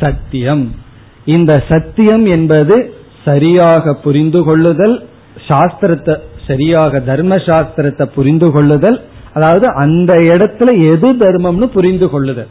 சத்தியம். 0.00 0.74
இந்த 1.24 1.64
சத்தியம் 1.68 2.26
என்பது 2.26 2.94
சரியாக 3.24 3.94
புரிந்து 3.94 4.44
கொள்ளுதல் 4.44 5.02
சாஸ்திரத்தை 5.48 6.16
சரியாக 6.46 7.00
தர்ம 7.00 7.36
சாஸ்திரத்தை 7.36 8.06
புரிந்து 8.14 8.50
கொள்ளுதல் 8.50 9.00
அதாவது 9.32 9.66
அந்த 9.74 10.14
இடத்துல 10.14 10.92
எது 10.92 11.12
தர்மம்னு 11.12 11.66
புரிந்து 11.66 12.10
கொள்ளுதல். 12.10 12.46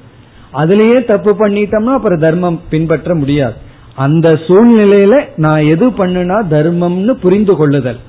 அதுலயே 0.53 1.05
தப்பு 1.05 1.31
பண்ணிட்டோம்னா 1.31 1.93
அப்புறம் 1.93 2.19
தர்மம் 2.19 2.61
பின்பற்ற 2.69 3.15
முடியாது. 3.15 3.53
அந்த 3.95 4.29
சூழ்நிலையில 4.29 5.25
நான் 5.35 5.63
எது 5.63 5.89
பண்ணுனா 5.89 6.37
தர்மம்னு 6.49 7.11
புரிந்து 7.11 7.55
கொள்ளுதல். 7.55 7.99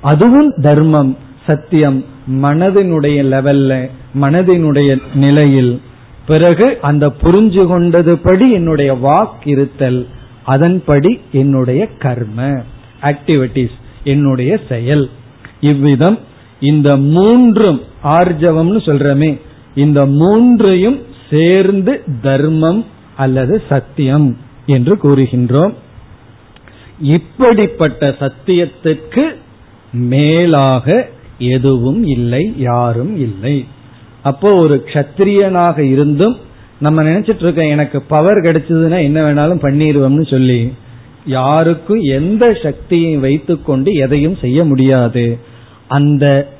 அதுவும் 0.00 0.52
தர்மம் 0.56 1.16
சத்தியம். 1.46 2.04
மனதினுடைய 2.42 3.18
லெவல்ல 3.32 3.88
மனதினுடைய 4.20 5.00
நிலையில் 5.14 5.80
பிறகு 6.26 6.78
அந்த 6.80 7.06
புரிஞ்சு 7.08 7.62
கொண்டதுபடி 7.72 8.52
என்னுடைய 8.52 8.94
வாக் 8.94 9.46
இருத்தல் 9.46 10.06
அதன்படி 10.44 11.20
என்னுடைய 11.32 11.86
கர்ம 11.86 12.62
ஆக்டிவிட்டிஸ் 13.02 13.76
என்னுடைய 14.04 14.60
செயல். 14.68 15.10
இவ்விதம் 15.60 16.18
இந்த 16.60 16.96
மூன்றும் 16.96 17.82
ஆர்ஜவம்னு 18.02 18.80
சொல்றமே 18.88 19.40
இந்த 19.74 20.06
மூன்றையும் 20.06 20.98
சேர்ந்து 21.30 22.02
தர்மம் 22.22 22.84
அல்லது 23.16 23.62
சத்தியம் 23.68 24.36
என்று 24.66 24.94
கூறுகின்றோம். 24.94 25.72
இப்படிப்பட்ட 27.00 28.16
சத்தியத்துக்கு 28.18 29.24
மேலாக 29.92 31.08
எதுவும் 31.38 32.06
இல்லை 32.06 32.52
யாரும் 32.56 33.16
இல்லை. 33.16 33.64
அப்போ 34.22 34.54
ஒரு 34.54 34.84
கத்திரியனாக 34.86 35.78
இருந்தும் 35.78 36.36
நம்ம 36.80 37.02
நினைச்சிட்டு 37.02 37.42
இருக்கோம் 37.42 37.68
எனக்கு 37.68 38.02
பவர் 38.02 38.36
கிடைச்சதுன்னா 38.36 39.02
என்ன 39.02 39.18
வேணாலும் 39.22 39.62
பண்ணிடுவோம்னு 39.62 40.30
சொல்லி. 40.30 40.72
யாருக்கும் 41.26 42.00
எந்த 42.00 42.58
சக்தியை 42.62 43.16
வைத்துக்கொண்டு 43.16 43.92
எதையும் 43.92 44.36
செய்ய 44.36 44.64
முடியாது. 44.64 45.38
அந்த 45.88 46.52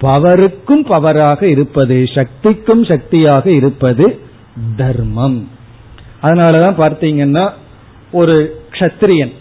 பவருக்கும் 0.00 0.84
பவராக 0.88 1.42
இருப்பது 1.42 2.06
சக்திக்கும் 2.14 2.84
சக்தியாக 2.84 3.50
இருப்பது 3.50 4.18
தர்மம். 4.76 5.48
அதனாலதான் 6.22 6.78
பார்த்தீங்கன்னா 6.78 7.50
ஒரு 8.12 8.62
கத்திரியன் 8.70 9.32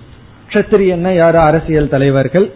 கத்திரியன்னா 0.50 1.16
யார்? 1.16 1.36
அரசியல் 1.36 1.90
தலைவர்கள். 1.90 2.54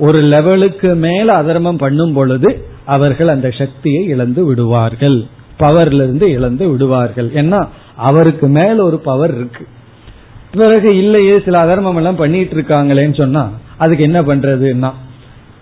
ஒரு 0.00 0.18
லெவலுக்கு 0.32 0.94
மேல 0.94 1.28
அதர்மம் 1.32 1.78
பண்ணும் 1.78 2.12
பொழுது 2.12 2.50
அவர்கள் 2.84 3.28
அந்த 3.28 3.48
சக்தியை 3.50 4.02
இழந்து 4.04 4.44
விடுவார்கள். 4.44 5.18
பவர்ல 5.58 6.00
இருந்து 6.02 6.30
இழந்து 6.30 6.68
விடுவார்கள். 6.68 7.28
ஏன்னா 7.34 7.60
அவருக்கு 7.96 8.46
மேல 8.48 8.76
ஒரு 8.82 8.98
பவர் 8.98 9.34
இருக்கு. 9.34 9.64
பிறகு 10.52 10.96
இல்லையே 10.96 11.34
சில 11.44 11.58
அதர்மம் 11.58 11.96
எல்லாம் 11.96 12.16
பண்ணிட்டு 12.16 12.54
இருக்காங்களேன்னு 12.56 13.16
சொன்னா 13.16 13.42
அதுக்கு 13.76 14.02
என்ன 14.02 14.20
பண்றதுன்னா 14.22 14.90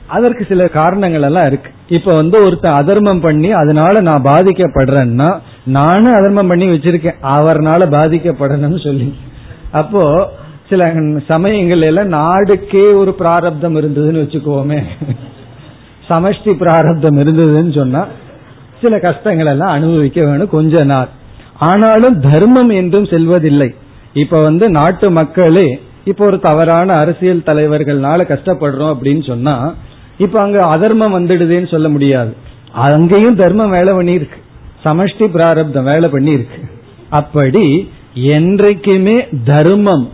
அதற்கு 0.07 0.45
சில 0.49 0.69
காரணங்கள் 0.69 1.23
எல்லாம் 1.23 1.47
இருக்கு. 1.47 1.71
இப்ப 1.89 2.15
வந்து 2.15 2.45
ஒருத்தன் 2.45 2.79
அதர்மம் 2.81 3.21
பண்ணி 3.21 3.51
அதனால 3.53 4.01
நான் 4.01 4.23
பாதிக்கப்படுறேன்னா 4.23 5.31
நானும் 5.65 6.15
அதர்மம் 6.15 6.47
பண்ணி 6.47 6.67
வச்சிருக்கேன். 6.67 7.19
அவர்னால 7.23 7.81
பாதிக்கப்படணும்னு 7.97 8.81
சொல்லி. 8.85 9.15
அப்போ 9.73 10.03
சில 10.69 10.93
சமயங்கள் 11.27 11.83
எல்லாம் 11.89 12.11
நாடுக்கே 12.13 12.87
ஒரு 12.95 13.13
பிராரப்தம் 13.15 13.77
இருந்ததுன்னு 13.81 14.23
வச்சுக்கோமே. 14.25 14.81
சமஷ்டி 16.09 16.53
பிராரப்தம் 16.53 17.19
இருந்ததுன்னு 17.19 17.75
சொன்னா 17.75 18.03
சில 18.81 18.99
கஷ்டங்கள் 18.99 19.47
எல்லாம் 19.47 19.69
அனுபவிக்க 19.69 20.19
வேணும் 20.25 20.49
கொஞ்ச 20.49 20.85
நாள். 20.85 21.09
ஆனாலும் 21.59 22.17
தர்மம் 22.21 22.71
என்றும் 22.71 23.07
செல்வதில்லை. 23.07 23.71
இப்ப 24.13 24.43
வந்து 24.43 24.65
நாட்டு 24.71 25.11
மக்களே 25.11 25.69
இப்ப 26.05 26.25
ஒரு 26.25 26.39
தவறான 26.41 26.93
அரசியல் 26.95 27.47
தலைவர்கள்னால 27.47 28.27
கஷ்டப்படுறோம் 28.33 28.93
அப்படின்னு 28.95 29.25
சொன்னா 29.27 29.75
இப்ப 30.19 30.41
அங்க 30.41 30.59
அதர்மம் 30.67 31.17
வந்துடுதுன்னு 31.19 31.71
சொல்ல 31.71 31.89
முடியாது. 31.89 32.33
அங்கேயும் 32.73 33.37
தர்மம் 33.37 33.71
வேலை 33.71 33.93
பண்ணியிருக்கு. 33.95 34.39
சமஷ்டி 34.85 35.27
பிராரப்தம் 35.27 35.85
வேலை 35.85 36.09
பண்ணியிருக்கு. 36.13 36.61
அப்படி 37.09 37.67
என்றைக்குமே 38.15 39.17
தர்மம் 39.45 40.07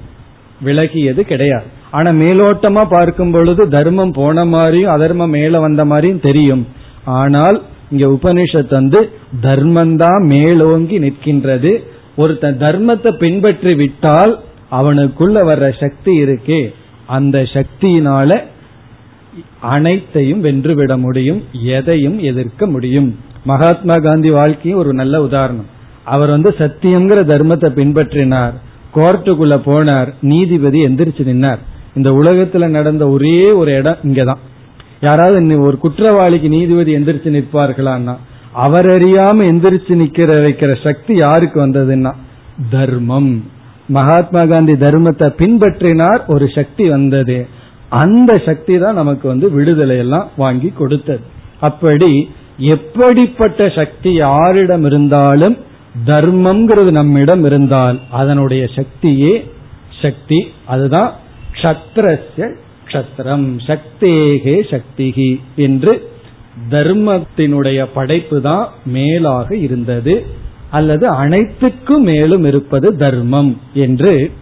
விலகியது 0.62 1.20
கிடையாது. 1.20 1.66
ஆனா 1.90 2.10
மேலோட்டமா 2.10 2.82
பார்க்கும் 2.88 3.30
பொழுது 3.30 3.62
தர்மம் 3.68 4.12
போன 4.12 4.44
மாதிரியும் 4.44 4.92
அதர்மம் 4.92 5.30
மேல 5.30 5.60
வந்த 5.60 5.84
மாதிரியும் 5.84 6.20
தெரியும். 6.20 6.66
ஆனால் 7.04 7.58
இங்க 7.90 8.06
உபனிஷத் 8.06 8.70
வந்து 8.70 9.00
தர்மந்தான் 9.42 10.24
மேலோங்கி 10.26 10.98
நிற்கின்றது. 10.98 11.72
ஒருத்தன் 12.16 12.58
தர்மத்தை 12.58 13.10
பின்பற்றி 13.18 13.74
விட்டால் 13.74 14.32
அவனுக்குள்ள 14.70 15.36
வர்ற 15.50 15.66
சக்தி 15.80 16.12
இருக்கே. 16.24 16.62
அந்த 17.06 17.38
சக்தியினால 17.54 18.40
அனைத்தையும் 19.60 20.44
வென்றுவிட 20.44 20.92
முடியும் 20.98 21.40
எதையும் 21.76 22.18
எதிர்க்க 22.18 22.66
முடியும். 22.66 23.08
மகாத்மா 23.44 23.96
காந்தி 23.96 24.30
வாழ்க்கையும் 24.30 24.78
ஒரு 24.78 24.92
நல்ல 24.92 25.22
உதாரணம். 25.22 25.68
அவர் 26.04 26.30
வந்து 26.30 26.50
சத்தியம்ங்கிற 26.58 27.20
தர்மத்தை 27.32 27.68
பின்பற்றினார். 27.80 28.54
கோர்ட்டுக்குள்ள 28.94 29.54
போனார் 29.66 30.14
நீதிபதி 30.20 30.84
எந்திரிச்சு 30.84 31.24
நின்னார். 31.30 31.58
இந்த 31.94 32.10
உலகத்துல 32.10 32.66
நடந்த 32.66 33.08
ஒரே 33.08 33.52
ஒரு 33.52 33.74
இடம் 33.74 33.96
இங்கதான். 34.02 34.42
யாராவது 35.00 35.60
ஒரு 35.60 35.78
குற்றவாளிக்கு 35.78 36.48
நீதிபதி 36.48 36.96
எந்திரிச்சு 36.96 37.32
நிற்பார்களான்னா 37.36 38.14
அவர் 38.52 38.86
அறியாம 38.86 39.38
எந்திரிச்சு 39.50 39.94
நிக்கிற 40.02 40.30
வைக்கிற 40.44 40.82
சக்தி 40.82 41.14
யாருக்கு 41.16 41.66
வந்ததுன்னா 41.66 42.12
தர்மம். 42.70 43.44
மகாத்மா 43.86 44.46
காந்தி 44.46 44.72
தர்மத்தை 44.72 45.28
பின்பற்றினார் 45.40 46.20
ஒரு 46.26 46.48
சக்தி 46.54 46.88
வந்தது. 46.88 47.46
அந்த 47.88 48.42
சக்தி 48.46 48.78
தான் 48.78 48.94
நமக்கு 48.94 49.28
வந்து 49.28 49.50
விடுதலை 49.50 49.96
எல்லாம் 49.98 50.28
வாங்கி 50.36 50.72
கொடுத்தது. 50.78 51.20
அப்படி 51.60 52.30
எப்படிப்பட்ட 52.58 53.68
சக்தி 53.68 54.12
யாரிடம் 54.12 54.84
இருந்தாலும் 54.84 55.56
தர்மம்ங்கிறது 56.06 56.90
நம்மிடம் 56.90 57.44
இருந்தால் 57.44 58.00
அதனுடைய 58.10 58.68
சக்தியே 58.74 59.50
சக்தி. 60.02 60.50
அதுதான் 60.64 61.12
கஷத்திரஸ்ய 61.54 62.54
கஷத்திரம் 62.86 63.58
சக்தேகே 63.66 64.56
சக்திகி 64.70 65.40
என்று 65.56 66.10
தர்மத்தினுடைய 66.70 67.88
படைப்பு 67.94 68.40
தான் 68.40 68.68
மேலாக 68.86 69.56
இருந்தது. 69.56 70.26
அல்லது 70.70 71.08
அனைத்துக்கும் 71.08 72.02
மேலும் 72.02 72.44
இருப்பது 72.44 72.96
தர்மம் 72.96 73.60
என்று 73.74 74.32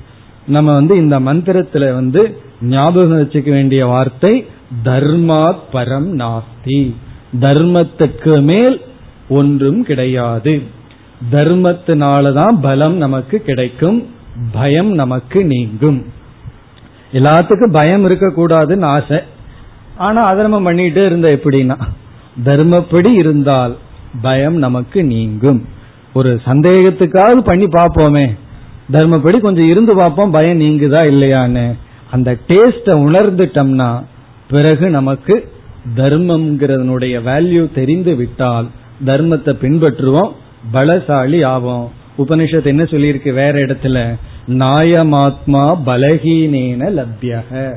நம்ம 0.46 0.74
வந்து 0.74 0.96
இந்த 0.96 1.20
மந்திரத்துல 1.20 1.92
வந்து 1.94 2.36
ஞாபகம் 2.62 3.28
வச்சுக்க 3.28 3.50
வேண்டிய 3.50 3.86
வார்த்தை 3.86 4.46
தர்மாத் 4.84 5.58
பரம் 5.72 6.10
நாஸ்தி. 6.12 6.94
தர்மத்துக்கு 7.40 8.42
மேல் 8.42 8.80
ஒன்றும் 9.28 9.84
கிடையாது. 9.84 10.62
தர்மத்தினாலதான் 11.30 12.58
பலம் 12.62 12.96
நமக்கு 12.96 13.38
கிடைக்கும் 13.38 14.06
பயம் 14.52 14.92
நமக்கு 14.92 15.44
நீங்கும். 15.44 16.04
எல்லாத்துக்கும் 17.12 17.72
பயம் 17.72 18.10
இருக்கக்கூடாதுன்னு 18.10 18.84
ஆசை. 18.84 19.20
ஆனா 19.96 20.24
அதர்மம் 20.24 20.66
பண்ணிட்டே 20.66 21.06
இருந்த 21.06 21.40
எப்படின்னா 21.40 21.80
தர்மப்படி 22.44 23.08
இருந்தால் 23.08 23.76
பயம் 24.22 24.56
நமக்கு 24.56 25.04
நீங்கும். 25.04 25.68
ஒரு 26.14 26.40
சந்தேகத்துக்காவது 26.44 27.38
பண்ணி 27.38 27.64
பார்ப்போமே. 27.64 28.38
தர்மப்படி 28.92 29.40
கொஞ்சம் 29.40 29.68
இருந்து 29.68 29.94
பார்ப்போம் 29.94 30.30
பயம் 30.30 30.60
நீங்குதா 30.60 31.00
இல்லையான்னு. 31.12 31.78
அந்த 32.10 32.36
டேஸ்ட 32.48 32.84
உணர்ந்துட்டோம்னா 32.84 34.04
பிறகு 34.48 34.90
நமக்கு 34.90 35.52
தர்மம்ங்கிறதனுடைய 35.96 37.14
வேல்யூ 37.22 37.72
தெரிந்து 37.72 38.14
விட்டால் 38.14 38.66
தர்மத்தை 39.04 39.52
பின்பற்றுவோம் 39.62 40.32
பலசாலி 40.72 41.38
ஆவோம். 41.46 41.88
உபனிஷத்து 42.18 42.64
என்ன 42.64 42.82
சொல்லியிருக்கு 42.82 43.32
வேற 43.32 43.52
இடத்துல? 43.52 44.14
நாயமாத்மா 44.48 45.78
பலகீனேன 45.86 46.90
லப்யக. 46.90 47.74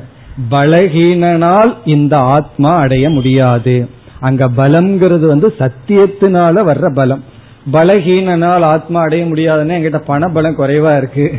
பலகீனனால் 0.50 1.74
இந்த 1.84 2.18
ஆத்மா 2.18 2.76
அடைய 2.76 3.10
முடியாது. 3.10 3.88
அங்க 4.20 4.48
பலம்ங்கிறது 4.48 5.26
வந்து 5.26 5.54
சத்தியத்தினால 5.58 6.64
வர்ற 6.64 6.94
பலம். 6.94 7.24
பலகீனனால் 7.72 8.60
ஆத்மா 8.60 9.00
அடைய 9.00 9.24
முடியாதுன்னா 9.24 9.80
என்கிட்ட 9.80 9.96
பண 9.96 10.28
பலம் 10.28 10.58
குறைவா 10.58 10.96
இருக்கு. 10.96 11.32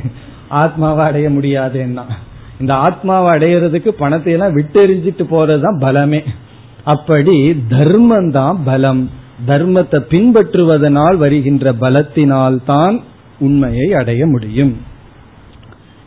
ஆத்மாவை 0.48 1.06
அடைய 1.06 1.30
முடியாதுன்னா. 1.30 2.04
இந்த 2.60 2.74
ஆத்மாவை 2.74 3.32
அடையிறதுக்கு 3.32 3.88
பணத்தை 3.88 4.34
எல்லாம் 4.34 4.58
விட்டெறிஞ்சிட்டு 4.58 5.24
போறதுதான் 5.32 5.80
பலமே. 5.80 6.24
அப்படி 6.84 7.64
தர்மம் 7.70 8.32
தான் 8.32 8.62
பலம். 8.66 9.10
தர்மத்தை 9.46 10.00
பின்பற்றுவதனால் 10.10 11.16
வருகின்ற 11.16 11.74
பலத்தினால் 11.74 12.64
தான் 12.66 13.04
உண்மையை 13.40 13.94
அடைய 13.94 14.26
முடியும். 14.26 14.82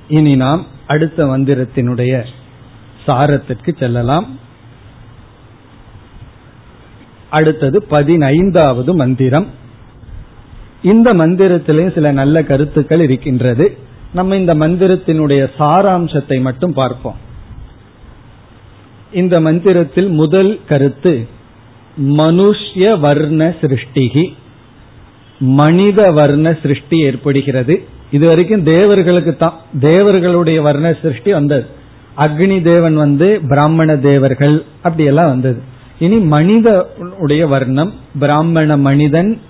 இனி 0.09 0.37
நாம் 0.37 0.67
அடுத்த 0.87 1.25
மந்திரத்தினுடைய 1.25 2.25
சாரத்திற்கு 3.07 3.79
செல்லலாம். 3.79 4.39
அடுத்தது 7.31 7.83
பதினைந்தாவது 7.83 8.95
மந்திரம். 8.95 9.47
இந்த 10.83 11.15
மந்திரத்திலேயும் 11.15 11.95
சில 11.95 12.13
நல்ல 12.13 12.43
கருத்துக்கள் 12.43 13.01
இருக்கின்றது. 13.01 13.79
நம்ம 14.13 14.37
இந்த 14.37 14.55
மந்திரத்தினுடைய 14.55 15.51
சாராம்சத்தை 15.59 16.41
மட்டும் 16.41 16.73
பார்ப்போம். 16.73 17.17
இந்த 19.13 19.41
மந்திரத்தில் 19.41 20.09
முதல் 20.09 20.61
கருத்து 20.69 21.39
மனுஷ்ய 22.03 23.01
வர்ண 23.01 23.55
சிருஷ்டிகி. 23.61 24.33
மனித 25.39 26.11
வர்ண 26.11 26.57
சிருஷ்டி 26.63 26.99
ஏற்படுகிறது. 27.01 27.85
இது 28.11 28.27
வரைக்கும் 28.27 28.63
தேவர்களுக்கு 28.63 29.37
தான் 29.37 29.61
தேவர்களுடைய 29.81 30.63
வர்ண 30.63 30.97
சிருஷ்டி 31.03 31.33
வந்தது. 31.33 31.67
அக்னி 32.17 32.63
தேவன் 32.63 32.95
வந்து 32.95 33.41
பிராமண 33.49 33.97
தேவர்கள் 33.97 34.65
அப்படி 34.83 35.05
எல்லாம் 35.05 35.29
வந்தது. 35.29 35.61
இனி 35.99 36.17
மனித 36.17 36.95
உடைய 37.19 37.47
வர்ணம் 37.47 37.93
பிராமண 38.19 38.77
மனிதன் 38.77 39.41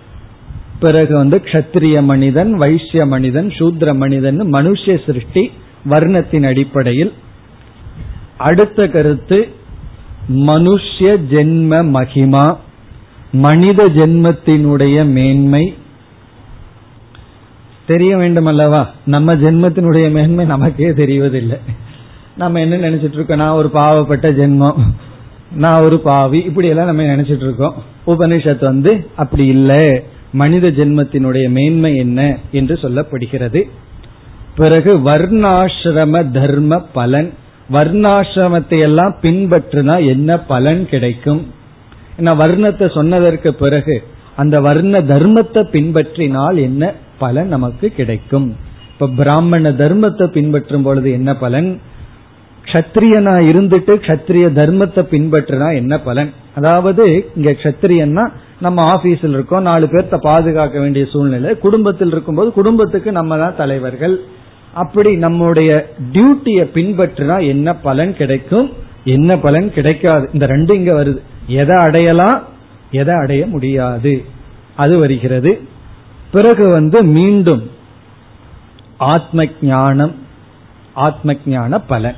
பிறகு 0.80 1.16
வந்து 1.16 1.40
கஷத்திரிய 1.44 2.02
மனிதன் 2.02 2.54
வைசிய 2.54 3.06
மனிதன் 3.06 3.48
சூத்ர 3.48 3.96
மனிதன் 3.96 4.40
மனுஷ 4.40 5.04
சிருஷ்டி 5.06 5.50
வர்ணத்தின் 5.90 6.46
அடிப்படையில். 6.46 7.12
அடுத்த 8.36 8.88
கருத்து 8.88 9.48
மனுஷ்ய 10.34 11.16
ஜென்ம 11.30 11.82
மகிமா 11.82 12.56
மனித 13.32 13.84
ஜென்மத்தினுடைய 13.84 15.06
மேன்மை. 15.06 15.74
தெரிய 17.86 18.16
வேண்டும் 18.16 18.46
அல்லவா 18.46 18.90
நம்ம 19.06 19.34
ஜென்மத்தினுடைய 19.34 20.10
மேன்மை 20.10 20.44
நமக்கே 20.44 20.90
தெரிவதில்லை. 20.90 21.58
நம்ம 22.36 22.60
என்ன 22.60 22.76
நினைச்சிட்டு 22.76 23.12
இருக்கோம் 23.12 23.38
நான் 23.38 23.50
ஒரு 23.50 23.70
பாவப்பட்ட 23.74 24.30
ஜென்மம். 24.30 24.74
நான் 25.52 25.82
ஒரு 25.82 26.00
பாவி. 26.00 26.38
இப்படி 26.38 26.68
எல்லாம் 26.68 26.86
நம்ம 26.86 27.02
நினைச்சிட்டு 27.02 27.42
இருக்கோம் 27.42 27.74
உபனிஷத் 28.06 28.64
வந்து 28.64 29.10
அப்படி 29.16 29.46
இல்லை. 29.46 30.02
மனித 30.32 30.68
ஜென்மத்தினுடைய 30.68 31.48
மேன்மை 31.48 31.96
என்ன? 31.96 32.38
என்று 32.50 32.74
சொல்லப்படுகிறது. 32.74 33.62
பிறகு 34.56 34.98
வர்ணாசிரம 34.98 36.30
தர்ம 36.30 36.80
பலன். 36.80 37.32
வர்ணாசிரமத்தை 37.74 38.78
எல்லாம் 38.88 39.14
பின்பற்றினா 39.24 39.94
என்ன 40.12 40.38
பலன் 40.52 40.82
கிடைக்கும்? 40.92 41.42
வர்ணத்தை 42.40 42.86
சொன்னதற்கு 42.96 43.50
பிறகு 43.60 43.96
அந்த 44.42 44.56
வர்ண 44.66 44.94
தர்மத்தை 45.12 45.62
பின்பற்றினால் 45.74 46.58
என்ன 46.68 46.82
பலன் 47.22 47.48
நமக்கு 47.54 47.86
கிடைக்கும்? 47.98 48.48
இப்ப 48.92 49.08
பிராமண 49.20 49.70
தர்மத்தை 49.82 50.26
பின்பற்றும் 50.36 50.84
பொழுது 50.86 51.08
என்ன 51.18 51.30
பலன்? 51.44 51.70
கத்திரியனா 52.64 53.34
இருந்துட்டு 53.50 53.92
கத்திரிய 54.08 54.46
தர்மத்தை 54.58 55.02
பின்பற்றினா 55.12 55.68
என்ன 55.80 55.94
பலன்? 56.08 56.30
அதாவது 56.58 57.04
இங்க 57.36 57.50
கத்திரியன்னா 57.62 58.24
நம்ம 58.66 58.82
ஆபீஸ்ல 58.94 59.36
இருக்கோம் 59.36 59.66
நாலு 59.70 59.86
பேர்த்த 59.92 60.16
பாதுகாக்க 60.28 60.76
வேண்டிய 60.84 61.04
சூழ்நிலை 61.12 61.52
குடும்பத்தில் 61.64 62.12
இருக்கும்போது 62.14 62.50
குடும்பத்துக்கு 62.58 63.12
நம்ம 63.18 63.38
தான் 63.44 63.58
தலைவர்கள். 63.62 64.16
அப்படி 64.74 65.16
நம்முடைய 65.16 65.92
டியூட்டியை 66.12 66.68
பின்பற்றினா 66.74 67.46
என்ன 67.46 67.76
பலன் 67.76 68.16
கிடைக்கும்? 68.16 68.72
என்ன 69.04 69.36
பலன் 69.36 69.72
கிடைக்காது? 69.72 70.30
இந்த 70.32 70.46
ரெண்டு 70.46 70.74
இங்க 70.76 71.04
வருது. 71.04 71.18
எதை 71.46 71.76
அடையலாம்? 71.76 72.42
எதை 72.90 73.14
அடைய 73.14 73.46
முடியாது? 73.46 74.24
அது 74.76 74.98
வருகிறது. 74.98 75.60
பிறகு 76.32 76.68
வந்து 76.68 77.02
மீண்டும் 77.02 77.70
ஆத்ம 78.96 79.44
ஞானம் 79.62 80.14
ஆத்ம 80.92 81.34
ஞான 81.46 81.80
பலன். 81.80 82.14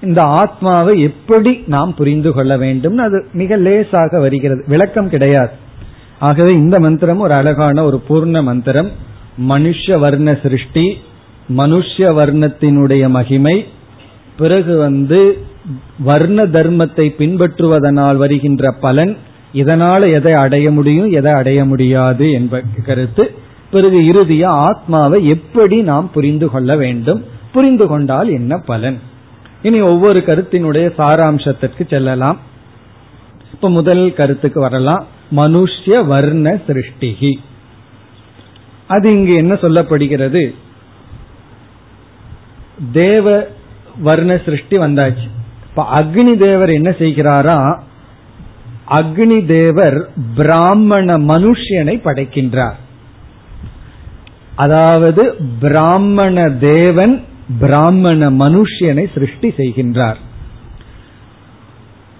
இந்த 0.00 0.22
ஆத்மாவை 0.22 1.00
எப்படி 1.00 1.64
நாம் 1.66 1.94
புரிந்து 1.94 2.32
கொள்ள 2.32 2.56
வேண்டும் 2.56 2.96
அது 2.96 3.26
மிக 3.32 3.56
லேசாக 3.56 4.18
வருகிறது. 4.18 4.64
விளக்கம் 4.68 5.08
கிடையாது. 5.08 5.50
ஆகவே 6.18 6.52
இந்த 6.52 6.80
மந்திரம் 6.80 7.18
ஒரு 7.18 7.34
அழகான 7.34 7.84
ஒரு 7.84 8.02
பூர்ண 8.08 8.42
மந்திரம். 8.42 8.90
மனுஷ 9.48 9.98
வர்ண 9.98 10.38
சிருஷ்டி 10.42 10.98
மனுஷ 11.56 11.96
வர்ணத்தினுடைய 11.96 13.08
மகிமை 13.08 13.66
பிறகு 14.38 14.78
வந்து 14.78 15.38
வர்ண 15.98 16.46
தர்மத்தை 16.46 17.06
பின்பற்றுவதனால் 17.18 18.16
வருகின்ற 18.16 18.72
பலன் 18.72 19.16
இதனால 19.54 20.12
எதை 20.12 20.32
அடைய 20.32 20.70
முடியும் 20.70 21.10
எதை 21.10 21.32
அடைய 21.32 21.64
முடியாது 21.64 22.32
என்ப 22.32 22.62
கருத்து. 22.84 23.34
பிறகு 23.70 24.00
இறுதிய 24.00 24.44
ஆத்மாவை 24.44 25.28
எப்படி 25.28 25.82
நாம் 25.82 26.10
புரிந்து 26.10 26.50
கொள்ள 26.50 26.76
வேண்டும் 26.76 27.24
புரிந்து 27.52 27.86
கொண்டால் 27.86 28.28
என்ன 28.28 28.58
பலன்? 28.58 28.98
இனி 29.62 29.80
ஒவ்வொரு 29.80 30.22
கருத்தினுடைய 30.26 30.92
சாராம்சத்திற்கு 30.98 31.88
செல்லலாம். 31.88 32.40
இப்ப 33.52 33.70
முதல் 33.70 34.14
கருத்துக்கு 34.14 34.60
வரலாம். 34.60 35.06
மனுஷ்ய 35.36 36.06
வர்ண 36.06 36.60
சிருஷ்டிகி. 36.66 37.32
அது 38.86 39.12
இங்கு 39.12 39.34
என்ன 39.34 39.54
சொல்லப்படுகிறது? 39.54 40.54
தேவ 42.92 43.46
வர்ண 44.00 44.40
சிருஷ்டி 44.44 44.78
வந்தாச்சு. 44.78 45.28
இப்ப 45.68 45.86
அக்னி 45.94 46.36
தேவர் 46.36 46.70
என்ன 46.70 46.90
செய்கிறாரா? 46.90 47.80
அக்னி 48.90 49.46
தேவர் 49.46 50.08
பிராமண 50.36 51.18
மனுஷியனை 51.18 52.00
படைக்கின்றார். 52.00 52.78
அதாவது 54.54 55.36
பிராமண 55.60 56.50
தேவன் 56.50 57.24
பிராமண 57.60 58.30
மனுஷியனை 58.30 59.06
சிருஷ்டி 59.14 59.48
செய்கின்றார். 59.48 60.16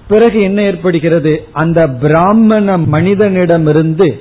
பிறகு 0.08 0.42
என்ன 0.42 0.62
ஏற்படுகிறது? 0.62 1.46
அந்த 1.52 1.88
பிராமண 1.88 2.78
மனிதனிடமிருந்து 2.78 4.20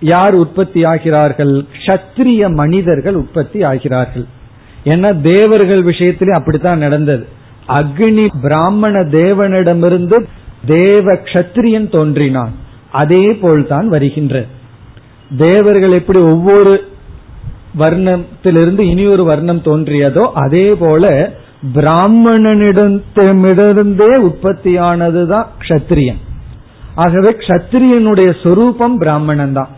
யார் 0.00 0.34
உற்பத்தி 0.34 0.84
ஆகிறார்கள்? 0.84 1.66
சத்திரிய 1.86 2.54
மனிதர்கள் 2.54 3.14
உற்பத்தி 3.14 3.62
ஆகிறார்கள். 3.62 4.26
ஏன்னா 4.84 5.20
தேவர்கள் 5.20 5.84
விஷயத்திலே 5.84 6.30
அப்படித்தான் 6.30 6.78
நடந்தது. 6.78 7.26
அக்னி 7.68 8.28
பிராமண 8.42 9.00
தேவனிடமிருந்து 9.00 10.26
தேவ 10.66 11.12
கஷத்திரியன் 11.12 11.88
தோன்றினான். 11.88 12.52
அதே 12.90 13.34
போல்தான் 13.34 13.88
வருகின்ற. 13.88 14.46
தேவர்கள் 15.38 15.90
எப்படி 15.90 16.18
ஒவ்வொரு 16.18 16.88
வர்ணத்திலிருந்து 17.78 18.78
இனி 18.78 19.06
ஒரு 19.06 19.24
வர்ணம் 19.24 19.58
தோன்றியதோ 19.58 20.30
அதே 20.34 20.74
போல 20.74 21.32
பிராமணனிடமிருந்தே 21.74 22.88
உற்பத்தியானதுதான் 24.28 25.46
கஷத்திரியன் 25.58 26.20
ஆகவே 26.94 27.30
கஷத்திரியனுடைய 27.30 28.42
சொரூபம் 28.42 28.98
பிராமணன் 28.98 29.52
தான் 29.52 29.68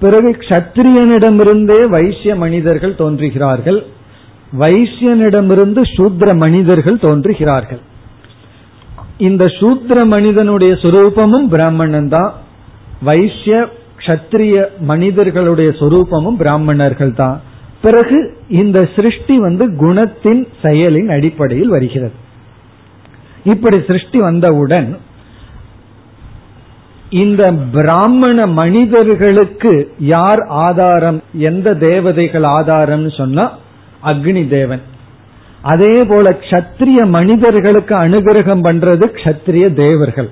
பிறகு 0.00 0.30
கஷத்திரியனிடமிருந்தே 0.30 1.88
வைசிய 1.88 2.34
மனிதர்கள் 2.34 2.94
தோன்றுகிறார்கள். 2.94 3.86
வைசியனிடமிருந்து 4.56 5.82
சூத்ர 5.96 6.36
மனிதர்கள் 6.36 6.98
தோன்றுகிறார்கள். 6.98 7.80
இந்த 9.18 9.44
சூத்ர 9.44 10.06
மனிதனுடைய 10.06 10.74
சுரூபமும் 10.74 11.48
பிராமணன் 11.48 12.08
தான் 12.08 12.32
வைசிய 13.02 13.68
கத்திரிய 14.06 14.56
மனிதர்களுடைய 14.78 15.70
சொரூபமும் 15.70 16.36
பிராமணர்கள் 16.36 17.12
தான் 17.14 17.40
பிறகு 17.82 18.18
இந்த 18.48 18.88
சிருஷ்டி 18.96 19.38
வந்து 19.38 19.64
குணத்தின் 19.76 20.46
செயலின் 20.62 21.08
அடிப்படையில் 21.08 21.68
வருகிறது. 21.68 22.16
இப்படி 23.44 23.78
சிருஷ்டி 23.86 24.18
வந்தவுடன் 24.20 24.88
இந்த 27.10 27.52
பிராமண 27.52 28.46
மனிதர்களுக்கு 28.46 29.92
யார் 29.98 30.42
ஆதாரம் 30.46 31.22
எந்த 31.32 31.74
தேவதைகள் 31.74 32.42
ஆதாரம்னு 32.42 33.16
சொன்னா 33.16 33.44
அக்னி 34.04 34.48
தேவன் 34.48 34.82
அதே 35.62 36.04
போல 36.04 36.36
கத்திரிய 36.50 37.06
மனிதர்களுக்கு 37.06 37.94
அனுகிரகம் 37.94 38.62
பண்றது 38.66 39.04
கத்திரிய 39.24 39.74
தேவர்கள். 39.74 40.30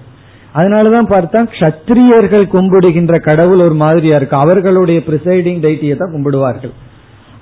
அதனாலதான் 0.54 1.08
பார்த்தா 1.12 1.40
கத்திரியர்கள் 1.60 2.44
கும்பிடுகின்ற 2.52 3.20
கடவுள் 3.20 3.58
ஒரு 3.58 3.74
மாதிரியா 3.74 4.16
இருக்கு. 4.16 4.36
அவர்களுடைய 4.36 5.02
பிரிசைடிங் 5.06 5.60
டைட்டியை 5.64 5.96
தான் 5.96 6.14
கும்பிடுவார்கள். 6.14 6.72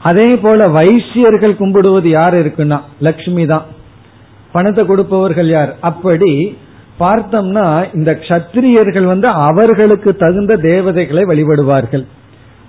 அதே 0.03 0.37
போல 0.37 0.69
வைசியர்கள் 0.69 1.57
கும்பிடுவது 1.57 2.09
யார் 2.09 2.35
இருக்குன்னா 2.35 2.79
லக்ஷ்மி 3.01 3.47
தான். 3.47 3.67
பணத்தை 4.53 4.87
கொடுப்பவர்கள் 4.87 5.49
யார்? 5.49 5.73
அப்படி 5.81 6.57
பார்த்தோம்னா 7.01 7.95
இந்த 7.95 8.19
கத்திரியர்கள் 8.29 9.05
வந்து 9.05 9.29
அவர்களுக்கு 9.29 10.17
தகுந்த 10.17 10.57
தேவதைகளை 10.57 11.25
வழிபடுவார்கள். 11.25 12.05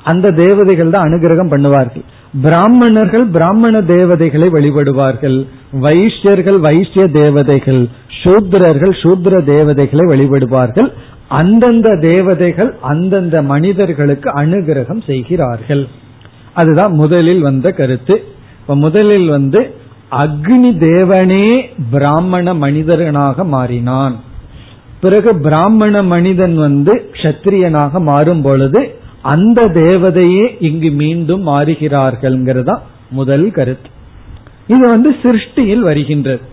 அந்த 0.03 0.32
தேவதைகள் 0.32 0.89
தான் 0.89 1.08
அனுகிரகம் 1.10 1.51
பண்ணுவார்கள். 1.53 2.06
பிராமணர்கள் 2.41 3.25
பிராமண 3.25 3.81
தேவதைகளை 3.81 4.47
வழிபடுவார்கள். 4.47 5.47
வைஷ்யர்கள் 5.71 6.59
வைஷ்ய 6.59 7.07
தேவதைகள் 7.07 7.88
சூத்ரர்கள் 8.23 8.93
சூத்ர 9.01 9.43
தேவதைகளை 9.43 10.05
வழிபடுவார்கள். 10.05 10.91
அந்தந்த 11.27 11.97
தேவதைகள் 12.01 12.75
அந்தந்த 12.81 13.41
மனிதர்களுக்கு 13.41 14.29
அனுகிரகம் 14.29 15.03
செய்கிறார்கள். 15.05 15.88
அதுதான் 16.53 16.91
முதலில் 16.91 17.41
வந்த 17.41 17.71
கருத்து. 17.71 18.23
இப்ப 18.61 18.75
முதலில் 18.75 19.27
வந்து 19.27 19.59
அக்னி 20.11 20.71
தேவனே 20.79 21.69
பிராமண 21.91 22.53
மனிதனாக 22.53 23.43
மாறினான். 23.43 24.15
பிறகு 24.99 25.36
பிராமண 25.36 26.03
மனிதன் 26.03 26.55
வந்து 26.55 27.09
கஷத்திரியனாக 27.11 28.01
மாறும் 28.01 28.41
பொழுது 28.41 28.95
அந்த 29.34 29.59
தேவதையே 29.82 30.45
இங்கு 30.67 30.89
மீண்டும் 31.01 31.43
மாறுகிறார்கள் 31.51 32.38
முதல் 33.17 33.47
கருத்து. 33.57 33.89
இது 34.73 34.84
வந்து 34.93 35.09
சிருஷ்டியில் 35.23 35.84
வருகின்றது. 35.89 36.43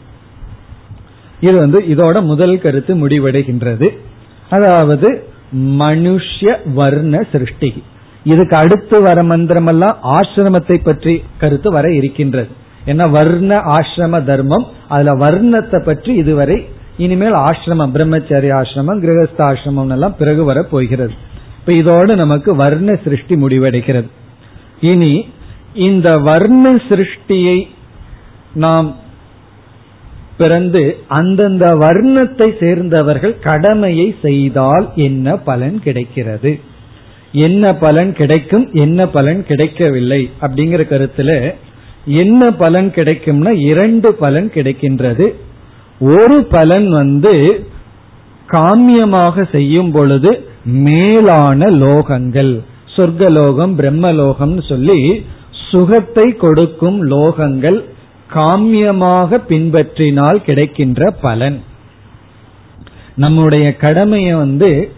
இது 1.46 1.56
வந்து 1.58 1.78
இதோட 1.92 2.16
முதல் 2.30 2.56
கருத்து 2.64 2.92
முடிவடைகின்றது. 3.02 3.88
அதாவது 4.56 5.08
மனுஷ்ய 5.80 6.50
வர்ண 6.78 7.14
சிருஷ்டி. 7.32 7.70
இதுக்கு 8.32 8.54
அடுத்து 8.56 8.96
வர 9.06 9.18
மந்திரம் 9.30 9.70
எல்லாம் 9.72 9.96
ஆசிரமத்தை 10.16 10.76
பற்றி 10.82 11.14
கருத்து 11.42 11.70
வர 11.76 11.86
இருக்கின்றது. 12.00 12.52
ஏன்னா 12.90 13.04
வர்ண 13.16 13.50
ஆசிரம 13.76 14.20
தர்மம் 14.30 14.66
அதுல 14.94 15.14
வர்ணத்தை 15.24 15.80
பற்றி 15.88 16.12
இதுவரை 16.22 16.56
இனிமேல் 17.04 17.36
ஆசிரமம் 17.48 17.92
பிரம்மச்சாரி 17.96 18.50
ஆசிரமம் 18.60 19.02
கிரகஸ்த 19.04 19.40
ஆசிரமம் 19.50 19.92
எல்லாம் 19.96 20.16
பிறகு 20.20 20.44
வர 20.50 20.60
போகிறது. 20.72 21.14
இப்ப 21.62 21.72
இதோடு 21.72 22.16
நமக்கு 22.16 22.56
வர்ண 22.56 22.94
சிருஷ்டி 22.94 23.34
முடிவடைகிறது. 23.34 24.08
இனி 24.80 25.28
இந்த 25.74 26.18
வர்ண 26.18 26.74
சிருஷ்டியை 26.88 27.68
நாம் 28.54 28.96
பிறந்து 30.38 30.98
அந்தந்த 31.08 31.74
வர்ணத்தை 31.74 32.58
சேர்ந்தவர்கள் 32.60 33.38
கடமையை 33.38 34.14
செய்தால் 34.22 34.90
என்ன 34.94 35.36
பலன் 35.36 35.80
கிடைக்கிறது? 35.82 36.60
என்ன 37.32 37.74
பலன் 37.74 38.12
கிடைக்கும்? 38.12 38.70
என்ன 38.72 39.06
பலன் 39.06 39.46
கிடைக்கவில்லை? 39.46 40.30
அப்படிங்கிற 40.40 40.84
கருத்துல 40.90 41.54
என்ன 42.04 42.50
பலன் 42.50 42.90
கிடைக்கும்னா 42.90 43.50
இரண்டு 43.58 44.14
பலன் 44.14 44.50
கிடைக்கின்றது. 44.54 45.34
ஒரு 46.00 46.44
பலன் 46.44 46.90
வந்து 46.90 47.66
காமியமாக 48.48 49.50
செய்யும் 49.50 49.90
பொழுது 49.90 50.50
மேலான 50.64 51.70
லோகங்கள். 51.70 52.60
சொர்க்கலோகம் 52.96 53.74
பிரம்மலோகம்னு 53.78 54.68
சொல்லி 54.68 55.24
சுகத்தை 55.70 56.36
கொடுக்கும் 56.36 57.10
லோகங்கள் 57.10 57.84
காமியமாக 58.34 59.38
பின்பற்றினால் 59.48 60.42
கிடைக்கின்ற 60.42 61.10
பலன். 61.10 61.62
நம்முடைய 63.14 63.76
கடமையை 63.76 64.34
வந்து 64.34 64.92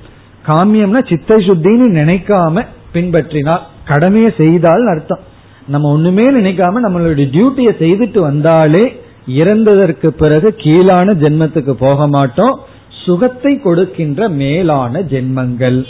காமியம்னா 0.46 1.08
சித்த 1.08 1.36
சுத்தின்னு 1.36 1.86
நினைக்காம 2.00 2.66
பின்பற்றினால் 2.92 3.60
கடமையை 3.84 4.32
செய்தால் 4.36 4.86
அர்த்தம். 4.86 5.20
நம்ம 5.66 5.92
ஒண்ணுமே 5.92 6.30
நினைக்காம 6.30 6.80
நம்மளுடைய 6.84 7.26
டியூட்டியை 7.34 7.72
செய்துட்டு 7.82 8.18
வந்தாலே 8.18 9.02
இறந்ததற்கு 9.28 10.06
பிறகு 10.06 10.54
கீழான 10.58 11.14
ஜென்மத்துக்கு 11.14 11.72
போக 11.72 12.08
மாட்டோம். 12.08 12.60
சுகத்தை 13.04 13.52
கொடுக்கின்ற 13.60 14.28
மேலான 14.28 15.00
ஜென்மங்கள். 15.00 15.80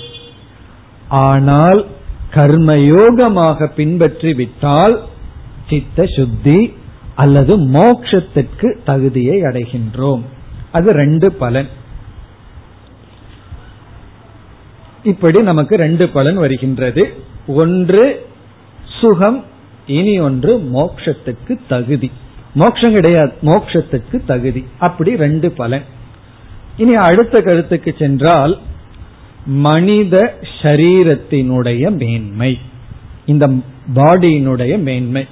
ஆனால் 1.09 1.81
கர்மயோகமாக 2.35 3.67
பின்பற்றி 3.77 4.33
விட்டால் 4.35 4.97
சித்த 5.69 6.07
சுத்தி 6.17 6.59
அல்லது 7.15 7.53
மோக்ஷத்திற்கு 7.77 8.69
தகுதியை 8.85 9.37
அடைகின்றோம். 9.41 10.23
அது 10.73 10.93
ரெண்டு 10.93 11.33
பலன். 11.33 11.69
இப்படி 15.05 15.39
நமக்கு 15.43 15.75
ரெண்டு 15.77 16.05
பலன் 16.09 16.37
வருகின்றது. 16.37 17.03
ஒன்று 17.47 18.05
சுகம் 19.01 19.45
இனி 19.87 20.15
ஒன்று 20.21 20.53
மோக்ஷத்துக்கு 20.77 21.55
தகுதி. 21.69 22.11
மோக்ஷம் 22.55 22.95
கிடையாது 22.95 23.33
மோக்ஷத்துக்கு 23.43 24.17
தகுதி. 24.27 24.65
அப்படி 24.79 25.17
ரெண்டு 25.17 25.51
பலன். 25.61 25.85
இனி 26.77 26.95
அடுத்த 26.95 27.41
கருத்துக்கு 27.41 27.95
சென்றால் 27.99 28.59
மனித 29.47 30.35
சரீரத்தினுடைய 30.63 31.97
மேன்மை. 31.97 32.59
இந்த 33.27 33.49
பாடியினுடைய 33.95 34.79
மேன்மை. 34.79 35.27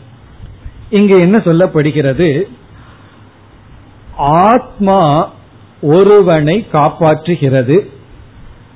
இங்கு 0.90 1.20
என்ன 1.20 1.38
சொல்லப்படுகிறது? 1.38 2.42
ஆத்மா 4.16 5.32
ஒருவனை 5.82 6.66
காப்பாற்றுகிறது. 6.72 7.86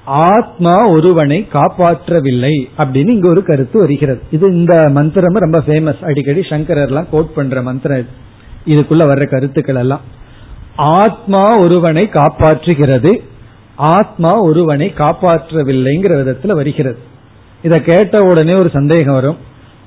ஆத்மா 0.05 0.87
ஒருவனை 0.87 1.47
காப்பாற்றவில்லை 1.53 2.69
அப்படின்னு 2.79 3.09
இங்க 3.09 3.29
ஒரு 3.29 3.43
கருத்து 3.43 3.79
வருகிறது. 3.79 4.23
இது 4.31 4.53
இந்த 4.53 4.89
மந்திரம் 4.93 5.35
ரொம்ப 5.35 5.63
ஃபேமஸ் 5.67 6.05
அடிக்கடி 6.05 6.41
சங்கரர்லாம் 6.41 7.07
கோட் 7.11 7.35
பண்ற 7.35 7.63
மந்திரம் 7.63 8.07
இதுக்குள்ள 8.67 9.05
வர்ற 9.05 9.27
கருத்துக்கள் 9.27 9.75
எல்லாம். 9.75 10.01
ஆத்மா 10.77 11.59
ஒருவனை 11.59 12.09
காப்பாற்றுகிறது 12.13 13.21
ஆத்மா 13.77 14.41
ஒருவனை 14.41 14.93
காப்பாற்றவில்லைங்கிற 14.97 16.13
விதத்துல 16.13 16.53
வருகிறது. 16.53 16.99
இதை 17.63 17.83
கேட்ட 17.83 18.23
உடனே 18.23 18.55
ஒரு 18.55 18.71
சந்தேகம் 18.73 19.15
வரும். 19.15 19.37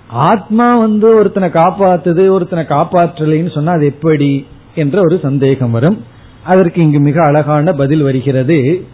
ஆத்மா 0.08 0.78
வந்து 0.78 1.16
ஒருத்தனை 1.16 1.50
காப்பாத்துது 1.50 2.30
ஒருத்தனை 2.30 2.66
காப்பாற்றலைன்னு 2.70 3.54
சொன்னா 3.54 3.72
அது 3.72 3.86
எப்படி 3.86 4.48
என்ற 4.76 5.00
ஒரு 5.00 5.20
சந்தேகம் 5.22 5.72
வரும். 5.72 6.06
அதற்கு 6.44 6.82
இங்கு 6.82 7.00
மிக 7.00 7.26
அழகான 7.26 7.74
பதில் 7.74 8.02
வருகிறது. 8.02 8.86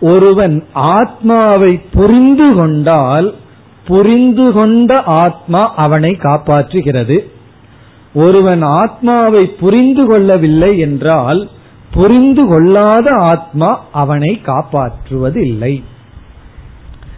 ஒருவன் 0.00 0.64
ஆத்மாவை 0.72 1.80
புரிந்து 1.92 2.54
கொண்டால் 2.54 3.34
புரிந்து 3.86 4.52
கொண்ட 4.52 5.02
ஆத்மா 5.02 5.74
அவனை 5.74 6.10
காப்பாற்றுகிறது. 6.10 7.30
ஒருவன் 8.14 8.62
ஆத்மாவை 8.62 9.46
புரிந்து 9.46 10.06
கொள்ளவில்லை 10.06 10.78
என்றால் 10.78 11.48
புரிந்து 11.90 12.46
கொள்ளாத 12.46 13.10
ஆத்மா 13.10 13.84
அவனை 13.92 14.40
காப்பாற்றுவது 14.40 15.46
இல்லை 15.46 15.84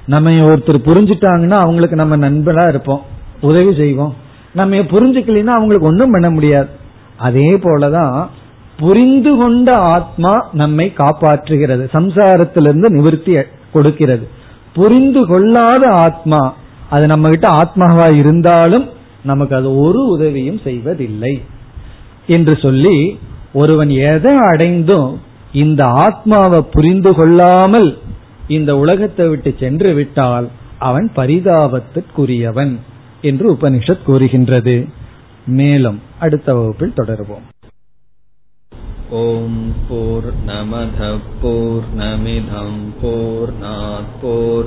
நம்ம 0.07 0.31
ஒருத்தர் 0.31 0.87
புரிஞ்சுட்டாங்கன்னா 0.87 1.51
அவங்களுக்கு 1.51 1.97
நம்ம 1.97 2.17
நண்பனா 2.17 2.69
இருப்போம் 2.69 3.03
உதவி 3.41 3.75
செய்வோம். 3.75 4.15
நம்ம 4.53 4.77
புரிஞ்சுக்கலாம் 4.77 5.45
அவங்களுக்கு 5.45 5.87
ஒன்றும் 5.87 6.11
பண்ண 6.11 6.31
முடியாது. 6.31 6.69
அதே 7.17 7.57
போலதான் 7.57 8.27
புரிந்து 8.79 9.37
கொண்ட 9.37 9.75
ஆத்மா 9.75 10.49
நம்மை 10.53 10.93
காப்பாற்றுகிறது 10.99 11.85
சம்சாரத்திலிருந்து 11.93 12.89
நிவர்த்தி 12.89 13.37
கொடுக்கிறது. 13.73 14.29
புரிந்து 14.75 15.27
கொள்ளாத 15.27 15.89
ஆத்மா 15.89 16.55
அது 16.91 17.07
நம்ம 17.07 17.29
கிட்ட 17.29 17.49
ஆத்மாவா 17.49 18.17
இருந்தாலும் 18.17 18.89
நமக்கு 19.27 19.57
அது 19.57 19.79
ஒரு 19.79 20.07
உதவியும் 20.07 20.61
செய்வதில்லை. 20.65 21.43
என்று 22.27 22.59
சொல்லி 22.63 23.19
ஒருவன் 23.53 23.91
எதை 23.91 24.37
அடைந்தும் 24.37 25.21
இந்த 25.53 25.85
ஆத்மாவை 25.85 26.63
புரிந்து 26.63 27.15
கொள்ளாமல் 27.15 27.99
இந்த 28.49 28.77
உலகத்தை 28.77 29.29
விட்டு 29.29 29.55
சென்று 29.61 29.95
விட்டால் 29.95 30.49
அவன் 30.79 31.11
பரிதாபத்திற்குரியவன் 31.17 32.77
என்று 33.23 33.53
உபனிஷத் 33.53 34.03
கூறுகின்றது. 34.03 34.87
மேலும் 35.47 36.01
அடுத்த 36.21 36.55
வகுப்பில் 36.55 36.93
தொடருவோம். 36.97 37.47
ஓம் 39.11 39.73
போர் 39.89 40.33
நமத 40.47 41.19
போர் 41.43 41.87
நமிதம் 41.99 42.81
போர் 43.03 43.53
போர் 44.23 44.67